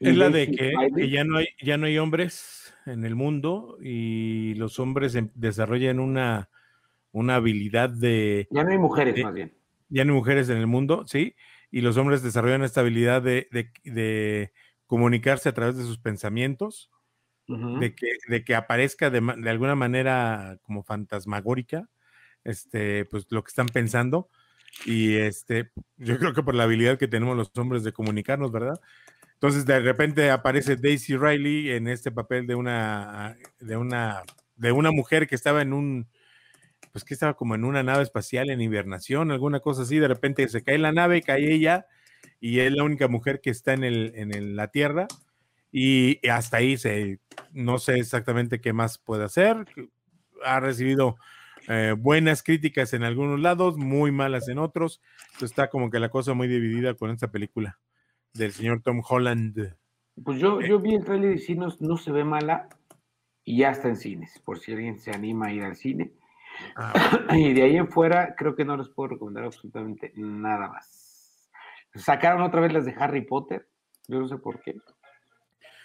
Es 0.00 0.16
la 0.16 0.30
de 0.30 0.50
que, 0.50 0.72
ya 1.10 1.24
no 1.24 1.36
hay, 1.36 1.48
ya 1.62 1.76
no 1.76 1.86
hay 1.86 1.98
hombres 1.98 2.74
en 2.86 3.04
el 3.04 3.14
mundo 3.14 3.76
y 3.82 4.54
los 4.54 4.78
hombres 4.78 5.14
em- 5.14 5.30
desarrollan 5.34 6.00
una, 6.00 6.48
una 7.12 7.34
habilidad 7.36 7.90
de, 7.90 8.48
Ya 8.50 8.64
no 8.64 8.70
hay 8.70 8.78
mujeres, 8.78 9.14
de- 9.14 9.24
más 9.24 9.34
bien. 9.34 9.54
ya 9.90 10.04
no 10.06 10.12
hay 10.12 10.18
mujeres 10.18 10.48
en 10.48 10.56
el 10.56 10.66
mundo, 10.66 11.04
¿sí? 11.06 11.36
Y 11.70 11.82
los 11.82 11.98
hombres 11.98 12.22
desarrollan 12.22 12.62
esta 12.64 12.80
habilidad 12.80 13.20
de, 13.20 13.48
de- 13.52 13.70
de 13.84 14.52
comunicarse 14.86 15.50
a 15.50 15.52
través 15.54 15.76
de 15.76 15.84
sus 15.84 15.98
pensamientos, 15.98 16.90
de, 17.80 17.94
que, 17.94 18.06
de 18.28 18.44
que 18.44 18.54
aparezca 18.54 19.10
de, 19.10 19.20
de 19.20 19.50
alguna 19.50 19.74
manera 19.74 20.58
como 20.62 20.82
fantasmagórica, 20.82 21.88
este, 22.42 23.04
pues 23.04 23.26
lo 23.30 23.44
que 23.44 23.48
están 23.48 23.66
pensando. 23.66 24.30
Y 24.86 25.16
este, 25.16 25.72
yo 25.98 26.18
creo 26.18 26.32
que 26.32 26.42
por 26.42 26.54
la 26.54 26.64
habilidad 26.64 26.98
que 26.98 27.08
tenemos 27.08 27.36
los 27.36 27.50
hombres 27.56 27.84
de 27.84 27.92
comunicarnos, 27.92 28.50
¿verdad? 28.50 28.80
Entonces 29.40 29.64
de 29.64 29.80
repente 29.80 30.30
aparece 30.30 30.76
Daisy 30.76 31.16
Riley 31.16 31.70
en 31.70 31.88
este 31.88 32.12
papel 32.12 32.46
de 32.46 32.54
una, 32.54 33.38
de 33.58 33.78
una, 33.78 34.22
de 34.56 34.70
una 34.70 34.90
mujer 34.90 35.26
que 35.26 35.34
estaba 35.34 35.62
en 35.62 35.72
un, 35.72 36.08
pues 36.92 37.04
que 37.04 37.14
estaba 37.14 37.32
como 37.32 37.54
en 37.54 37.64
una 37.64 37.82
nave 37.82 38.02
espacial 38.02 38.50
en 38.50 38.60
hibernación, 38.60 39.30
alguna 39.30 39.60
cosa 39.60 39.80
así, 39.80 39.98
de 39.98 40.08
repente 40.08 40.46
se 40.50 40.62
cae 40.62 40.76
la 40.76 40.92
nave, 40.92 41.22
cae 41.22 41.54
ella, 41.54 41.86
y 42.38 42.58
es 42.60 42.70
la 42.70 42.84
única 42.84 43.08
mujer 43.08 43.40
que 43.40 43.48
está 43.48 43.72
en, 43.72 43.84
el, 43.84 44.12
en 44.14 44.56
la 44.56 44.68
Tierra, 44.68 45.08
y 45.72 46.20
hasta 46.28 46.58
ahí 46.58 46.76
se 46.76 47.18
no 47.50 47.78
sé 47.78 47.94
exactamente 47.94 48.60
qué 48.60 48.74
más 48.74 48.98
puede 48.98 49.24
hacer. 49.24 49.64
Ha 50.44 50.60
recibido 50.60 51.16
eh, 51.66 51.94
buenas 51.96 52.42
críticas 52.42 52.92
en 52.92 53.04
algunos 53.04 53.40
lados, 53.40 53.78
muy 53.78 54.12
malas 54.12 54.48
en 54.50 54.58
otros. 54.58 55.00
está 55.40 55.70
como 55.70 55.90
que 55.90 55.98
la 55.98 56.10
cosa 56.10 56.34
muy 56.34 56.46
dividida 56.46 56.92
con 56.92 57.10
esta 57.10 57.30
película 57.30 57.78
del 58.32 58.52
señor 58.52 58.82
Tom 58.82 59.02
Holland. 59.06 59.74
Pues 60.22 60.38
yo, 60.38 60.60
yo 60.60 60.78
vi 60.80 60.94
el 60.94 61.04
trailer 61.04 61.32
y 61.32 61.38
sí 61.38 61.54
no, 61.54 61.68
no 61.80 61.96
se 61.96 62.12
ve 62.12 62.24
mala 62.24 62.68
y 63.44 63.58
ya 63.58 63.70
está 63.70 63.88
en 63.88 63.96
cines, 63.96 64.38
por 64.44 64.58
si 64.58 64.72
alguien 64.72 64.98
se 64.98 65.10
anima 65.10 65.46
a 65.46 65.52
ir 65.52 65.64
al 65.64 65.76
cine. 65.76 66.12
Ah, 66.76 66.92
y 67.32 67.52
de 67.52 67.62
ahí 67.62 67.76
en 67.76 67.88
fuera 67.88 68.34
creo 68.36 68.54
que 68.54 68.64
no 68.64 68.76
les 68.76 68.88
puedo 68.88 69.10
recomendar 69.10 69.44
absolutamente 69.44 70.12
nada 70.16 70.68
más. 70.68 71.50
Sacaron 71.94 72.42
otra 72.42 72.60
vez 72.60 72.72
las 72.72 72.84
de 72.84 72.94
Harry 72.98 73.22
Potter, 73.22 73.68
yo 74.06 74.20
no 74.20 74.28
sé 74.28 74.36
por 74.36 74.60
qué. 74.60 74.76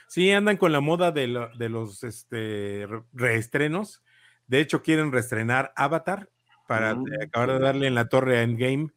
Sí, 0.08 0.32
andan 0.32 0.58
con 0.58 0.72
la 0.72 0.82
moda 0.82 1.12
de, 1.12 1.28
los 1.28 2.04
este, 2.04 2.88
reestrenos. 3.14 4.04
De 4.48 4.60
hecho, 4.60 4.84
quieren 4.84 5.12
reestrenar 5.12 5.74
Avatar 5.76 6.30
para 6.68 6.96
acabar 7.24 7.54
de 7.54 7.60
darle 7.60 7.88
en 7.88 7.96
la 7.96 8.08
torre 8.08 8.38
a 8.38 8.44
Endgame. 8.44 8.90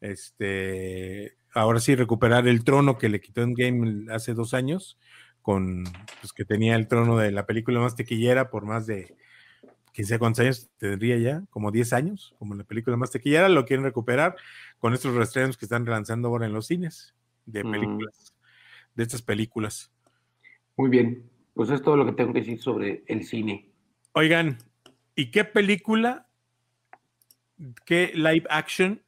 Este, 0.00 1.36
ahora 1.54 1.80
sí, 1.80 1.94
recuperar 1.94 2.46
el 2.48 2.64
trono 2.64 2.98
que 2.98 3.08
le 3.08 3.20
quitó 3.20 3.42
Endgame 3.42 4.12
hace 4.12 4.34
dos 4.34 4.54
años, 4.54 4.98
con 5.40 5.84
pues, 6.20 6.32
que 6.32 6.44
tenía 6.44 6.74
el 6.76 6.88
trono 6.88 7.16
de 7.16 7.30
la 7.30 7.46
película 7.46 7.80
más 7.80 7.96
tequillera 7.96 8.50
por 8.50 8.64
más 8.64 8.86
de 8.86 9.14
quién 9.92 10.06
sé 10.06 10.18
cuántos 10.18 10.40
años 10.40 10.68
tendría 10.78 11.16
ya, 11.18 11.44
como 11.50 11.70
10 11.70 11.92
años, 11.92 12.34
como 12.38 12.54
la 12.54 12.64
película 12.64 12.96
más 12.96 13.12
tequillera, 13.12 13.48
lo 13.48 13.64
quieren 13.64 13.84
recuperar 13.84 14.36
con 14.78 14.92
estos 14.92 15.14
reestrenos 15.14 15.56
que 15.56 15.66
están 15.66 15.84
lanzando 15.84 16.28
ahora 16.28 16.46
en 16.46 16.52
los 16.52 16.66
cines 16.66 17.14
de 17.46 17.62
mm. 17.62 17.70
películas, 17.70 18.34
de 18.96 19.02
estas 19.04 19.22
películas. 19.22 19.92
Muy 20.76 20.90
bien, 20.90 21.30
pues 21.54 21.70
es 21.70 21.80
todo 21.80 21.96
lo 21.96 22.04
que 22.06 22.12
tengo 22.12 22.32
que 22.32 22.40
decir 22.40 22.60
sobre 22.60 23.04
el 23.06 23.24
cine. 23.24 23.70
Oigan, 24.12 24.58
¿y 25.14 25.30
qué 25.30 25.44
película, 25.44 26.26
qué 27.84 28.10
live 28.14 28.46
action 28.50 29.03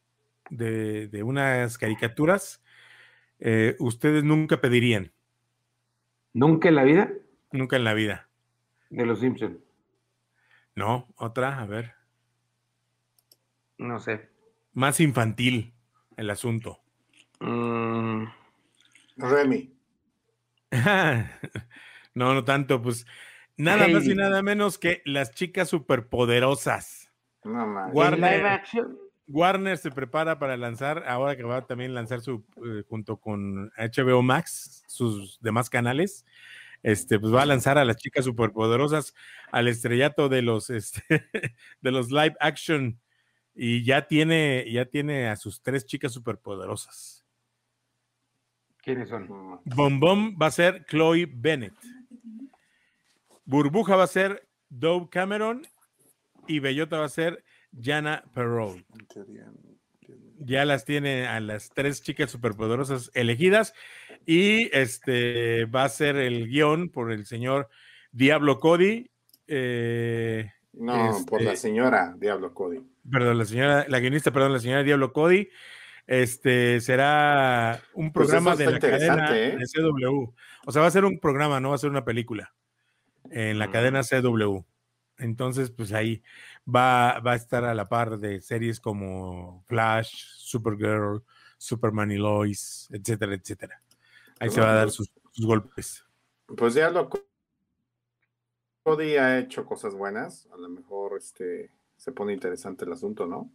de, 0.51 1.22
unas 1.22 1.78
caricaturas 1.78 2.62
eh, 3.38 3.76
ustedes 3.78 4.24
nunca 4.24 4.61
pedirían? 4.61 5.12
¿Nunca 6.32 6.68
en 6.68 6.74
la 6.74 6.84
vida? 6.84 7.12
Nunca 7.53 7.76
en 7.76 7.84
la 7.84 7.94
vida. 7.94 8.28
De 8.90 9.07
los 9.07 9.20
Simpsons. 9.20 9.59
No, 10.74 11.09
otra, 11.16 11.61
a 11.61 11.66
ver. 11.66 11.94
No 13.78 13.99
sé. 13.99 14.28
Más 14.72 15.01
infantil 15.01 15.74
el 16.16 16.30
asunto. 16.30 16.80
Mm. 17.40 18.24
Remy. 19.16 19.72
no, 22.14 22.34
no 22.34 22.44
tanto, 22.44 22.82
pues 22.82 23.07
nada 23.57 23.88
más 23.88 24.07
y 24.07 24.14
nada 24.14 24.42
menos 24.42 24.78
que 24.78 25.03
las 25.05 25.32
chicas 25.32 25.68
superpoderosas. 25.68 27.11
No 27.44 27.88
Warner, 27.92 28.62
Warner 29.29 29.77
se 29.79 29.91
prepara 29.91 30.39
para 30.39 30.57
lanzar, 30.57 31.05
ahora 31.07 31.37
que 31.37 31.43
va 31.43 31.59
a 31.59 31.66
también 31.66 31.95
lanzar 31.95 32.20
su, 32.20 32.45
eh, 32.64 32.83
junto 32.89 33.16
con 33.16 33.70
HBO 33.77 34.22
Max, 34.22 34.85
sus 34.87 35.41
demás 35.41 35.68
canales, 35.68 36.24
este, 36.83 37.18
pues 37.18 37.35
va 37.35 37.43
a 37.43 37.47
lanzar 37.47 37.79
a 37.79 37.85
las 37.85 37.97
chicas 37.97 38.24
superpoderosas 38.24 39.14
al 39.51 39.68
estrellato 39.68 40.29
de 40.29 40.43
los, 40.43 40.70
este, 40.70 41.03
de 41.81 41.91
los 41.91 42.11
live 42.11 42.37
action 42.41 43.01
y 43.55 43.85
ya 43.85 44.07
tiene, 44.07 44.64
ya 44.70 44.85
tiene 44.85 45.29
a 45.29 45.37
sus 45.37 45.62
tres 45.62 45.87
chicas 45.87 46.12
superpoderosas. 46.12 47.24
¿Quiénes 48.83 49.09
son? 49.09 49.61
Bombom 49.64 50.37
va 50.41 50.47
a 50.47 50.51
ser 50.53 50.85
Chloe 50.87 51.27
Bennett. 51.27 51.74
Burbuja 53.45 53.97
va 53.97 54.05
a 54.05 54.09
ser 54.09 54.47
Dove 54.68 55.09
Cameron 55.11 55.66
y 56.47 56.61
Bellota 56.61 56.99
va 56.99 57.07
a 57.07 57.09
ser 57.09 57.45
Jana 57.81 58.24
Perrault. 58.35 58.85
Ya 60.39 60.64
las 60.64 60.85
tiene 60.85 61.27
a 61.27 61.41
las 61.41 61.70
tres 61.70 62.03
chicas 62.03 62.31
superpoderosas 62.31 63.11
elegidas 63.14 63.74
y 64.27 64.68
este 64.77 65.64
va 65.64 65.85
a 65.85 65.89
ser 65.89 66.16
el 66.16 66.49
guion 66.49 66.91
por 66.91 67.11
el 67.11 67.27
señor 67.27 67.68
Diablo 68.12 68.61
Cody. 68.61 69.11
Eh, 69.47 70.51
no, 70.72 71.24
por 71.27 71.43
la 71.43 71.53
este 71.53 71.68
señora 71.68 72.14
Diablo 72.18 72.53
Cody. 72.53 72.81
Perdón, 73.11 73.39
la 73.39 73.45
señora, 73.45 73.87
la 73.89 74.01
guionista, 74.01 74.33
perdón, 74.33 74.53
la 74.53 74.61
señora 74.61 74.83
Diablo 74.83 75.12
Cody. 75.12 75.49
Este 76.07 76.81
será 76.81 77.81
un 77.95 78.12
pues 78.12 78.29
programa 78.29 78.55
de 78.55 78.70
la 78.70 78.79
cadena 78.79 79.37
¿eh? 79.37 79.57
de 79.57 79.64
CW. 79.64 80.33
O 80.66 80.72
sea, 80.72 80.83
va 80.83 80.89
a 80.89 80.93
ser 80.93 81.05
un 81.05 81.18
programa, 81.18 81.61
no 81.61 81.70
va 81.70 81.74
a 81.77 81.79
ser 81.79 81.91
una 81.91 82.05
película 82.05 82.55
en 83.31 83.59
la 83.59 83.70
cadena 83.70 84.03
CW. 84.03 84.64
Entonces, 85.19 85.71
pues 85.71 85.93
ahí 85.93 86.23
va, 86.67 87.21
va 87.21 87.33
a 87.33 87.37
estar 87.37 87.64
a 87.64 87.75
la 87.75 87.89
par 87.89 88.19
de 88.19 88.41
series 88.41 88.81
como 88.81 89.64
Flash, 89.67 90.14
Supergirl, 90.37 91.23
Superman 91.59 92.11
y 92.11 92.17
Lois, 92.17 92.89
etcétera, 92.93 93.35
etcétera. 93.35 93.83
Ahí 94.39 94.51
se 94.51 94.61
va 94.61 94.73
a 94.73 94.75
dar 94.75 94.91
sus, 94.91 95.11
golpes. 95.39 96.05
Pues 96.57 96.75
ya 96.75 96.91
lo 96.91 97.11
Cody 98.83 99.17
ha 99.17 99.39
hecho 99.39 99.64
cosas 99.64 99.95
buenas. 99.95 100.49
A 100.53 100.57
lo 100.57 100.69
mejor 100.69 101.17
este 101.17 101.71
se 101.97 102.12
pone 102.12 102.33
interesante 102.33 102.85
el 102.85 102.93
asunto, 102.93 103.27
¿no? 103.27 103.51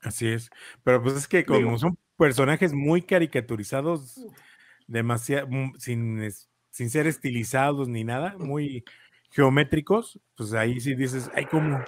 Así 0.00 0.28
es. 0.28 0.50
Pero 0.84 1.02
pues 1.02 1.14
es 1.14 1.28
que 1.28 1.44
como 1.44 1.78
son 1.78 1.98
personajes 2.16 2.72
muy 2.72 3.02
caricaturizados, 3.02 4.24
demasiado, 4.86 5.48
mm, 5.48 5.74
sin, 5.78 6.30
sin 6.70 6.90
ser 6.90 7.06
estilizados 7.06 7.88
ni 7.88 8.04
nada, 8.04 8.36
muy 8.38 8.84
geométricos, 9.32 10.20
pues 10.36 10.52
ahí 10.52 10.78
sí 10.80 10.94
dices, 10.94 11.30
ay, 11.34 11.46
¿cómo? 11.46 11.78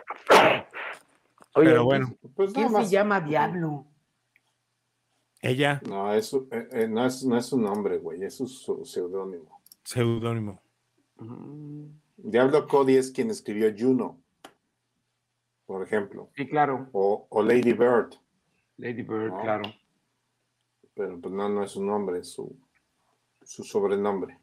Oye, 1.54 1.68
Pero 1.68 1.84
bueno. 1.84 2.16
Pues, 2.34 2.52
¿Quién 2.52 2.70
se 2.70 2.86
llama 2.86 3.20
Diablo? 3.20 3.86
Ella. 5.40 5.80
No, 5.86 6.12
es, 6.12 6.32
eh, 6.32 6.68
eh, 6.72 6.88
no, 6.88 7.06
es, 7.06 7.22
no 7.24 7.36
es 7.36 7.46
su 7.46 7.60
nombre, 7.60 7.98
güey, 7.98 8.24
es 8.24 8.36
su, 8.36 8.84
seudónimo. 8.84 9.60
Seudónimo. 9.84 10.60
Diablo 12.16 12.66
Cody 12.66 12.96
es 12.96 13.10
quien 13.10 13.30
escribió 13.30 13.72
Juno, 13.78 14.18
por 15.66 15.82
ejemplo. 15.82 16.30
Sí, 16.34 16.48
claro. 16.48 16.88
O, 16.92 17.42
Lady 17.42 17.74
Bird. 17.74 18.14
Lady 18.78 19.02
Bird, 19.02 19.32
claro. 19.42 19.64
Pero 20.94 21.20
pues 21.20 21.34
no, 21.34 21.48
no 21.48 21.62
es 21.62 21.72
su 21.72 21.84
nombre, 21.84 22.20
es 22.20 22.28
su, 22.28 22.56
su 23.44 23.64
sobrenombre, 23.64 24.38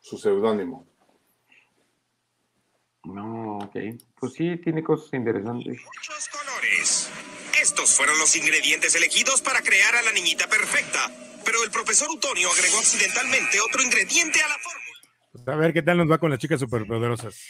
su 0.00 0.16
seudónimo. 0.16 0.86
No, 3.04 3.58
ok. 3.58 3.76
Pues 4.18 4.34
sí, 4.34 4.56
tiene 4.58 4.82
cosas 4.82 5.12
interesantes. 5.12 5.80
Muchos 5.84 6.28
colores. 6.28 7.10
Estos 7.60 7.96
fueron 7.96 8.18
los 8.18 8.34
ingredientes 8.36 8.94
elegidos 8.94 9.42
para 9.42 9.60
crear 9.60 9.94
a 9.96 10.02
la 10.02 10.12
niñita 10.12 10.46
perfecta. 10.46 11.10
Pero 11.44 11.64
el 11.64 11.70
profesor 11.70 12.08
Utonio 12.10 12.48
agregó 12.48 12.78
accidentalmente 12.78 13.58
otro 13.60 13.82
ingrediente 13.82 14.40
a 14.42 14.48
la 14.48 14.54
fórmula. 14.58 15.52
A 15.52 15.56
ver 15.56 15.72
qué 15.72 15.82
tal 15.82 15.98
nos 15.98 16.10
va 16.10 16.18
con 16.18 16.30
las 16.30 16.38
chicas 16.38 16.60
superpoderosas. 16.60 17.44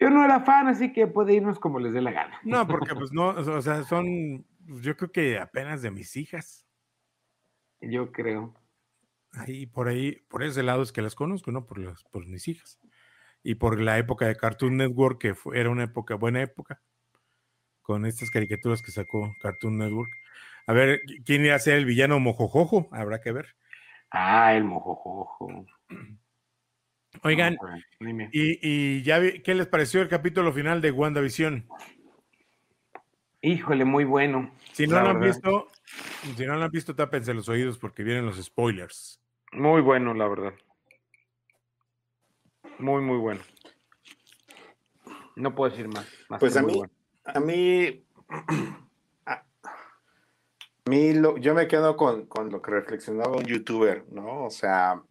Yo 0.00 0.10
no 0.10 0.24
era 0.24 0.40
fan, 0.40 0.68
así 0.68 0.92
que 0.92 1.06
puede 1.06 1.34
irnos 1.34 1.58
como 1.58 1.78
les 1.78 1.92
dé 1.92 2.00
la 2.00 2.12
gana. 2.12 2.40
No, 2.42 2.66
porque 2.68 2.94
pues 2.94 3.12
no, 3.12 3.28
o 3.28 3.62
sea, 3.62 3.84
son, 3.84 4.44
yo 4.66 4.96
creo 4.96 5.12
que 5.12 5.38
apenas 5.38 5.82
de 5.82 5.90
mis 5.92 6.16
hijas. 6.16 6.66
Yo 7.80 8.10
creo. 8.10 8.54
Ahí, 9.32 9.66
por 9.66 9.88
ahí, 9.88 10.24
por 10.28 10.42
ese 10.42 10.64
lado 10.64 10.82
es 10.82 10.90
que 10.90 11.02
las 11.02 11.14
conozco, 11.14 11.52
¿no? 11.52 11.66
Por, 11.66 11.78
las, 11.78 12.02
por 12.04 12.26
mis 12.26 12.48
hijas 12.48 12.80
y 13.48 13.54
por 13.54 13.80
la 13.80 13.96
época 13.96 14.26
de 14.26 14.36
Cartoon 14.36 14.76
Network, 14.76 15.18
que 15.18 15.34
era 15.54 15.70
una 15.70 15.84
época, 15.84 16.16
buena 16.16 16.42
época, 16.42 16.82
con 17.80 18.04
estas 18.04 18.30
caricaturas 18.30 18.82
que 18.82 18.90
sacó 18.90 19.34
Cartoon 19.40 19.78
Network. 19.78 20.10
A 20.66 20.74
ver, 20.74 21.00
¿quién 21.24 21.46
iba 21.46 21.54
a 21.54 21.58
ser 21.58 21.78
el 21.78 21.86
villano 21.86 22.20
mojojojo? 22.20 22.90
Habrá 22.92 23.22
que 23.22 23.32
ver. 23.32 23.56
Ah, 24.10 24.54
el 24.54 24.64
mojojojo. 24.64 25.64
Oigan, 27.22 27.56
y, 28.32 29.02
ya 29.02 29.18
¿qué 29.42 29.54
les 29.54 29.66
pareció 29.66 30.02
el 30.02 30.08
capítulo 30.08 30.52
final 30.52 30.82
de 30.82 30.90
WandaVision? 30.90 31.66
Híjole, 33.40 33.86
muy 33.86 34.04
bueno. 34.04 34.50
Si 34.72 34.86
no 34.86 35.00
lo 35.00 35.08
han 35.08 35.20
visto, 35.20 35.68
si 36.36 36.44
no 36.44 36.54
lo 36.56 36.64
han 36.64 36.70
visto, 36.70 36.94
tápense 36.94 37.32
los 37.32 37.48
oídos 37.48 37.78
porque 37.78 38.02
vienen 38.02 38.26
los 38.26 38.36
spoilers. 38.44 39.22
Muy 39.52 39.80
bueno, 39.80 40.12
la 40.12 40.28
verdad. 40.28 40.52
Muy, 42.78 43.02
muy 43.02 43.18
bueno. 43.18 43.40
No 45.36 45.54
puedo 45.54 45.70
decir 45.70 45.88
más. 45.88 46.06
pues 46.40 46.56
a 46.56 46.62
mí, 46.62 46.82
a 47.24 47.40
mí, 47.40 48.04
a 49.26 49.44
mí 50.86 51.12
yo 51.40 51.54
me 51.54 51.68
quedo 51.68 51.96
con, 51.96 52.28
lo 52.50 52.62
que 52.62 52.70
reflexionaba 52.70 53.36
un 53.36 53.44
youtuber, 53.44 54.04
¿no? 54.10 54.44
O 54.44 54.50
sea, 54.50 55.02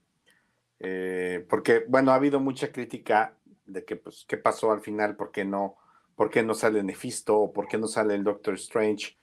eh, 0.80 1.46
porque, 1.50 1.86
bueno, 1.88 2.12
ha 2.12 2.16
habido 2.16 2.40
mucha 2.40 2.72
crítica 2.72 3.38
de 3.66 3.86
que, 3.86 3.96
pues, 3.96 4.26
qué 4.28 4.38
pasó 4.38 4.72
al 4.72 4.82
final, 4.82 5.16
por 5.16 5.32
qué 5.32 5.46
no, 5.46 5.76
por 6.16 6.30
qué 6.30 6.44
no 6.44 6.54
sale 6.54 6.84
Nefisto, 6.84 7.38
o 7.38 7.54
por 7.54 7.68
qué 7.68 7.78
no 7.78 7.88
sale 7.88 8.16
el 8.16 8.24
Doctor 8.24 8.56
Strange, 8.56 9.18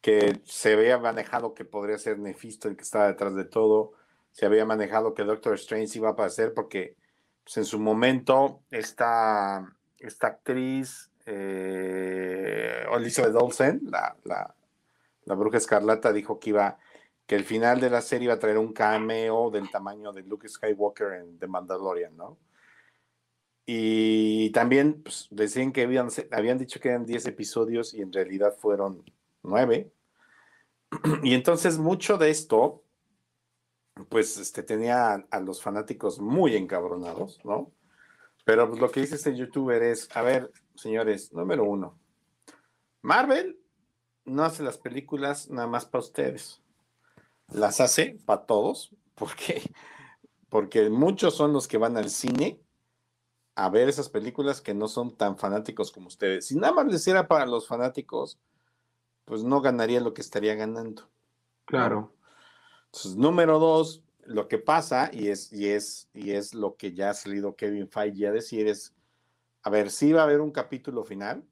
que 0.00 0.40
se 0.44 0.74
había 0.74 0.98
manejado 0.98 1.54
que 1.54 1.64
podría 1.64 1.98
ser 1.98 2.18
Nefisto 2.18 2.68
el 2.68 2.76
que 2.76 2.82
estaba 2.82 3.08
detrás 3.08 3.34
de 3.34 3.44
todo, 3.44 3.92
se 4.32 4.46
había 4.46 4.64
manejado 4.64 5.14
que 5.14 5.24
Doctor 5.24 5.54
Strange 5.54 5.98
iba 5.98 6.08
a 6.08 6.12
aparecer 6.12 6.52
porque 6.54 6.94
pues 7.46 7.58
en 7.58 7.64
su 7.64 7.78
momento, 7.78 8.64
esta, 8.72 9.72
esta 10.00 10.26
actriz, 10.26 11.12
eh, 11.26 12.84
Elizabeth 12.92 13.36
Olsen, 13.36 13.82
la, 13.84 14.16
la, 14.24 15.34
bruja 15.36 15.58
escarlata, 15.58 16.12
dijo 16.12 16.40
que 16.40 16.50
iba 16.50 16.76
que 17.24 17.36
el 17.36 17.44
final 17.44 17.78
de 17.80 17.88
la 17.88 18.00
serie 18.00 18.24
iba 18.24 18.34
a 18.34 18.40
traer 18.40 18.58
un 18.58 18.72
cameo 18.72 19.52
del 19.52 19.70
tamaño 19.70 20.12
de 20.12 20.24
Luke 20.24 20.48
Skywalker 20.48 21.12
en 21.12 21.38
The 21.38 21.46
Mandalorian, 21.46 22.16
¿no? 22.16 22.36
Y 23.64 24.50
también 24.50 25.04
pues, 25.04 25.28
decían 25.30 25.70
que 25.70 25.82
habían, 25.82 26.08
habían 26.32 26.58
dicho 26.58 26.80
que 26.80 26.88
eran 26.88 27.06
10 27.06 27.26
episodios 27.26 27.94
y 27.94 28.02
en 28.02 28.12
realidad 28.12 28.56
fueron 28.58 29.04
9. 29.44 29.92
Y 31.22 31.34
entonces 31.34 31.78
mucho 31.78 32.18
de 32.18 32.30
esto, 32.30 32.82
pues 34.08 34.38
este, 34.38 34.62
tenía 34.62 35.26
a, 35.30 35.40
los 35.40 35.62
fanáticos 35.62 36.20
muy 36.20 36.56
encabronados, 36.56 37.40
¿no? 37.44 37.72
Pero 38.44 38.68
pues, 38.68 38.80
lo 38.80 38.90
que 38.90 39.00
dice 39.00 39.16
este 39.16 39.36
youtuber 39.36 39.82
es, 39.82 40.08
a 40.14 40.22
ver, 40.22 40.52
señores, 40.74 41.32
número 41.32 41.64
uno, 41.64 41.98
Marvel 43.02 43.58
no 44.24 44.44
hace 44.44 44.62
las 44.62 44.78
películas 44.78 45.48
nada 45.50 45.66
más 45.66 45.86
para 45.86 46.04
ustedes 46.04 46.62
las 47.52 47.80
hace 47.80 48.18
para 48.24 48.46
todos, 48.46 48.90
porque, 49.14 49.62
porque 50.48 50.88
muchos 50.90 51.34
son 51.34 51.52
los 51.52 51.68
que 51.68 51.78
van 51.78 51.96
al 51.96 52.10
cine 52.10 52.60
a 53.54 53.70
ver 53.70 53.88
esas 53.88 54.10
películas 54.10 54.60
que 54.60 54.74
no 54.74 54.86
son 54.86 55.16
tan 55.16 55.38
fanáticos 55.38 55.90
como 55.90 56.08
ustedes. 56.08 56.46
Si 56.46 56.56
nada 56.56 56.74
más 56.74 56.86
les 56.86 56.96
hiciera 56.96 57.26
para 57.26 57.46
los 57.46 57.66
fanáticos, 57.66 58.38
pues 59.24 59.44
no 59.44 59.62
ganaría 59.62 60.00
lo 60.00 60.12
que 60.12 60.20
estaría 60.20 60.54
ganando. 60.54 61.08
Claro. 61.64 62.12
Entonces, 62.96 63.16
número 63.16 63.58
dos, 63.58 64.02
lo 64.24 64.48
que 64.48 64.58
pasa, 64.58 65.10
y 65.12 65.28
es, 65.28 65.52
y 65.52 65.68
es, 65.68 66.08
y 66.14 66.30
es 66.30 66.54
lo 66.54 66.76
que 66.76 66.94
ya 66.94 67.10
ha 67.10 67.14
salido 67.14 67.54
Kevin 67.54 67.88
Feige 67.88 68.26
a 68.26 68.32
decir, 68.32 68.66
es, 68.68 68.94
a 69.62 69.70
ver, 69.70 69.90
si 69.90 70.12
va 70.12 70.22
a 70.22 70.24
haber 70.24 70.40
un 70.40 70.50
capítulo 70.50 71.04
final. 71.04 71.44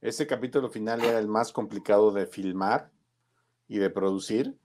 Ese 0.00 0.26
capítulo 0.26 0.70
final 0.70 1.04
era 1.04 1.18
el 1.18 1.28
más 1.28 1.52
complicado 1.52 2.10
de 2.10 2.26
filmar 2.26 2.90
y 3.68 3.78
de 3.78 3.90
producir 3.90 4.56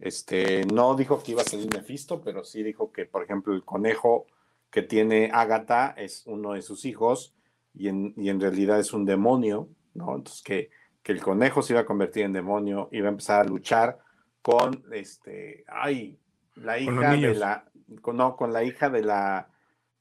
este, 0.00 0.64
no 0.64 0.96
dijo 0.96 1.22
que 1.22 1.32
iba 1.32 1.42
a 1.42 1.44
salir 1.44 1.68
Mephisto, 1.72 2.22
pero 2.22 2.42
sí 2.42 2.62
dijo 2.62 2.90
que, 2.90 3.04
por 3.04 3.22
ejemplo, 3.22 3.54
el 3.54 3.64
conejo 3.64 4.26
que 4.70 4.82
tiene 4.82 5.30
Agatha 5.32 5.94
es 5.96 6.26
uno 6.26 6.54
de 6.54 6.62
sus 6.62 6.86
hijos 6.86 7.34
y 7.74 7.88
en, 7.88 8.40
realidad 8.40 8.80
es 8.80 8.94
un 8.94 9.04
demonio, 9.04 9.68
¿no? 9.94 10.16
Entonces 10.16 10.42
que, 10.42 10.70
que, 11.02 11.12
el 11.12 11.20
conejo 11.20 11.60
se 11.60 11.74
iba 11.74 11.80
a 11.80 11.86
convertir 11.86 12.24
en 12.24 12.32
demonio, 12.32 12.88
iba 12.92 13.08
a 13.08 13.10
empezar 13.10 13.42
a 13.42 13.48
luchar 13.48 13.98
con, 14.42 14.84
este, 14.92 15.64
ay, 15.68 16.18
la 16.54 16.78
hija 16.78 17.12
de 17.16 17.34
la, 17.34 17.70
no, 18.12 18.36
con 18.36 18.52
la 18.52 18.64
hija 18.64 18.90
de 18.90 19.02
la, 19.02 19.50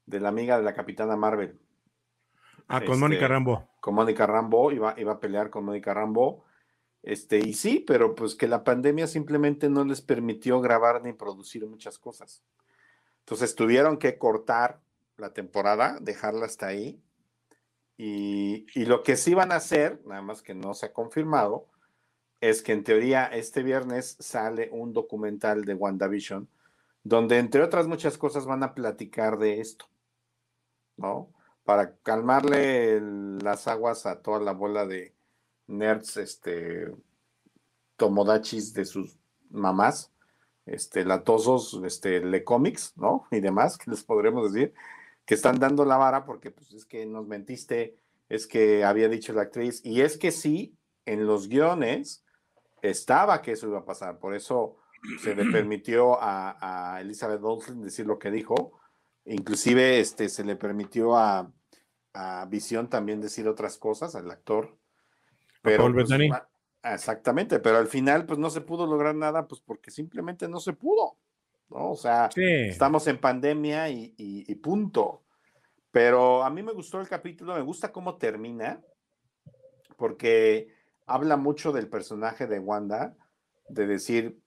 de 0.05 0.19
la 0.19 0.29
amiga 0.29 0.57
de 0.57 0.63
la 0.63 0.73
capitana 0.73 1.15
Marvel. 1.15 1.59
Ah, 2.67 2.81
con 2.85 2.99
Mónica 2.99 3.23
este, 3.23 3.27
Rambo. 3.27 3.67
Con 3.79 3.95
Mónica 3.95 4.27
Rambo, 4.27 4.71
iba, 4.71 4.93
iba 4.97 5.13
a 5.13 5.19
pelear 5.19 5.49
con 5.49 5.65
Mónica 5.65 5.93
Rambo 5.93 6.45
este, 7.01 7.39
y 7.39 7.53
sí, 7.53 7.83
pero 7.85 8.15
pues 8.15 8.35
que 8.35 8.47
la 8.47 8.63
pandemia 8.63 9.07
simplemente 9.07 9.69
no 9.69 9.85
les 9.85 10.01
permitió 10.01 10.59
grabar 10.59 11.01
ni 11.03 11.13
producir 11.13 11.65
muchas 11.65 11.97
cosas. 11.97 12.43
Entonces 13.19 13.55
tuvieron 13.55 13.97
que 13.97 14.17
cortar 14.17 14.81
la 15.17 15.33
temporada, 15.33 15.97
dejarla 16.01 16.45
hasta 16.45 16.67
ahí. 16.67 17.01
Y, 17.97 18.65
y, 18.75 18.85
lo 18.85 19.03
que 19.03 19.17
sí 19.17 19.33
van 19.33 19.51
a 19.51 19.57
hacer, 19.57 20.01
nada 20.05 20.21
más 20.21 20.41
que 20.41 20.53
no 20.53 20.73
se 20.73 20.85
ha 20.85 20.93
confirmado, 20.93 21.67
es 22.41 22.61
que 22.61 22.73
en 22.73 22.83
teoría 22.83 23.25
este 23.25 23.63
viernes 23.63 24.17
sale 24.19 24.69
un 24.71 24.93
documental 24.93 25.65
de 25.65 25.73
WandaVision, 25.73 26.49
donde 27.03 27.37
entre 27.37 27.61
otras 27.63 27.87
muchas 27.87 28.17
cosas 28.17 28.45
van 28.45 28.63
a 28.63 28.73
platicar 28.73 29.37
de 29.37 29.61
esto, 29.61 29.85
¿no? 30.97 31.31
Para 31.63 31.95
calmarle 31.97 33.01
las 33.41 33.67
aguas 33.67 34.05
a 34.05 34.21
toda 34.21 34.39
la 34.39 34.53
bola 34.53 34.85
de, 34.85 35.13
nerds, 35.69 36.17
este, 36.17 36.91
tomodachis 37.95 38.73
de 38.73 38.85
sus 38.85 39.17
mamás, 39.49 40.11
este, 40.65 41.05
latosos, 41.05 41.79
este, 41.85 42.19
le 42.21 42.43
cómics, 42.43 42.93
¿no? 42.97 43.27
Y 43.31 43.39
demás, 43.39 43.77
que 43.77 43.91
les 43.91 44.03
podremos 44.03 44.51
decir, 44.51 44.73
que 45.25 45.35
están 45.35 45.59
dando 45.59 45.85
la 45.85 45.97
vara 45.97 46.25
porque 46.25 46.51
pues 46.51 46.73
es 46.73 46.85
que 46.85 47.05
nos 47.05 47.27
mentiste, 47.27 47.97
es 48.29 48.47
que 48.47 48.83
había 48.83 49.09
dicho 49.09 49.33
la 49.33 49.43
actriz, 49.43 49.81
y 49.83 50.01
es 50.01 50.17
que 50.17 50.31
sí, 50.31 50.75
en 51.05 51.25
los 51.25 51.47
guiones 51.47 52.23
estaba 52.82 53.41
que 53.41 53.53
eso 53.53 53.67
iba 53.67 53.80
a 53.80 53.86
pasar, 53.86 54.19
por 54.19 54.34
eso 54.34 54.77
se 55.21 55.36
le 55.36 55.45
permitió 55.51 56.17
a, 56.19 56.97
Elizabeth 57.01 57.43
Olsen 57.43 57.82
decir 57.82 58.05
lo 58.05 58.19
que 58.19 58.32
dijo, 58.32 58.80
inclusive 59.25 59.99
este, 59.99 60.30
se 60.30 60.43
le 60.43 60.55
permitió 60.55 61.15
a, 61.15 61.51
a 62.13 62.45
Visión 62.45 62.89
también 62.89 63.21
decir 63.21 63.47
otras 63.47 63.77
cosas, 63.77 64.15
al 64.15 64.30
actor. 64.32 64.77
Pero, 65.61 65.91
pues, 65.93 66.09
exactamente, 66.84 67.59
pero 67.59 67.77
al 67.77 67.88
final 67.88 68.25
pues 68.25 68.39
no 68.39 68.49
se 68.49 68.61
pudo 68.61 68.88
lograr 68.88 69.15
nada, 69.15 69.47
pues 69.47 69.61
porque 69.61 69.91
simplemente 69.91 70.47
no 70.47 70.59
se 70.59 70.73
pudo, 70.73 71.17
¿no? 71.69 71.91
O 71.91 71.95
sea, 71.95 72.30
estamos 72.36 73.07
en 73.07 73.19
pandemia 73.19 73.89
y, 73.89 74.55
punto. 74.55 75.23
Pero 75.91 76.43
a 76.43 76.49
mí 76.49 76.61
me 76.61 76.71
gustó 76.71 77.01
el 77.01 77.07
capítulo, 77.07 77.55
me 77.55 77.61
gusta 77.61 77.91
cómo 77.91 78.17
termina, 78.17 78.80
porque 79.97 80.73
habla 81.10 81.38
mucho 81.38 81.72
del 81.72 81.89
personaje 81.89 82.47
de 82.47 82.60
Wanda, 82.60 83.16
de 83.68 83.88
decir, 83.88 84.39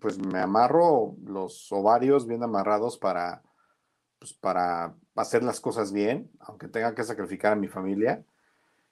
pues 0.00 0.18
me 0.18 0.38
amarro 0.38 1.16
los 1.24 1.72
ovarios 1.72 2.26
bien 2.26 2.42
amarrados 2.42 2.98
para, 2.98 3.42
pues, 4.18 4.34
para 4.34 4.94
hacer 5.16 5.42
las 5.42 5.58
cosas 5.60 5.92
bien, 5.92 6.30
aunque 6.38 6.68
tenga 6.68 6.94
que 6.94 7.02
sacrificar 7.02 7.54
a 7.54 7.56
mi 7.56 7.66
familia. 7.66 8.24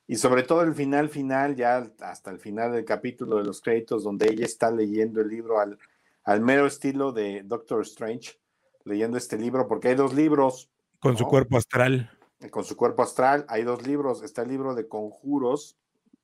Y 0.07 0.17
sobre 0.17 0.43
todo 0.43 0.63
el 0.63 0.75
final 0.75 1.11
final, 1.11 1.55
ya 1.55 1.91
hasta 2.01 2.31
el 2.31 2.41
final 2.41 2.73
del 2.73 2.87
capítulo 2.87 3.37
de 3.37 3.45
los 3.45 3.61
créditos, 3.61 4.03
donde 4.03 4.31
ella 4.31 4.47
está 4.47 4.71
leyendo 4.71 5.21
el 5.21 5.29
libro 5.29 5.61
al, 5.61 5.79
al 6.25 6.41
mero 6.41 6.67
estilo 6.67 7.13
de 7.13 7.43
Doctor 7.45 7.83
Strange, 7.83 8.41
leyendo 8.85 9.19
este 9.19 9.37
libro, 9.37 9.69
porque 9.69 9.89
hay 9.89 9.95
dos 9.95 10.15
libros. 10.15 10.71
Con 10.99 11.19
su 11.19 11.27
cuerpo 11.27 11.59
astral. 11.59 12.11
Con 12.51 12.65
su 12.65 12.77
cuerpo 12.77 13.03
astral, 13.03 13.45
hay 13.49 13.65
dos 13.65 13.87
libros. 13.87 14.23
Está 14.23 14.43
el 14.43 14.49
libro 14.49 14.75
de 14.75 14.89
conjuros 14.89 15.77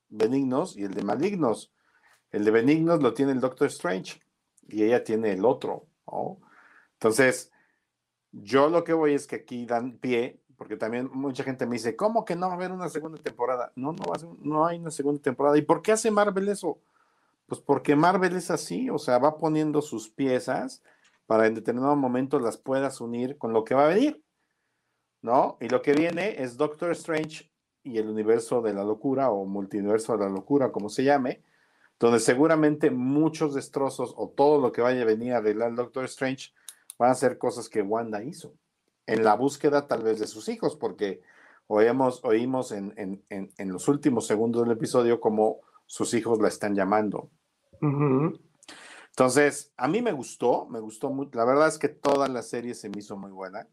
benignos 0.09 0.77
y 0.77 0.85
el 0.85 0.95
de 0.95 1.03
malignos. 1.03 1.73
El 2.31 2.45
de 2.45 2.51
benignos 2.51 3.03
lo 3.03 3.15
tiene 3.15 3.33
el 3.33 3.41
Doctor 3.41 3.69
Strange 3.69 4.21
y 4.69 4.83
ella 4.85 5.05
tiene 5.05 5.33
el 5.33 5.45
otro. 5.45 5.87
Entonces, 6.95 7.53
yo 8.33 8.69
lo 8.69 8.85
que 8.85 8.93
voy 8.93 9.15
es 9.15 9.27
que 9.27 9.37
aquí 9.37 9.67
dan 9.67 9.99
pie 9.99 10.41
porque 10.57 10.77
también 10.77 11.11
mucha 11.13 11.45
gente 11.45 11.67
me 11.67 11.75
dice, 11.75 11.97
¿cómo 11.97 12.25
que 12.25 12.37
no 12.37 12.47
va 12.47 12.53
a 12.53 12.57
haber 12.57 12.73
una 12.73 12.89
segunda 12.89 13.21
temporada? 13.21 13.73
No, 13.77 13.93
no, 13.93 14.05
va 14.05 14.17
a 14.17 14.35
no 14.41 14.67
hay 14.67 14.79
una 14.79 14.91
segunda 14.91 15.21
temporada. 15.21 15.59
¿Y 15.59 15.63
por 15.63 15.83
qué 15.83 15.93
hace 15.93 16.11
Marvel 16.11 16.49
eso? 16.49 16.81
Pues 17.47 17.61
porque 17.61 17.97
Marvel 17.97 18.37
es 18.37 18.51
así, 18.51 18.89
o 18.91 18.99
sea, 18.99 19.19
va 19.19 19.37
poniendo 19.37 19.83
sus 19.83 20.09
piezas 20.09 20.83
para 21.27 21.47
en 21.47 21.55
determinado 21.55 21.97
momento 21.97 22.39
las 22.39 22.57
puedas 22.57 23.01
unir 23.01 23.37
con 23.39 23.53
lo 23.53 23.65
que 23.65 23.75
va 23.75 23.85
a 23.85 23.89
venir, 23.89 24.23
¿no? 25.21 25.59
Y 25.61 25.69
lo 25.69 25.83
que 25.83 25.93
viene 25.93 26.43
es 26.43 26.57
Doctor 26.57 26.93
Strange 26.93 27.51
y 27.85 27.99
el 27.99 28.09
universo 28.09 28.63
de 28.63 28.75
la 28.75 28.83
locura 28.83 29.31
o 29.31 29.45
multiverso 29.45 30.17
de 30.17 30.25
la 30.25 30.31
locura, 30.31 30.73
como 30.73 30.89
se 30.89 31.05
llame, 31.05 31.43
donde 32.01 32.19
seguramente 32.19 32.91
muchos 32.91 33.55
destrozos 33.55 34.13
o 34.17 34.29
todo 34.29 34.61
lo 34.61 34.73
que 34.73 34.81
vaya 34.81 35.03
a 35.03 35.05
venir 35.05 35.41
del 35.41 35.77
Doctor 35.77 36.07
Strange 36.07 36.53
van 36.99 37.11
a 37.11 37.15
ser 37.15 37.39
cosas 37.39 37.69
que 37.69 37.83
Wanda 37.83 38.25
hizo 38.25 38.55
en 39.07 39.25
la 39.25 39.35
búsqueda 39.35 39.87
tal 39.87 40.03
vez 40.03 40.19
de 40.19 40.27
sus 40.27 40.49
hijos, 40.49 40.77
porque 40.77 41.21
oímos, 41.67 42.25
oímos 42.25 42.73
en, 42.73 43.23
los 43.59 43.89
últimos 43.89 44.27
segundos 44.27 44.63
del 44.63 44.77
episodio 44.77 45.21
como 45.21 45.61
sus 45.87 46.15
hijos 46.15 46.41
la 46.41 46.49
están 46.49 46.75
llamando. 46.75 47.31
Entonces, 47.81 49.73
a 49.77 49.89
mí 49.89 50.03
me 50.03 50.13
gustó, 50.13 50.67
me 50.67 50.81
gustó 50.81 51.11
mucho. 51.11 51.37
La 51.37 51.45
verdad 51.45 51.69
es 51.69 51.79
que 51.79 51.89
toda 51.89 52.29
la 52.29 52.43
serie 52.43 52.75
se 52.75 52.89
me 52.89 52.99
hizo 52.99 53.17
muy 53.17 53.31
buena. 53.31 53.69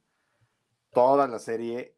Toda 0.92 1.28
la 1.28 1.40
serie, 1.40 1.96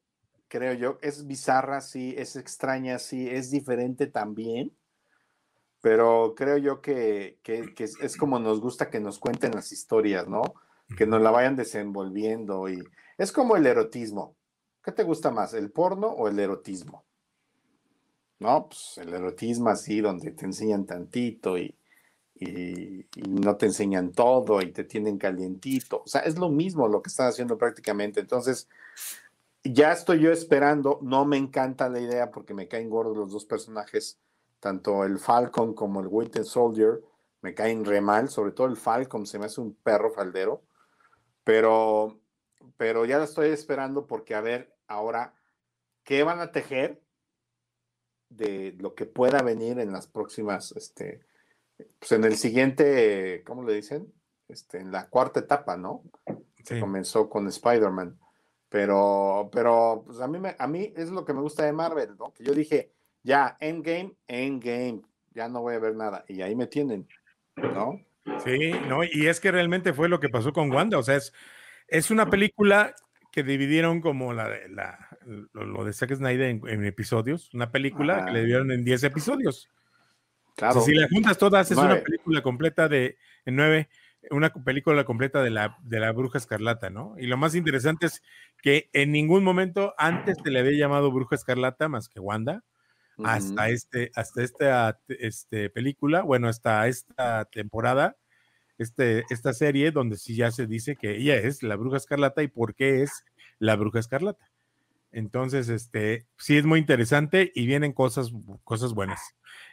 creo 0.54 0.74
yo, 0.74 0.99
es 1.01 1.26
bizarra, 1.26 1.82
sí, 1.82 2.14
es 2.16 2.36
extraña, 2.36 2.99
sí, 2.99 3.28
es 3.28 3.49
diferente 3.49 4.06
también. 4.06 4.72
Pero 5.82 6.36
creo 6.38 6.58
yo 6.60 6.80
que, 6.80 7.39
que 7.41 7.74
es 7.76 8.18
como 8.18 8.38
nos 8.38 8.62
gusta 8.62 8.91
que 8.91 8.99
nos 8.99 9.18
cuenten 9.18 9.54
las 9.56 9.72
historias, 9.72 10.28
¿no? 10.28 10.43
Que 10.95 11.08
nos 11.08 11.24
la 11.24 11.32
vayan 11.32 11.56
desenvolviendo 11.56 12.70
y, 12.70 12.88
es 13.18 13.32
como 13.32 13.56
el 13.56 13.66
erotismo. 13.66 14.36
¿Qué 14.84 14.91
te 14.91 15.01
gusta 15.01 15.32
más, 15.32 15.56
el 15.56 15.72
porno 15.72 16.10
o 16.10 16.28
el 16.28 16.38
erotismo? 16.38 17.04
No, 18.38 18.68
pues 18.68 18.99
el 18.99 19.12
erotismo 19.12 19.70
así, 19.70 20.01
donde 20.01 20.34
te 20.34 20.45
enseñan 20.45 20.86
tantito 20.86 21.58
y, 21.58 21.76
no 23.28 23.56
te 23.56 23.68
enseñan 23.68 24.12
todo 24.12 24.62
y 24.62 24.72
te 24.72 24.84
tienen 24.84 25.18
calientito. 25.18 26.04
O 26.04 26.08
sea, 26.08 26.22
es 26.22 26.38
lo 26.38 26.49
mismo 26.49 26.88
lo 26.89 27.01
que 27.01 27.10
están 27.10 27.30
haciendo 27.30 27.58
prácticamente. 27.58 28.20
Entonces, 28.20 28.68
ya 29.64 29.91
estoy 29.91 30.20
yo 30.20 30.32
esperando. 30.32 30.99
No 31.01 31.26
me 31.26 31.38
encanta 31.38 31.89
la 31.89 31.99
idea 31.99 32.32
porque 32.32 32.53
me 32.53 32.68
caen 32.68 32.89
gordos 32.89 33.18
los 33.18 33.32
dos 33.32 33.45
personajes, 33.45 34.20
tanto 34.59 35.03
el 35.03 35.20
Falcon 35.20 35.74
como 35.74 35.99
el 35.99 36.07
Winter 36.07 36.45
Soldier. 36.45 37.01
Me 37.41 37.53
caen 37.53 37.84
re 37.86 38.01
mal, 38.01 38.30
sobre 38.30 38.51
todo 38.51 38.68
el 38.68 38.78
Falcon 38.78 39.26
se 39.26 39.39
me 39.39 39.45
hace 39.45 39.61
un 39.61 39.74
perro 39.76 40.11
faldero. 40.11 40.64
Pero 41.43 42.24
pero 42.78 43.05
ya 43.05 43.18
la 43.18 43.26
estoy 43.26 43.49
esperando 43.49 44.07
porque 44.07 44.36
a 44.36 44.41
ver 44.41 44.74
ahora 44.88 45.34
qué 46.03 46.24
van 46.24 46.39
a 46.39 46.51
tejer 46.51 47.01
de 48.30 48.76
lo 48.80 48.95
que 48.95 49.05
pueda 49.05 49.41
venir 49.41 49.80
en 49.80 49.91
las 49.91 50.07
próximas, 50.07 50.72
este, 50.74 51.22
pues 51.99 52.11
en 52.11 52.24
el 52.24 52.36
siguiente, 52.36 53.43
¿cómo 53.45 53.64
le 53.64 53.76
dicen? 53.76 54.11
Este, 54.47 54.80
en 54.80 54.91
la 54.91 55.07
cuarta 55.09 55.41
etapa, 55.41 55.78
¿no? 55.78 56.03
Sí. 56.64 56.80
Comenzó 56.80 57.30
con 57.30 57.47
Spider-Man. 57.47 58.18
Pero, 58.74 59.51
pero, 59.53 60.01
pues 60.03 60.19
a 60.19 60.28
mí, 60.28 60.39
me, 60.39 60.55
a 60.57 60.65
mí 60.65 60.91
es 60.95 61.11
lo 61.11 61.24
que 61.24 61.34
me 61.34 61.41
gusta 61.41 61.63
de 61.63 61.71
Marvel, 61.71 62.15
¿no? 62.17 62.34
Que 62.34 62.43
yo 62.43 62.55
dije, 62.55 62.91
ya, 63.21 63.55
Endgame, 63.59 64.15
Endgame, 64.28 65.03
ya 65.32 65.47
no 65.47 65.61
voy 65.61 65.76
a 65.76 65.80
ver 65.80 65.95
nada. 65.95 66.26
Y 66.28 66.41
ahí 66.41 66.55
me 66.55 66.65
tienen, 66.65 67.07
¿no? 67.55 68.01
Sí, 68.43 68.71
no, 68.88 69.03
y 69.03 69.28
es 69.28 69.39
que 69.39 69.51
realmente 69.51 69.93
fue 69.93 70.09
lo 70.09 70.19
que 70.19 70.30
pasó 70.30 70.53
con 70.53 70.71
Wanda. 70.71 70.97
O 70.97 71.03
sea, 71.03 71.17
es, 71.17 71.32
es 71.88 72.09
una 72.09 72.32
película 72.32 72.95
que 73.32 73.43
dividieron 73.43 74.01
como 74.01 74.34
la, 74.34 74.49
la 74.69 75.19
lo, 75.24 75.65
lo, 75.67 75.86
de 75.86 75.93
Zack 75.93 76.15
Snyder 76.15 76.49
en, 76.49 76.67
en 76.67 76.84
episodios, 76.84 77.53
una 77.53 77.71
película 77.71 78.15
Ajá. 78.15 78.26
que 78.26 78.32
le 78.32 78.39
dividieron 78.39 78.71
en 78.71 78.84
10 78.84 79.03
episodios. 79.03 79.69
Claro. 80.55 80.80
O 80.80 80.82
sea, 80.82 80.91
si 80.91 80.99
la 80.99 81.07
juntas 81.09 81.38
todas, 81.38 81.69
es 81.69 81.78
una 81.78 82.01
película 82.01 82.41
completa 82.41 82.89
de 82.89 83.17
en 83.45 83.55
nueve, 83.55 83.89
una 84.32 84.51
película 84.53 85.03
completa 85.05 85.41
de 85.43 85.49
la, 85.49 85.78
de 85.84 85.99
la 85.99 86.11
Bruja 86.11 86.38
Escarlata, 86.38 86.89
¿no? 86.89 87.15
Y 87.17 87.28
lo 87.28 87.38
más 87.38 87.55
interesante 87.55 88.07
es 88.07 88.21
que 88.61 88.89
en 88.93 89.11
ningún 89.11 89.43
momento 89.43 89.93
antes 89.97 90.38
se 90.43 90.51
le 90.51 90.59
había 90.59 90.78
llamado 90.78 91.11
Bruja 91.11 91.36
Escarlata 91.36 91.89
más 91.89 92.09
que 92.09 92.19
Wanda, 92.19 92.63
hasta 93.24 93.69
este, 93.69 94.11
hasta 94.15 94.43
esta 94.43 94.99
este, 95.07 95.69
película, 95.69 96.21
bueno, 96.24 96.47
hasta 96.49 96.88
esta 96.88 97.45
temporada, 97.45 98.17
este, 98.78 99.26
esta 99.30 99.53
serie 99.53 99.91
donde 99.91 100.17
sí 100.17 100.36
ya 100.36 100.51
se 100.51 100.67
dice 100.67 100.95
que 100.95 101.17
ella 101.17 101.36
es 101.38 101.63
la 101.63 101.76
Bruja 101.76 101.97
Escarlata 101.97 102.43
y 102.43 102.47
por 102.49 102.76
qué 102.76 103.03
es 103.03 103.26
la 103.59 103.76
Bruja 103.76 103.99
Escarlata. 103.99 104.51
Entonces, 105.11 105.69
este, 105.69 106.28
sí 106.38 106.57
es 106.57 106.65
muy 106.65 106.80
interesante 106.80 107.51
y 107.53 107.67
vienen 107.67 107.93
cosas, 107.93 108.32
cosas 108.63 108.93
buenas. 108.93 109.21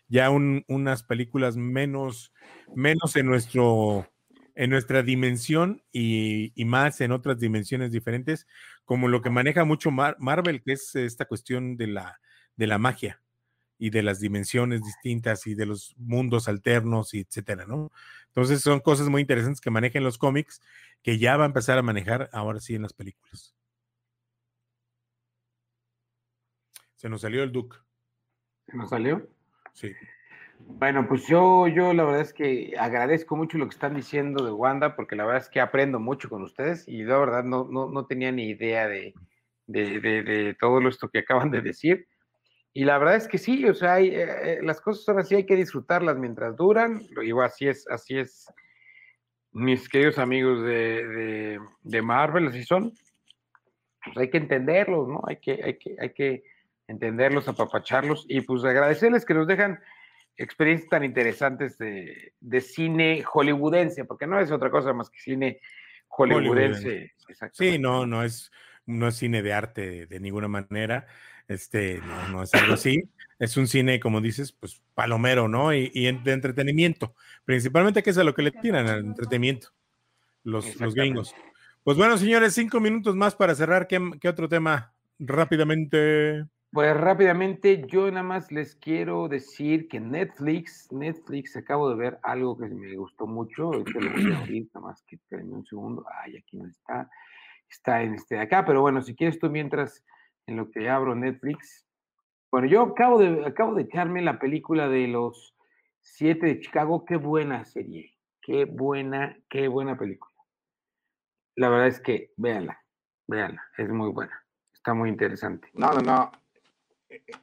Ya 0.09 0.28
un- 0.30 0.64
unas 0.68 1.03
películas 1.03 1.57
menos, 1.57 2.32
menos 2.74 3.16
en 3.16 3.26
nuestro, 3.26 4.09
en 4.61 4.68
nuestra 4.68 5.02
dimensión 5.02 5.82
y, 5.90 6.52
y 6.54 6.66
más 6.66 7.00
en 7.00 7.12
otras 7.12 7.40
dimensiones 7.40 7.92
diferentes, 7.92 8.46
como 8.84 9.08
lo 9.08 9.22
que 9.22 9.30
maneja 9.30 9.64
mucho 9.64 9.90
Mar- 9.90 10.16
Marvel, 10.18 10.61
que 10.62 10.72
es 10.72 10.94
esta 10.96 11.24
cuestión 11.24 11.78
de 11.78 11.86
la, 11.86 12.20
de 12.56 12.66
la 12.66 12.76
magia 12.76 13.22
y 13.78 13.88
de 13.88 14.02
las 14.02 14.20
dimensiones 14.20 14.82
distintas 14.82 15.46
y 15.46 15.54
de 15.54 15.64
los 15.64 15.94
mundos 15.96 16.46
alternos 16.46 17.14
y 17.14 17.20
etcétera, 17.20 17.64
¿no? 17.64 17.90
Entonces 18.26 18.61
son 18.61 18.80
cosas 18.80 19.08
muy 19.08 19.22
interesantes 19.22 19.62
que 19.62 19.70
manejan 19.70 20.04
los 20.04 20.18
cómics 20.18 20.61
que 21.02 21.18
ya 21.18 21.38
va 21.38 21.44
a 21.44 21.46
empezar 21.46 21.78
a 21.78 21.82
manejar 21.82 22.28
ahora 22.30 22.61
sí 22.61 22.74
en 22.74 22.82
las 22.82 22.92
películas. 22.92 23.54
Se 26.96 27.08
nos 27.08 27.22
salió 27.22 27.42
el 27.42 27.50
Duke. 27.50 27.78
¿Se 28.66 28.76
nos 28.76 28.90
salió? 28.90 29.26
Sí. 29.72 29.92
Bueno, 30.66 31.06
pues 31.06 31.26
yo, 31.26 31.68
yo 31.68 31.92
la 31.92 32.04
verdad 32.04 32.22
es 32.22 32.32
que 32.32 32.74
agradezco 32.78 33.36
mucho 33.36 33.58
lo 33.58 33.66
que 33.66 33.74
están 33.74 33.94
diciendo 33.94 34.44
de 34.44 34.52
Wanda, 34.52 34.96
porque 34.96 35.16
la 35.16 35.24
verdad 35.24 35.42
es 35.42 35.50
que 35.50 35.61
aprendo 35.61 36.00
mucho 36.00 36.28
con 36.28 36.42
ustedes 36.42 36.88
y 36.88 37.02
la 37.02 37.18
verdad 37.18 37.44
no, 37.44 37.68
no, 37.70 37.90
no 37.90 38.06
tenía 38.06 38.32
ni 38.32 38.48
idea 38.48 38.88
de, 38.88 39.12
de, 39.66 40.00
de, 40.00 40.56
todo 40.58 40.86
esto 40.88 41.08
que 41.08 41.20
acaban 41.20 41.50
de 41.50 41.61
decir. 41.61 42.06
Y 42.72 42.84
la 42.84 42.98
verdad 42.98 43.16
es 43.16 43.28
que 43.28 43.38
sí, 43.38 43.66
o 43.66 43.74
sea, 43.74 43.94
hay, 43.94 44.08
eh, 44.08 44.26
eh, 44.42 44.58
las 44.62 44.80
cosas 44.80 45.04
son 45.04 45.18
así, 45.18 45.34
hay 45.34 45.44
que 45.44 45.56
disfrutarlas 45.56 46.16
mientras 46.16 46.56
duran. 46.56 47.02
Lo 47.11 47.42
así 47.42 47.68
es, 47.68 47.86
así 47.88 48.18
es, 48.18 48.46
mis 49.52 49.88
queridos 49.88 50.18
amigos 50.18 50.62
de, 50.62 51.06
de, 51.06 51.61
de 51.82 52.02
Marvel, 52.02 52.46
así 52.46 52.62
son. 52.64 52.92
Pues 54.04 54.16
hay 54.16 54.30
que 54.30 54.38
entenderlos, 54.38 55.08
¿no? 55.08 55.20
Hay 55.26 55.36
que, 55.36 55.61
hay 55.62 55.78
que, 55.78 55.96
hay 56.00 56.11
que 56.14 56.44
entenderlos, 56.88 57.48
apapacharlos 57.48 58.24
y 58.28 58.40
pues 58.40 58.64
agradecerles 58.64 59.24
que 59.24 59.34
nos 59.34 59.46
dejan 59.46 59.80
experiencias 60.37 60.89
tan 60.89 61.05
interesantes 61.05 61.76
de, 61.78 62.33
de 62.41 62.61
cine 62.61 63.22
hollywoodense, 63.22 64.05
porque 64.05 64.26
no 64.26 64.41
es 64.41 64.51
otra 64.51 64.70
cosa 64.70 64.93
más 64.93 65.11
que 65.11 65.20
cine 65.20 65.61
hollywoodense. 66.09 67.12
Sí, 67.53 67.78
no, 67.78 68.07
no 68.07 68.24
es, 68.24 68.51
no 68.87 69.09
es 69.09 69.16
cine 69.16 69.43
de 69.43 69.53
arte 69.53 70.07
de, 70.07 70.20
ninguna 70.20 70.49
manera. 70.49 71.07
Este, 71.49 71.99
no, 71.99 72.28
no 72.28 72.43
es 72.43 72.55
algo 72.55 72.74
así. 72.74 73.03
Es 73.39 73.57
un 73.57 73.66
cine, 73.66 74.01
como 74.01 74.20
dices, 74.20 74.53
pues 74.53 74.83
palomero, 74.95 75.49
¿no? 75.49 75.74
Y, 75.74 75.91
y 75.95 76.12
de 76.12 76.33
entretenimiento. 76.33 77.14
Principalmente 77.45 78.03
que 78.03 78.11
es 78.11 78.18
a 78.18 78.24
lo 78.24 78.35
que 78.35 78.43
le 78.43 78.51
tiran, 78.51 78.87
al 78.87 79.01
entretenimiento. 79.01 79.68
Los, 80.43 80.81
los 80.81 80.95
gringos. 80.95 81.35
Pues 81.83 81.97
bueno, 81.97 82.18
señores, 82.18 82.55
cinco 82.55 82.81
minutos 82.81 83.16
más 83.16 83.35
para 83.35 83.55
cerrar. 83.55 83.87
¿Qué, 83.87 84.01
qué 84.20 84.28
otro 84.28 84.49
tema? 84.49 84.93
Rápidamente. 85.18 86.45
Pues 86.73 86.97
rápidamente, 86.97 87.85
yo 87.89 88.09
nada 88.12 88.23
más 88.23 88.53
les 88.53 88.77
quiero 88.77 89.27
decir 89.27 89.89
que 89.89 89.99
Netflix, 89.99 90.87
Netflix, 90.93 91.57
acabo 91.57 91.91
de 91.91 91.97
ver 91.97 92.21
algo 92.23 92.57
que 92.57 92.66
me 92.66 92.95
gustó 92.95 93.27
mucho, 93.27 93.64
ahorita 93.64 93.99
lo 93.99 94.12
voy 94.12 94.33
a 94.33 94.39
abrir, 94.43 94.68
nada 94.73 94.87
más 94.87 95.03
que 95.03 95.18
un 95.33 95.66
segundo, 95.66 96.07
ay, 96.23 96.37
aquí 96.37 96.59
no 96.59 96.68
está, 96.68 97.11
está 97.68 98.03
en 98.05 98.14
este 98.14 98.37
de 98.37 98.43
acá, 98.43 98.64
pero 98.64 98.83
bueno, 98.83 99.03
si 99.03 99.16
quieres 99.16 99.41
tú 99.41 99.51
mientras 99.51 100.05
en 100.47 100.59
lo 100.59 100.71
que 100.71 100.89
abro 100.89 101.16
Netflix, 101.16 101.89
bueno, 102.53 102.68
yo 102.68 102.83
acabo 102.83 103.18
de, 103.18 103.45
acabo 103.45 103.75
de 103.75 103.83
echarme 103.83 104.23
la 104.23 104.39
película 104.39 104.89
de 104.89 105.09
los 105.09 105.57
siete 106.03 106.47
de 106.47 106.61
Chicago, 106.61 107.05
qué 107.05 107.16
buena 107.16 107.64
serie, 107.64 108.16
qué 108.43 108.64
buena, 108.64 109.37
qué 109.49 109.66
buena 109.66 109.99
película. 109.99 110.33
La 111.57 111.68
verdad 111.68 111.89
es 111.89 111.99
que 111.99 112.33
véanla, 112.37 112.81
véanla, 113.27 113.61
es 113.77 113.89
muy 113.89 114.11
buena, 114.11 114.47
está 114.73 114.95
muy 114.95 115.09
interesante. 115.09 115.68
No, 115.75 115.93
no, 115.95 116.01
no. 116.01 116.41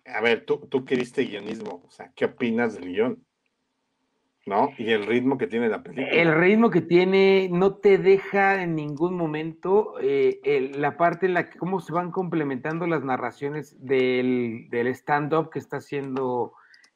A 0.05 0.21
ver, 0.21 0.45
tú, 0.45 0.67
tú 0.69 0.85
que 0.85 0.95
diste 0.95 1.23
guionismo, 1.25 1.83
o 1.85 1.91
sea, 1.91 2.11
¿qué 2.15 2.25
opinas 2.25 2.75
del 2.75 2.85
guion? 2.91 3.23
¿No? 4.45 4.69
Y 4.77 4.91
el 4.91 5.05
ritmo 5.05 5.37
que 5.37 5.47
tiene 5.47 5.67
la 5.67 5.83
película. 5.83 6.07
El 6.09 6.33
ritmo 6.33 6.69
que 6.69 6.79
tiene 6.79 7.49
no 7.51 7.75
te 7.75 7.97
deja 7.97 8.63
en 8.63 8.75
ningún 8.75 9.15
momento 9.17 9.95
eh, 10.01 10.71
la 10.75 10.95
parte 10.95 11.25
en 11.25 11.33
la 11.33 11.49
que 11.49 11.57
cómo 11.59 11.81
se 11.81 11.91
van 11.91 12.11
complementando 12.11 12.87
las 12.87 13.03
narraciones 13.03 13.75
del, 13.85 14.67
del 14.69 14.87
stand-up 14.87 15.49
que 15.49 15.59
está 15.59 15.77
haciendo 15.77 16.53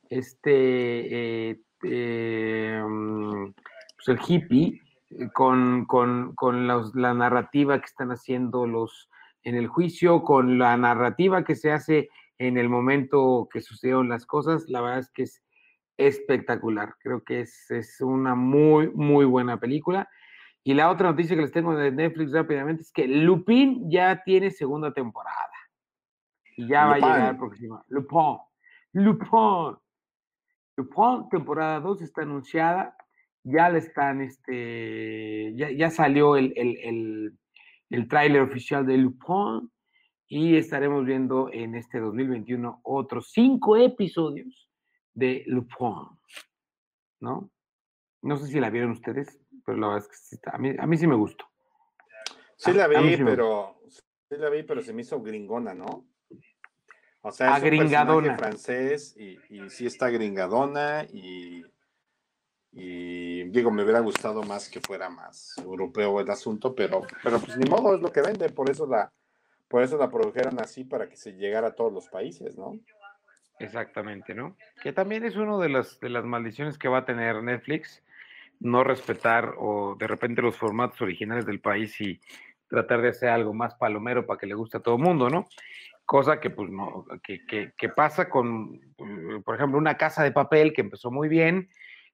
este 0.10 1.60
eh, 1.84 2.82
mm, 2.88 3.52
pues 3.96 4.08
el 4.08 4.20
hippie 4.26 4.82
eh, 5.10 5.28
con, 5.34 5.84
con- 5.86 6.34
con 6.36 6.68
los- 6.68 6.96
la 6.96 7.14
narrativa 7.14 7.80
que 7.80 7.86
están 7.86 8.12
haciendo 8.12 8.66
los 8.66 9.10
en 9.44 9.56
el 9.56 9.68
juicio, 9.68 10.22
con 10.24 10.58
la 10.60 10.78
narrativa 10.78 11.44
que 11.44 11.56
se 11.56 11.72
hace 11.72 12.10
en 12.42 12.58
el 12.58 12.70
momento 12.70 13.48
que 13.54 13.62
sucedieron 13.62 14.10
las 14.10 14.26
cosas, 14.26 14.68
la 14.68 14.82
verdad 14.82 15.00
es 15.00 15.12
que 15.12 15.24
es 15.24 15.44
espectacular. 15.98 16.96
Creo 17.00 17.24
que 17.24 17.42
es, 17.42 17.70
es 17.70 18.02
una 18.02 18.34
muy, 18.34 18.90
muy 18.90 19.26
buena 19.26 19.60
película. 19.60 20.10
Y 20.64 20.74
la 20.74 20.90
otra 20.90 21.12
noticia 21.12 21.36
que 21.36 21.44
les 21.44 21.52
tengo 21.52 21.76
de 21.76 21.92
Netflix 21.92 22.32
rápidamente 22.32 22.82
es 22.82 22.92
que 22.92 23.08
Lupin 23.08 23.92
ya 23.92 24.24
tiene 24.24 24.50
segunda 24.50 24.92
temporada. 24.92 25.38
Y 26.58 26.68
ya 26.68 26.88
va 26.88 26.96
a 26.96 26.98
llegar 26.98 27.38
próxima. 27.38 27.86
Lupin. 27.90 28.38
Lupin. 28.94 29.78
Lupin, 30.78 31.30
temporada 31.30 31.80
2 31.80 32.02
está 32.02 32.24
anunciada. 32.24 32.98
Ya 33.44 33.70
le 33.70 33.78
están, 33.80 34.22
este, 34.22 35.54
ya, 35.56 35.70
ya 35.70 35.92
salió 35.92 36.36
el, 36.38 36.54
el, 36.56 36.78
el, 36.84 37.38
el 37.92 38.08
tráiler 38.08 38.42
oficial 38.42 38.84
de 38.86 38.98
Lupin 38.98 39.70
y 40.34 40.56
estaremos 40.56 41.04
viendo 41.06 41.50
en 41.52 41.76
este 41.76 42.00
2021 42.00 42.80
otros 42.84 43.32
cinco 43.34 43.76
episodios 43.76 44.70
de 45.14 45.44
Lupin, 45.46 46.08
¿no? 47.20 47.52
No 48.22 48.38
sé 48.38 48.48
si 48.48 48.58
la 48.62 48.70
vieron 48.70 48.92
ustedes, 48.92 49.42
pero 49.66 49.78
la 49.78 49.88
verdad 49.88 50.04
es 50.04 50.08
que 50.08 50.16
sí 50.16 50.40
a, 50.46 50.58
mí, 50.58 50.74
a 50.80 50.88
mí 50.88 50.96
sí 50.98 51.06
me 51.06 51.16
gustó. 51.16 51.44
Sí 52.56 52.72
la 52.72 52.84
A- 52.84 52.86
a 52.86 53.02
mí 53.02 53.10
vi, 53.10 53.18
sí 53.18 53.24
pero 53.26 53.82
sí 53.90 54.38
la 54.38 54.50
vi, 54.50 54.64
pero 54.64 54.82
se 54.82 54.94
me 54.94 55.02
hizo 55.02 55.22
gringona, 55.22 55.74
¿no? 55.74 56.08
O 57.24 57.32
sea, 57.34 57.48
es 57.58 57.64
un 57.64 58.38
francés 58.38 59.18
y, 59.18 59.38
y 59.50 59.70
sí 59.70 59.86
está 59.86 60.10
gringadona 60.10 61.04
y, 61.12 61.66
y 62.72 63.44
digo, 63.50 63.70
me 63.70 63.84
hubiera 63.84 64.00
gustado 64.00 64.44
más 64.44 64.70
que 64.70 64.80
fuera 64.80 65.10
más 65.10 65.58
europeo 65.58 66.22
el 66.22 66.30
asunto, 66.32 66.74
pero, 66.74 67.02
pero 67.22 67.38
pues 67.42 67.58
ni 67.58 67.70
modo, 67.70 67.96
es 67.96 68.02
lo 68.02 68.14
que 68.14 68.22
vende, 68.22 68.48
por 68.50 68.70
eso 68.70 68.88
la, 68.88 69.12
por 69.72 69.82
eso 69.84 69.98
la 69.98 70.10
produjeron 70.10 70.60
así 70.60 70.84
para 70.84 71.08
que 71.08 71.16
se 71.16 71.32
llegara 71.32 71.70
a 71.70 71.76
todos 71.76 71.94
los 71.94 72.10
países, 72.10 72.58
¿no? 72.58 72.78
Exactamente, 73.58 74.36
¿no? 74.36 74.58
Que 74.84 74.92
también 74.92 75.24
es 75.24 75.38
una 75.38 75.58
de 75.60 75.70
las, 75.70 75.98
de 76.02 76.10
las 76.10 76.26
maldiciones 76.26 76.78
que 76.78 76.90
va 76.90 77.00
a 77.00 77.06
tener 77.06 77.42
Netflix, 77.42 78.04
no 78.60 78.84
respetar 78.84 79.54
o 79.58 79.96
de 79.98 80.08
repente 80.08 80.42
los 80.42 80.58
formatos 80.58 81.02
originales 81.02 81.46
del 81.46 81.62
país 81.62 82.00
y 82.02 82.20
tratar 82.68 83.02
de 83.02 83.10
hacer 83.10 83.30
algo 83.30 83.54
más 83.54 83.76
palomero 83.76 84.26
para 84.26 84.38
que 84.38 84.46
le 84.46 84.56
guste 84.56 84.78
a 84.78 84.82
todo 84.82 84.98
el 84.98 85.04
mundo, 85.04 85.30
¿no? 85.30 85.48
Cosa 86.06 86.42
que 86.42 86.50
pues 86.50 86.70
no, 86.70 87.06
que, 87.24 87.46
que, 87.46 87.72
que 87.78 87.90
pasa 87.90 88.30
con, 88.30 88.76
eh, 88.98 89.42
por 89.46 89.56
ejemplo, 89.56 89.78
una 89.78 89.96
casa 89.96 90.22
de 90.24 90.34
papel 90.34 90.74
que 90.74 90.82
empezó 90.82 91.12
muy 91.12 91.30
bien, 91.30 91.70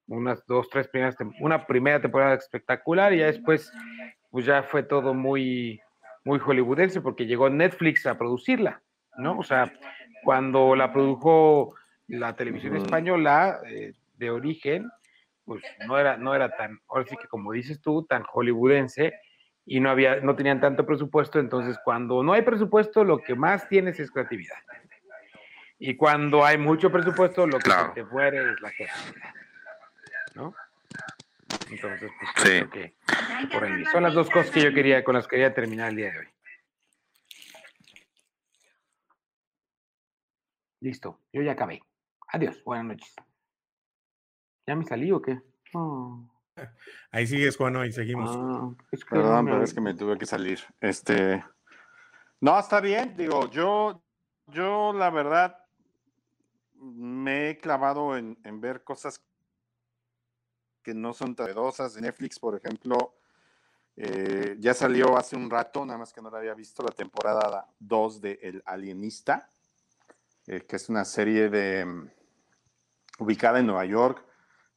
unas 0.05 0.45
dos, 0.45 0.69
tres 0.69 0.87
primeras, 0.87 1.15
una 1.39 1.65
primera 1.65 1.99
temporada 1.99 2.35
espectacular 2.35 3.13
y 3.13 3.19
ya 3.19 3.25
después 3.25 3.71
pues 4.29 4.45
ya 4.45 4.61
fue 4.61 4.83
todo 4.83 5.15
muy, 5.15 5.81
muy 6.27 6.39
hollywoodense 6.39 6.99
porque 7.01 7.25
llegó 7.25 7.49
Netflix 7.49 8.05
a 8.05 8.17
producirla, 8.17 8.81
¿no? 9.17 9.39
O 9.39 9.43
sea, 9.43 9.71
cuando 10.23 10.75
la 10.75 10.91
produjo 10.91 11.73
la 12.07 12.35
televisión 12.35 12.75
española 12.75 13.61
eh, 13.65 13.93
de 14.17 14.29
origen, 14.29 14.89
pues 15.45 15.63
no 15.87 15.97
era, 15.97 16.17
no 16.17 16.35
era 16.35 16.49
tan, 16.55 16.79
ahora 16.89 17.05
sí 17.09 17.15
que 17.15 17.27
como 17.29 17.53
dices 17.53 17.79
tú, 17.81 18.05
tan 18.05 18.23
hollywoodense 18.23 19.13
y 19.65 19.79
no 19.79 19.89
había, 19.89 20.17
no 20.17 20.35
tenían 20.35 20.59
tanto 20.59 20.85
presupuesto, 20.85 21.39
entonces 21.39 21.79
cuando 21.83 22.21
no 22.23 22.33
hay 22.33 22.41
presupuesto, 22.41 23.05
lo 23.05 23.19
que 23.19 23.33
más 23.33 23.67
tienes 23.69 23.97
es 23.99 24.11
creatividad. 24.11 24.57
Y 25.79 25.95
cuando 25.95 26.43
hay 26.43 26.57
mucho 26.57 26.91
presupuesto, 26.91 27.47
lo 27.47 27.57
que 27.59 27.63
Claro. 27.65 27.93
se 27.93 28.01
te 28.01 28.03
muere 28.03 28.51
es 28.51 28.59
la 28.61 28.71
creatividad. 28.71 29.33
¿No? 30.35 30.53
Entonces, 31.69 32.11
pues 32.19 32.31
Sí. 32.37 32.65
creo 32.65 32.69
que 32.69 32.95
por 33.51 33.63
ahí. 33.63 33.85
Son 33.85 34.03
las 34.03 34.13
dos 34.13 34.29
cosas 34.29 34.51
que 34.51 34.61
yo 34.63 34.73
quería, 34.73 35.03
con 35.03 35.15
las 35.15 35.27
que 35.27 35.31
quería 35.35 35.53
terminar 35.53 35.89
el 35.89 35.95
día 35.97 36.11
de 36.11 36.19
hoy. 36.19 36.27
Listo, 40.79 41.19
yo 41.33 41.41
ya 41.41 41.53
acabé. 41.53 41.81
Adiós, 42.29 42.63
buenas 42.63 42.85
noches. 42.85 43.15
¿Ya 44.67 44.75
me 44.75 44.85
salí 44.85 45.11
o 45.11 45.21
qué? 45.21 45.39
Oh, 45.73 46.23
Ahí 47.11 47.27
sigues, 47.27 47.55
Juan, 47.57 47.75
y 47.85 47.91
seguimos. 47.91 48.29
ah, 48.33 48.69
es 48.91 49.03
que 49.05 49.11
Perdón, 49.15 49.45
no 49.45 49.51
pero 49.51 49.57
me- 49.59 49.63
es 49.63 49.73
que 49.73 49.81
me 49.81 49.93
tuve 49.93 50.17
que 50.17 50.25
salir. 50.25 50.59
Este. 50.81 51.43
No, 52.41 52.59
está 52.59 52.79
bien. 52.81 53.15
Digo, 53.15 53.49
yo, 53.49 54.03
yo 54.47 54.93
la 54.93 55.09
verdad 55.09 55.57
me 56.73 57.49
he 57.51 57.57
clavado 57.57 58.17
en, 58.17 58.37
en 58.43 58.59
ver 58.61 58.83
cosas 58.83 59.23
que 60.87 60.93
no 60.93 61.13
son 61.13 61.35
tan 61.35 61.49
Netflix, 61.99 62.39
por 62.39 62.55
ejemplo, 62.55 63.15
eh, 63.97 64.55
ya 64.57 64.73
salió 64.73 65.17
hace 65.17 65.35
un 65.35 65.49
rato, 65.49 65.85
nada 65.85 65.99
más 65.99 66.13
que 66.13 66.21
no 66.21 66.29
la 66.29 66.37
había 66.37 66.53
visto, 66.53 66.81
la 66.81 66.95
temporada 66.95 67.67
2 67.79 68.21
de 68.21 68.39
El 68.41 68.63
Alienista, 68.65 69.49
eh, 70.45 70.61
que 70.61 70.77
es 70.77 70.87
una 70.87 71.03
serie 71.03 71.49
de 71.49 71.83
mm, 71.83 72.09
ubicada 73.19 73.59
en 73.59 73.65
Nueva 73.65 73.83
York 73.83 74.23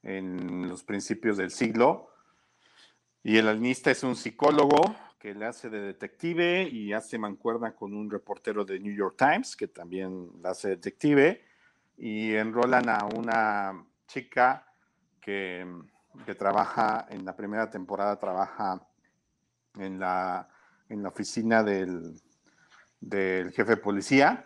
en 0.02 0.68
los 0.68 0.82
principios 0.82 1.36
del 1.36 1.52
siglo. 1.52 2.10
Y 3.22 3.36
el 3.36 3.46
alienista 3.46 3.92
es 3.92 4.02
un 4.02 4.16
psicólogo 4.16 4.96
que 5.20 5.32
le 5.32 5.46
hace 5.46 5.70
de 5.70 5.80
detective 5.80 6.62
y 6.64 6.92
hace 6.92 7.18
mancuerna 7.18 7.76
con 7.76 7.94
un 7.94 8.10
reportero 8.10 8.64
de 8.64 8.80
New 8.80 8.96
York 8.96 9.14
Times 9.16 9.54
que 9.54 9.68
también 9.68 10.28
la 10.42 10.50
hace 10.50 10.70
detective 10.70 11.44
y 11.96 12.34
enrolan 12.34 12.88
a 12.88 13.06
una 13.14 13.86
chica 14.08 14.66
que, 15.20 15.64
que 16.26 16.34
trabaja 16.34 17.06
en 17.08 17.24
la 17.24 17.36
primera 17.36 17.70
temporada, 17.70 18.18
trabaja 18.18 18.86
en 19.78 19.98
la, 19.98 20.48
en 20.88 21.02
la 21.02 21.08
oficina 21.08 21.62
del, 21.62 22.20
del 23.00 23.52
jefe 23.52 23.72
de 23.72 23.76
policía 23.76 24.44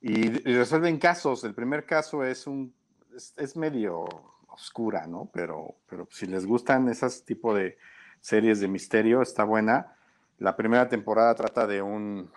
y, 0.00 0.28
resuelven 0.54 0.98
casos. 0.98 1.44
El 1.44 1.54
primer 1.54 1.84
caso 1.84 2.24
es 2.24 2.46
un 2.46 2.74
es, 3.14 3.34
es 3.36 3.56
medio 3.56 4.04
oscura, 4.48 5.06
¿no? 5.06 5.30
Pero, 5.32 5.76
pero 5.88 6.08
si 6.10 6.26
les 6.26 6.46
gustan 6.46 6.88
esas 6.88 7.24
tipo 7.24 7.54
de 7.54 7.78
series 8.20 8.60
de 8.60 8.68
misterio, 8.68 9.22
está 9.22 9.44
buena. 9.44 9.96
La 10.38 10.56
primera 10.56 10.88
temporada 10.88 11.34
trata 11.34 11.66
de 11.66 11.82
un, 11.82 12.30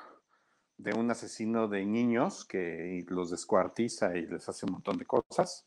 de 0.77 0.93
un 0.93 1.09
asesino 1.11 1.67
de 1.67 1.85
niños 1.85 2.45
que 2.45 3.05
los 3.07 3.29
descuartiza 3.29 4.15
y 4.17 4.25
les 4.25 4.47
hace 4.49 4.65
un 4.65 4.73
montón 4.73 4.97
de 4.97 5.05
cosas. 5.05 5.65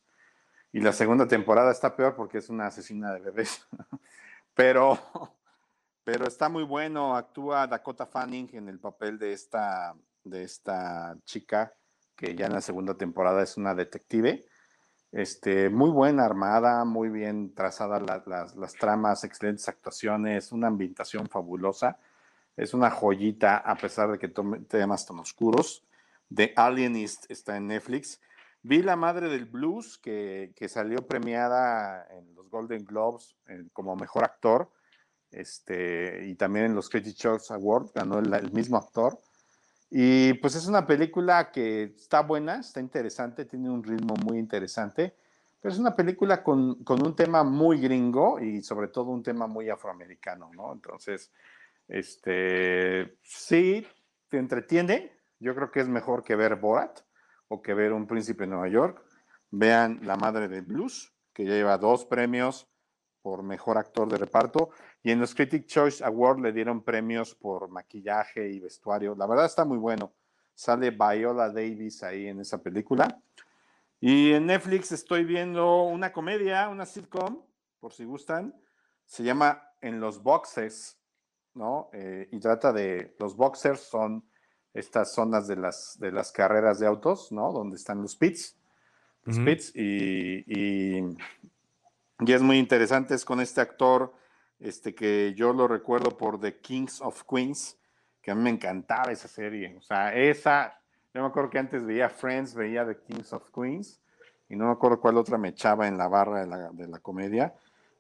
Y 0.75 0.81
la 0.81 0.93
segunda 0.93 1.29
temporada 1.29 1.71
está 1.71 1.95
peor 1.95 2.17
porque 2.17 2.39
es 2.39 2.49
una 2.49 2.67
asesina 2.67 3.13
de 3.15 3.21
bebés. 3.21 3.65
pero, 4.57 4.99
pero 6.03 6.27
está 6.27 6.49
muy 6.49 6.65
bueno. 6.65 7.15
Actúa 7.15 7.69
Dakota 7.69 8.07
Fanning 8.07 8.51
en 8.55 8.69
el 8.69 8.81
papel 8.81 9.17
de 9.17 9.33
esta, 9.33 9.95
de 10.25 10.43
esta 10.43 11.17
chica 11.25 11.73
que 12.17 12.35
ya 12.35 12.47
en 12.47 12.55
la 12.55 12.61
segunda 12.61 12.95
temporada 12.95 13.41
es 13.45 13.57
una 13.57 13.73
detective. 13.73 14.47
Este, 15.13 15.71
muy 15.71 15.91
buena 15.91 16.25
armada, 16.25 16.85
muy 16.85 17.09
bien 17.09 17.55
trazadas 17.55 18.03
la- 18.03 18.25
las, 18.27 18.57
las 18.57 18.73
tramas, 18.75 19.23
excelentes 19.23 19.69
actuaciones, 19.69 20.51
una 20.51 20.67
ambientación 20.67 21.29
fabulosa. 21.29 21.99
Es 22.57 22.75
una 22.75 22.91
joyita, 22.91 23.59
a 23.59 23.77
pesar 23.77 24.11
de 24.11 24.19
que 24.19 24.27
tome 24.27 24.59
temas 24.59 25.07
tan 25.07 25.21
oscuros. 25.21 25.85
The 26.35 26.53
Alienist 26.57 27.31
está 27.31 27.57
en 27.59 27.69
Netflix. 27.69 28.21
Vi 28.67 28.83
La 28.83 28.97
Madre 28.97 29.29
del 29.29 29.45
Blues, 29.45 29.99
que, 29.99 30.55
que 30.57 30.71
salió 30.71 31.07
premiada 31.07 32.07
en 32.11 32.35
los 32.35 32.49
Golden 32.49 32.83
Globes 32.87 33.37
eh, 33.47 33.65
como 33.75 33.95
mejor 33.95 34.25
actor. 34.25 34.71
Este, 35.31 36.27
y 36.27 36.35
también 36.35 36.67
en 36.67 36.75
los 36.75 36.89
Critics' 36.89 37.19
Choice 37.19 37.53
Awards 37.53 37.93
ganó 37.93 38.21
el, 38.21 38.33
el 38.33 38.53
mismo 38.53 38.79
actor. 38.79 39.21
Y 39.91 40.33
pues 40.35 40.55
es 40.55 40.67
una 40.67 40.87
película 40.87 41.51
que 41.53 41.83
está 41.95 42.23
buena, 42.23 42.61
está 42.61 42.81
interesante, 42.81 43.45
tiene 43.45 43.69
un 43.69 43.85
ritmo 43.85 44.15
muy 44.25 44.39
interesante, 44.39 45.15
pero 45.61 45.71
es 45.71 45.79
una 45.79 45.95
película 45.95 46.43
con, 46.43 46.83
con 46.85 47.07
un 47.07 47.15
tema 47.15 47.45
muy 47.45 47.79
gringo 47.79 48.41
y 48.41 48.63
sobre 48.63 48.89
todo 48.89 49.11
un 49.11 49.23
tema 49.23 49.47
muy 49.47 49.69
afroamericano, 49.69 50.51
¿no? 50.55 50.73
Entonces, 50.73 51.31
este, 51.87 53.19
sí, 53.23 53.87
te 54.31 54.39
entretiene. 54.39 55.13
Yo 55.39 55.55
creo 55.55 55.71
que 55.71 55.81
es 55.81 55.89
mejor 55.89 56.25
que 56.25 56.35
ver 56.35 56.57
Borat 56.57 57.03
o 57.49 57.63
que 57.63 57.75
ver 57.75 57.93
Un 57.93 58.07
Príncipe 58.07 58.45
en 58.45 58.51
Nueva 58.51 58.69
York. 58.69 59.05
Vean 59.51 60.01
La 60.03 60.17
Madre 60.17 60.49
del 60.49 60.63
Blues, 60.63 61.13
que 61.33 61.45
ya 61.45 61.53
lleva 61.53 61.79
dos 61.79 62.05
premios 62.05 62.69
por 63.23 63.43
mejor 63.43 63.79
actor 63.79 64.09
de 64.09 64.19
reparto. 64.19 64.71
Y 65.03 65.11
en 65.11 65.21
los 65.21 65.35
Critic 65.35 65.67
Choice 65.67 66.05
Award 66.05 66.41
le 66.41 66.53
dieron 66.53 66.83
premios 66.83 67.35
por 67.35 67.69
maquillaje 67.69 68.51
y 68.51 68.61
vestuario. 68.61 69.15
La 69.15 69.27
verdad 69.27 69.47
está 69.47 69.65
muy 69.65 69.79
bueno. 69.79 70.13
Sale 70.55 70.91
Viola 70.91 71.49
Davis 71.49 72.03
ahí 72.03 72.27
en 72.27 72.41
esa 72.41 72.63
película. 72.63 73.21
Y 74.01 74.33
en 74.33 74.47
Netflix 74.47 74.93
estoy 74.93 75.25
viendo 75.25 75.85
una 75.85 76.13
comedia, 76.13 76.69
una 76.69 76.85
sitcom, 76.85 77.43
por 77.81 77.93
si 77.93 78.05
gustan. 78.05 78.55
Se 79.07 79.23
llama 79.23 79.63
En 79.81 80.01
los 80.01 80.23
Boxes, 80.23 80.99
¿no? 81.55 81.89
Eh, 81.93 82.29
y 82.31 82.39
trata 82.39 82.73
de, 82.73 83.15
los 83.19 83.37
boxers 83.37 83.81
son 83.81 84.29
estas 84.75 85.15
zonas 85.15 85.47
de 85.47 85.57
las, 85.57 85.97
de 85.99 86.13
las 86.13 86.33
carreras 86.33 86.81
de 86.81 86.87
autos, 86.87 87.33
¿no? 87.33 87.53
Donde 87.53 87.77
están 87.77 88.03
los 88.03 88.17
pits. 88.17 88.57
Los 89.25 89.39
pits 89.39 89.73
y, 89.75 90.45
y, 90.47 91.17
y 92.19 92.33
es 92.33 92.43
muy 92.43 92.59
interesante, 92.59 93.15
es 93.15 93.25
con 93.25 93.41
este 93.41 93.63
actor 93.63 94.13
este, 94.59 94.95
que 94.95 95.33
yo 95.35 95.55
lo 95.55 95.67
recuerdo 95.67 96.17
por 96.19 96.39
The 96.39 96.61
Kings 96.61 97.01
of 97.01 97.23
Queens, 97.25 97.79
que 98.21 98.31
a 98.31 98.35
mí 98.35 98.43
me 98.43 98.51
encantaba 98.51 99.13
esa 99.13 99.29
serie. 99.29 99.77
O 99.79 99.81
sea, 99.81 100.15
esa, 100.15 100.79
yo 101.15 101.23
me 101.23 101.29
acuerdo 101.29 101.49
que 101.49 101.59
antes 101.59 101.85
veía 101.85 102.11
Friends, 102.11 102.55
veía 102.55 102.87
The 102.87 102.99
Kings 102.99 103.33
of 103.33 103.51
Queens, 103.51 104.01
y 104.49 104.57
no 104.57 104.67
me 104.67 104.73
acuerdo 104.73 105.01
cuál 105.01 105.17
otra 105.17 105.39
me 105.39 105.49
echaba 105.49 105.89
en 105.89 105.97
la 105.97 106.09
barra 106.09 106.41
de 106.41 106.47
la, 106.47 106.71
de 106.71 106.89
la 106.89 106.99
comedia. 106.99 107.55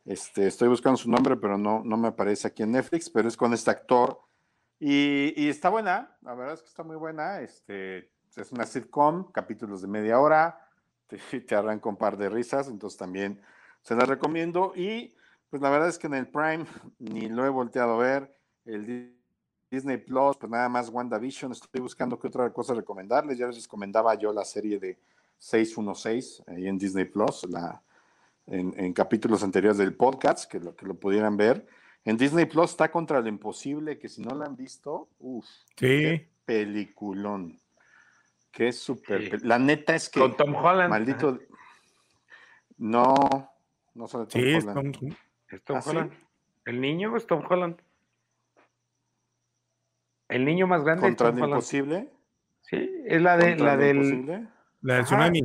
Este, 0.05 0.47
estoy 0.47 0.69
buscando 0.69 0.99
su 0.99 1.11
nombre, 1.11 1.37
pero 1.37 1.57
no, 1.57 1.83
no 1.83 1.97
me 1.97 2.09
aparece 2.09 2.49
aquí 2.49 2.63
en 2.63 2.73
Netflix, 2.73 3.09
pero 3.09 3.29
es 3.29 3.37
con 3.37 3.55
este 3.55 3.71
actor. 3.71 4.21
Y, 4.87 5.33
y 5.43 5.49
está 5.49 5.71
buena, 5.71 6.15
la 6.21 6.35
verdad 6.35 6.53
es 6.55 6.61
que 6.61 6.69
está 6.69 6.83
muy 6.83 6.97
buena. 6.97 7.41
Este, 7.41 8.11
es 8.37 8.53
una 8.53 8.67
sitcom, 8.67 9.33
capítulos 9.33 9.81
de 9.81 9.89
media 9.89 10.21
hora, 10.21 10.69
te, 11.07 11.17
te 11.41 11.55
arranca 11.55 11.89
un 11.89 11.97
par 11.97 12.19
de 12.19 12.29
risas, 12.29 12.69
entonces 12.69 12.99
también 12.99 13.41
se 13.81 13.95
la 13.97 14.05
recomiendo. 14.05 14.75
Y 14.77 15.15
pues 15.49 15.63
la 15.63 15.71
verdad 15.71 15.89
es 15.89 15.99
que 15.99 16.07
en 16.07 16.15
el 16.15 16.29
Prime 16.29 16.67
ni 16.99 17.31
lo 17.31 17.47
he 17.47 17.49
volteado 17.49 17.95
a 17.95 17.97
ver. 17.97 18.37
El 18.67 18.85
Di- 18.85 19.19
Disney 19.71 19.97
Plus, 19.97 20.37
pues 20.37 20.51
nada 20.53 20.69
más 20.69 20.91
WandaVision. 20.91 21.53
Estoy 21.53 21.81
buscando 21.81 22.19
qué 22.19 22.27
otra 22.29 22.53
cosa 22.53 22.75
recomendarles. 22.75 23.39
Ya 23.39 23.47
les 23.47 23.63
recomendaba 23.63 24.15
yo 24.17 24.35
la 24.35 24.45
serie 24.45 24.79
de 24.79 24.99
616 25.39 26.43
ahí 26.47 26.69
en 26.69 26.77
Disney 26.77 27.07
Plus, 27.07 27.45
la, 27.49 27.83
en, 28.47 28.75
en 28.79 28.93
capítulos 28.93 29.43
anteriores 29.43 29.79
del 29.79 29.97
podcast, 29.97 30.45
que 30.51 30.61
lo, 30.61 30.77
que 30.77 30.85
lo 30.85 30.95
pudieran 30.95 31.39
ver. 31.39 31.67
En 32.05 32.17
Disney 32.19 32.45
Plus 32.47 32.71
está 32.73 32.91
contra 32.91 33.21
lo 33.21 33.29
imposible, 33.29 33.99
que 33.99 34.09
si 34.09 34.21
no 34.23 34.35
la 34.35 34.45
han 34.47 34.57
visto, 34.57 35.09
uff, 35.19 35.47
Sí. 35.77 36.27
peliculón. 36.45 37.59
Qué 38.53 38.73
súper. 38.73 39.41
Sí. 39.41 39.47
La 39.47 39.59
neta 39.59 39.95
es 39.95 40.09
que. 40.11 40.21
Con 40.21 40.37
Tom 40.37 40.55
Holland. 40.55 40.91
Maldito. 40.91 41.39
No, 42.77 43.15
no 43.95 44.07
solo 44.09 44.27
Tom 44.27 44.41
Sí, 44.41 44.49
es 44.55 44.65
Holland. 44.67 44.99
Tom- 44.99 45.17
Es 45.49 45.63
Tom 45.65 45.77
¿Ah, 45.77 45.81
sí? 45.83 45.91
Holland. 45.91 46.13
El 46.65 46.81
niño 46.81 47.17
es 47.17 47.27
Tom 47.27 47.43
Holland. 47.49 47.77
El 50.29 50.45
niño 50.45 50.67
más 50.67 50.83
grande 50.85 51.03
Contra 51.03 51.29
es 51.29 51.35
lo 51.35 51.41
Tom 51.41 51.45
Holland. 51.45 51.59
imposible. 51.63 52.11
Sí, 52.63 52.91
es 53.07 53.21
la 53.23 53.37
de 53.37 53.49
Contra 53.51 53.67
la 53.67 53.77
lo 53.77 53.83
del 53.83 53.97
imposible. 53.97 54.49
la 54.83 54.95
del 54.95 55.03
Ajá. 55.03 55.05
tsunami. 55.05 55.41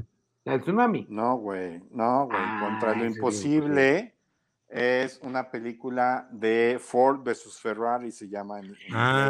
la 0.45 0.51
del 0.53 0.62
tsunami. 0.62 1.05
No, 1.10 1.36
güey. 1.38 1.82
No, 1.91 2.26
güey. 2.26 2.38
Ah, 2.41 2.60
Contra 2.64 2.89
lo 2.95 2.95
es 3.05 3.12
lo 3.12 3.16
imposible 3.18 4.16
es 4.70 5.20
una 5.24 5.49
película 5.49 6.28
de 6.32 6.78
Ford 6.80 7.22
versus 7.24 7.59
Ferrari, 7.59 8.11
se 8.11 8.30
llama. 8.30 8.59
en- 8.59 8.65
en 8.67 8.76
Ah, 8.93 9.30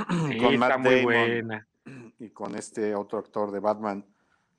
Ah, 0.00 0.06
sí, 0.28 0.38
Con 0.38 0.54
está 0.54 0.68
Matt 0.68 0.78
muy 0.80 0.90
Damon. 0.90 1.04
buena. 1.04 1.66
inglés, 1.86 2.14
y 2.20 2.30
con 2.30 2.54
este 2.54 2.94
otro 2.94 3.18
actor 3.18 3.50
de 3.50 3.60
Batman. 3.60 4.04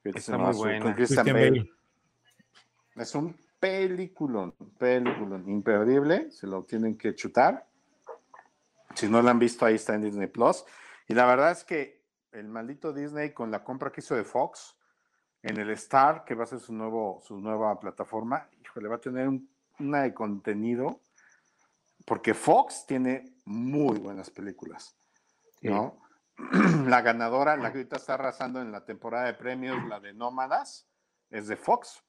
que 0.02 0.14
se 0.14 0.20
Está 0.20 0.32
llama 0.34 0.50
muy 0.52 0.58
buena. 0.58 0.86
Con 0.86 0.94
Christian 0.94 1.26
Bale. 1.26 1.50
Bale. 1.50 1.72
Es 2.96 3.14
un 3.16 3.36
peliculón, 3.60 4.56
peliculón 4.78 5.50
imperdible, 5.50 6.32
se 6.32 6.48
lo 6.48 6.64
tienen 6.64 6.98
que 6.98 7.14
chutar. 7.16 7.68
Si 8.96 9.10
no 9.10 9.22
la 9.22 9.32
han 9.32 9.40
visto, 9.40 9.66
ahí 9.66 9.76
está 9.76 9.96
en 9.96 10.04
Disney 10.04 10.28
Plus. 10.28 10.64
Y 11.08 11.14
la 11.14 11.26
verdad 11.26 11.52
es 11.52 11.66
que 11.66 12.02
el 12.32 12.48
maldito 12.48 12.94
Disney, 12.94 13.32
con 13.34 13.52
la 13.52 13.62
compra 13.64 13.92
que 13.92 14.00
hizo 14.00 14.16
de 14.16 14.24
Fox, 14.24 14.78
en 15.44 15.58
el 15.58 15.70
Star, 15.72 16.24
que 16.24 16.34
va 16.36 16.44
a 16.46 16.48
ser 16.48 16.60
su, 16.60 16.74
nuevo, 16.74 17.20
su 17.22 17.38
nueva 17.40 17.78
plataforma, 17.80 18.48
híjole, 18.80 18.90
va 18.90 18.96
a 18.96 19.02
tener 19.02 19.28
un, 19.28 19.50
una 19.80 20.04
de 20.04 20.14
contenido, 20.14 21.02
porque 22.06 22.34
Fox 22.34 22.86
tiene 22.88 23.36
muy 23.46 24.00
buenas 24.00 24.30
películas, 24.30 24.98
¿no? 25.62 26.00
La 26.88 27.02
ganadora, 27.02 27.58
la 27.58 27.72
que 27.72 27.80
ahorita 27.80 27.98
está 27.98 28.14
arrasando 28.14 28.62
en 28.62 28.72
la 28.72 28.86
temporada 28.86 29.26
de 29.26 29.34
premios, 29.34 29.84
la 29.90 30.00
de 30.00 30.14
Nómadas, 30.14 30.88
es 31.30 31.48
de 31.48 31.58
Fox, 31.58 32.02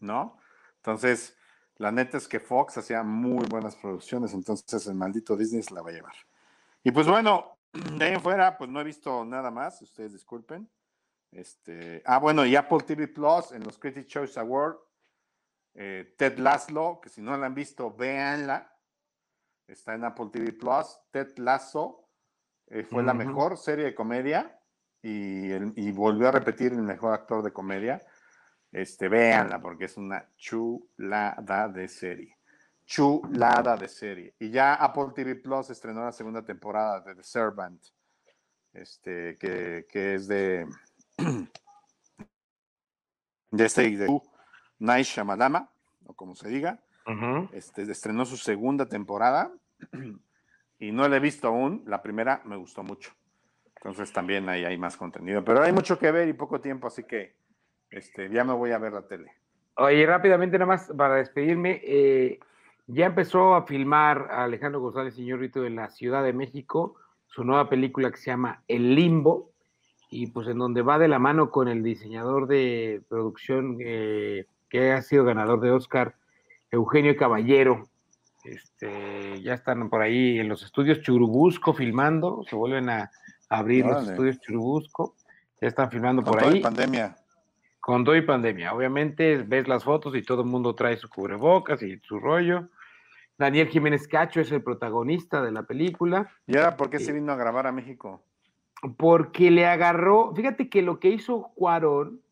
¿no? 0.00 0.38
Entonces, 0.76 1.34
la 1.76 1.90
neta 1.90 2.18
es 2.18 2.28
que 2.28 2.40
Fox 2.40 2.76
hacía 2.76 3.02
muy 3.02 3.46
buenas 3.46 3.74
producciones, 3.76 4.34
entonces 4.34 4.86
el 4.86 4.94
maldito 4.94 5.34
Disney 5.34 5.62
se 5.62 5.72
la 5.72 5.80
va 5.80 5.88
a 5.88 5.94
llevar. 5.94 6.14
Y 6.82 6.90
pues 6.90 7.08
bueno, 7.08 7.56
de 7.72 8.04
ahí 8.04 8.12
en 8.12 8.20
fuera, 8.20 8.58
pues 8.58 8.68
no 8.68 8.82
he 8.82 8.84
visto 8.84 9.24
nada 9.24 9.50
más, 9.50 9.80
ustedes 9.80 10.12
disculpen. 10.12 10.68
Este, 11.32 12.02
ah, 12.04 12.18
bueno, 12.18 12.44
y 12.44 12.54
Apple 12.54 12.80
TV 12.86 13.08
Plus 13.08 13.52
en 13.52 13.64
los 13.64 13.78
Critics 13.78 14.08
Choice 14.08 14.38
Award, 14.38 14.76
eh, 15.74 16.14
Ted 16.16 16.38
Lasso, 16.38 17.00
que 17.02 17.08
si 17.08 17.20
no 17.20 17.36
la 17.36 17.46
han 17.46 17.54
visto, 17.54 17.94
véanla. 17.94 18.70
Está 19.66 19.94
en 19.94 20.04
Apple 20.04 20.26
TV 20.32 20.52
Plus. 20.52 20.98
Ted 21.10 21.36
Lasso 21.38 22.08
eh, 22.66 22.84
fue 22.84 23.02
la 23.02 23.14
mejor 23.14 23.56
serie 23.56 23.86
de 23.86 23.94
comedia 23.94 24.60
y, 25.02 25.50
el- 25.50 25.72
y 25.76 25.90
volvió 25.92 26.28
a 26.28 26.32
repetir 26.32 26.72
el 26.72 26.82
mejor 26.82 27.12
actor 27.14 27.42
de 27.42 27.52
comedia. 27.52 28.02
Este, 28.70 29.08
véanla 29.08 29.60
porque 29.60 29.84
es 29.86 29.96
una 29.96 30.28
chulada 30.36 31.68
de 31.68 31.88
serie. 31.88 32.38
Chulada 32.84 33.76
de 33.76 33.88
serie. 33.88 34.34
Y 34.38 34.50
ya 34.50 34.74
Apple 34.74 35.12
TV 35.14 35.36
Plus 35.36 35.70
estrenó 35.70 36.04
la 36.04 36.12
segunda 36.12 36.44
temporada 36.44 37.00
de 37.00 37.14
The 37.14 37.22
Servant, 37.22 37.82
este, 38.72 39.38
que, 39.38 39.86
que 39.88 40.14
es 40.16 40.28
de, 40.28 40.66
de 43.50 43.64
este 43.64 43.96
de 43.96 44.20
Night 44.78 45.06
Shamalama, 45.06 45.68
o 46.06 46.14
como 46.14 46.34
se 46.34 46.48
diga. 46.48 46.80
Este, 47.52 47.82
estrenó 47.82 48.24
su 48.24 48.36
segunda 48.36 48.86
temporada 48.86 49.52
y 50.78 50.90
no 50.90 51.06
la 51.06 51.16
he 51.16 51.20
visto 51.20 51.48
aún. 51.48 51.82
La 51.86 52.02
primera 52.02 52.40
me 52.44 52.56
gustó 52.56 52.82
mucho. 52.82 53.12
Entonces 53.76 54.12
también 54.12 54.48
ahí 54.48 54.64
hay 54.64 54.78
más 54.78 54.96
contenido. 54.96 55.44
Pero 55.44 55.62
hay 55.62 55.72
mucho 55.72 55.98
que 55.98 56.10
ver 56.10 56.28
y 56.28 56.32
poco 56.32 56.60
tiempo, 56.60 56.86
así 56.86 57.04
que 57.04 57.34
este, 57.90 58.30
ya 58.30 58.42
me 58.44 58.54
voy 58.54 58.72
a 58.72 58.78
ver 58.78 58.92
la 58.92 59.02
tele. 59.02 59.32
Oye, 59.76 60.06
rápidamente 60.06 60.58
nada 60.58 60.68
más 60.68 60.90
para 60.96 61.16
despedirme, 61.16 61.80
eh, 61.84 62.38
ya 62.86 63.06
empezó 63.06 63.54
a 63.54 63.66
filmar 63.66 64.28
a 64.30 64.44
Alejandro 64.44 64.80
González 64.80 65.18
Iñárritu 65.18 65.64
en 65.64 65.76
la 65.76 65.90
Ciudad 65.90 66.22
de 66.22 66.32
México 66.32 66.96
su 67.26 67.44
nueva 67.44 67.68
película 67.68 68.10
que 68.10 68.18
se 68.18 68.30
llama 68.30 68.62
El 68.68 68.94
Limbo 68.94 69.50
y 70.08 70.28
pues 70.28 70.46
en 70.46 70.58
donde 70.58 70.82
va 70.82 70.98
de 70.98 71.08
la 71.08 71.18
mano 71.18 71.50
con 71.50 71.66
el 71.66 71.82
diseñador 71.82 72.46
de 72.46 73.02
producción 73.08 73.78
eh, 73.80 74.46
que 74.74 74.90
ha 74.90 75.02
sido 75.02 75.22
ganador 75.24 75.60
de 75.60 75.70
Oscar, 75.70 76.16
Eugenio 76.68 77.16
Caballero. 77.16 77.88
Este, 78.42 79.40
ya 79.40 79.54
están 79.54 79.88
por 79.88 80.02
ahí 80.02 80.40
en 80.40 80.48
los 80.48 80.64
estudios 80.64 81.00
Churubusco 81.00 81.74
filmando, 81.74 82.42
se 82.50 82.56
vuelven 82.56 82.90
a 82.90 83.08
abrir 83.48 83.86
los 83.86 84.08
estudios 84.08 84.40
Churubusco, 84.40 85.14
ya 85.60 85.68
están 85.68 85.92
filmando 85.92 86.22
Con 86.22 86.32
por 86.32 86.40
toda 86.40 86.50
la 86.50 86.56
ahí. 86.56 86.60
pandemia. 86.60 87.14
Con 87.78 88.02
todo 88.02 88.16
y 88.16 88.22
pandemia. 88.22 88.74
Obviamente 88.74 89.44
ves 89.44 89.68
las 89.68 89.84
fotos 89.84 90.16
y 90.16 90.22
todo 90.22 90.42
el 90.42 90.48
mundo 90.48 90.74
trae 90.74 90.96
su 90.96 91.08
cubrebocas 91.08 91.80
y 91.80 92.00
su 92.00 92.18
rollo. 92.18 92.68
Daniel 93.38 93.68
Jiménez 93.68 94.08
Cacho 94.08 94.40
es 94.40 94.50
el 94.50 94.64
protagonista 94.64 95.40
de 95.40 95.52
la 95.52 95.62
película 95.62 96.32
¿Y 96.48 96.56
ahora 96.56 96.76
por 96.76 96.90
qué 96.90 96.98
se 96.98 97.12
vino 97.12 97.32
a 97.32 97.36
grabar 97.36 97.68
a 97.68 97.72
México? 97.72 98.24
porque 98.98 99.52
le 99.52 99.66
agarró, 99.66 100.34
fíjate 100.34 100.68
que 100.68 100.82
lo 100.82 100.98
que 100.98 101.08
hizo 101.08 101.52
Cuarón 101.54 102.23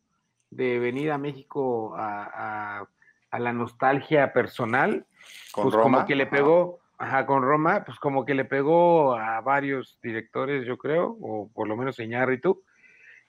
de 0.55 0.79
venir 0.79 1.11
a 1.11 1.17
México 1.17 1.95
a, 1.95 2.79
a- 2.81 2.87
a 3.31 3.39
la 3.39 3.51
nostalgia 3.53 4.31
personal, 4.31 5.05
Con 5.51 5.63
pues 5.63 5.73
Roma. 5.75 5.83
como 5.97 6.05
que 6.07 6.15
le 6.15 6.27
pegó, 6.27 6.79
ajá, 6.99 7.25
con 7.25 7.41
Roma, 7.41 7.83
pues 7.83 7.97
como 7.99 8.25
que 8.25 8.35
le 8.35 8.45
pegó 8.45 9.15
a 9.15 9.41
varios 9.41 9.99
directores, 10.03 10.67
yo 10.67 10.77
creo, 10.77 11.17
o 11.19 11.49
por 11.51 11.67
lo 11.67 11.75
menos 11.75 11.97
Iñárritu, 11.99 12.61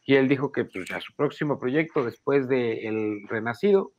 y 0.05 0.17
él 0.17 0.29
dijo 0.29 0.53
que 0.53 0.67
pues 0.67 0.87
ya 0.87 1.01
su 1.01 1.15
próximo 1.15 1.59
proyecto 1.59 2.05
después 2.05 2.49
de 2.49 2.87
El 2.87 3.27
Renacido 3.29 3.93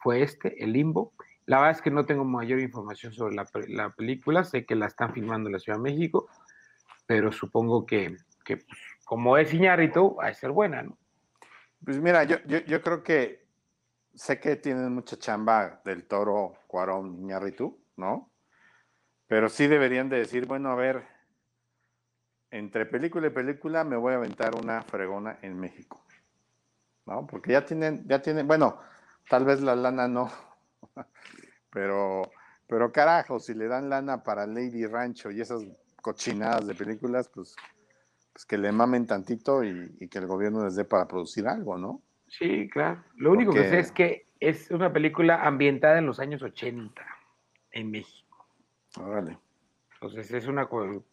fue 0.00 0.22
este, 0.22 0.62
El 0.62 0.72
Limbo. 0.74 1.12
La 1.46 1.56
verdad 1.58 1.72
es 1.76 1.82
que 1.82 1.90
no 1.90 2.04
tengo 2.06 2.24
mayor 2.24 2.60
información 2.60 3.12
sobre 3.12 3.34
la, 3.34 3.48
la 3.66 3.90
película, 3.90 4.44
sé 4.44 4.64
que 4.64 4.76
la 4.76 4.86
están 4.86 5.12
filmando 5.12 5.48
en 5.48 5.54
la 5.54 5.58
Ciudad 5.58 5.78
de 5.78 5.82
México, 5.90 6.28
pero 7.06 7.32
supongo 7.32 7.84
que, 7.84 8.14
que, 8.44 8.58
pues, 8.58 8.78
como 9.04 9.36
es 9.36 9.52
Iñárritu, 9.52 10.14
va 10.14 10.26
a 10.28 10.34
ser 10.34 10.52
buena, 10.52 10.82
¿no? 10.84 10.96
Pues 11.84 11.98
mira, 11.98 12.24
yo, 12.24 12.36
yo, 12.46 12.58
yo 12.58 12.82
creo 12.82 13.02
que 13.02 13.46
sé 14.14 14.40
que 14.40 14.56
tienen 14.56 14.92
mucha 14.92 15.16
chamba 15.16 15.80
del 15.84 16.06
toro, 16.06 16.54
Cuarón, 16.66 17.18
Iñárritu, 17.20 17.78
¿no? 17.96 18.30
Pero 19.26 19.48
sí 19.48 19.66
deberían 19.66 20.08
de 20.08 20.18
decir, 20.18 20.46
bueno, 20.46 20.70
a 20.70 20.74
ver, 20.74 21.06
entre 22.50 22.86
película 22.86 23.28
y 23.28 23.30
película 23.30 23.84
me 23.84 23.96
voy 23.96 24.14
a 24.14 24.16
aventar 24.16 24.54
una 24.54 24.82
fregona 24.82 25.38
en 25.42 25.58
México, 25.58 26.04
¿no? 27.06 27.26
Porque 27.26 27.52
ya 27.52 27.64
tienen, 27.64 28.06
ya 28.08 28.20
tienen, 28.20 28.48
bueno, 28.48 28.80
tal 29.28 29.44
vez 29.44 29.60
la 29.60 29.76
lana 29.76 30.08
no, 30.08 30.30
pero, 31.70 32.22
pero 32.66 32.90
carajo, 32.90 33.38
si 33.38 33.54
le 33.54 33.68
dan 33.68 33.88
lana 33.88 34.22
para 34.22 34.46
Lady 34.46 34.86
Rancho 34.86 35.30
y 35.30 35.40
esas 35.40 35.62
cochinadas 36.00 36.66
de 36.66 36.74
películas, 36.74 37.28
pues, 37.28 37.54
pues 38.38 38.46
que 38.46 38.56
le 38.56 38.70
mamen 38.70 39.04
tantito 39.04 39.64
y, 39.64 39.96
y 39.98 40.06
que 40.06 40.18
el 40.18 40.28
gobierno 40.28 40.64
les 40.64 40.76
dé 40.76 40.84
para 40.84 41.08
producir 41.08 41.48
algo, 41.48 41.76
¿no? 41.76 42.02
Sí, 42.28 42.70
claro. 42.70 43.02
Lo 43.16 43.32
único 43.32 43.52
que 43.52 43.68
sé 43.68 43.80
es 43.80 43.90
que 43.90 44.28
es 44.38 44.70
una 44.70 44.92
película 44.92 45.44
ambientada 45.44 45.98
en 45.98 46.06
los 46.06 46.20
años 46.20 46.40
80 46.40 47.04
en 47.72 47.90
México. 47.90 48.46
Órale. 48.96 49.36
Entonces 49.94 50.30
es 50.32 50.46
una 50.46 50.66
cu- 50.66 51.04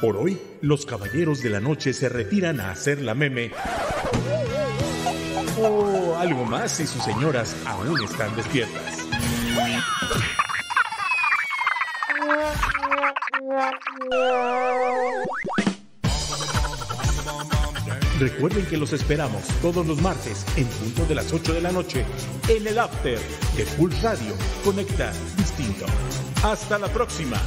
Por 0.02 0.18
hoy, 0.18 0.42
los 0.62 0.88
caballeros 0.88 1.44
de 1.44 1.52
la 1.52 1.60
noche 1.60 1.94
se 1.94 2.10
retiran 2.10 2.60
a 2.60 2.72
hacer 2.72 3.04
la 3.04 3.14
meme. 3.14 3.52
O 5.60 6.18
algo 6.18 6.44
más 6.44 6.72
si 6.72 6.88
sus 6.88 7.04
señoras 7.04 7.56
aún 7.68 8.04
están 8.04 8.36
despiertas. 8.36 9.08
Recuerden 18.22 18.64
que 18.68 18.78
los 18.78 18.94
esperamos 18.94 19.48
todos 19.64 19.84
los 19.88 20.00
martes 20.00 20.46
en 20.56 20.68
punto 20.68 21.08
de 21.08 21.16
las 21.16 21.34
8 21.34 21.56
de 21.56 21.62
la 21.62 21.72
noche 21.72 22.06
en 22.48 22.68
el 22.68 22.78
After 22.78 23.18
de 23.58 23.66
Pulse 23.76 24.00
Radio. 24.04 24.36
Conecta 24.64 25.12
distinto. 25.38 25.88
Hasta 26.44 26.78
la 26.78 26.88
próxima. 26.90 27.42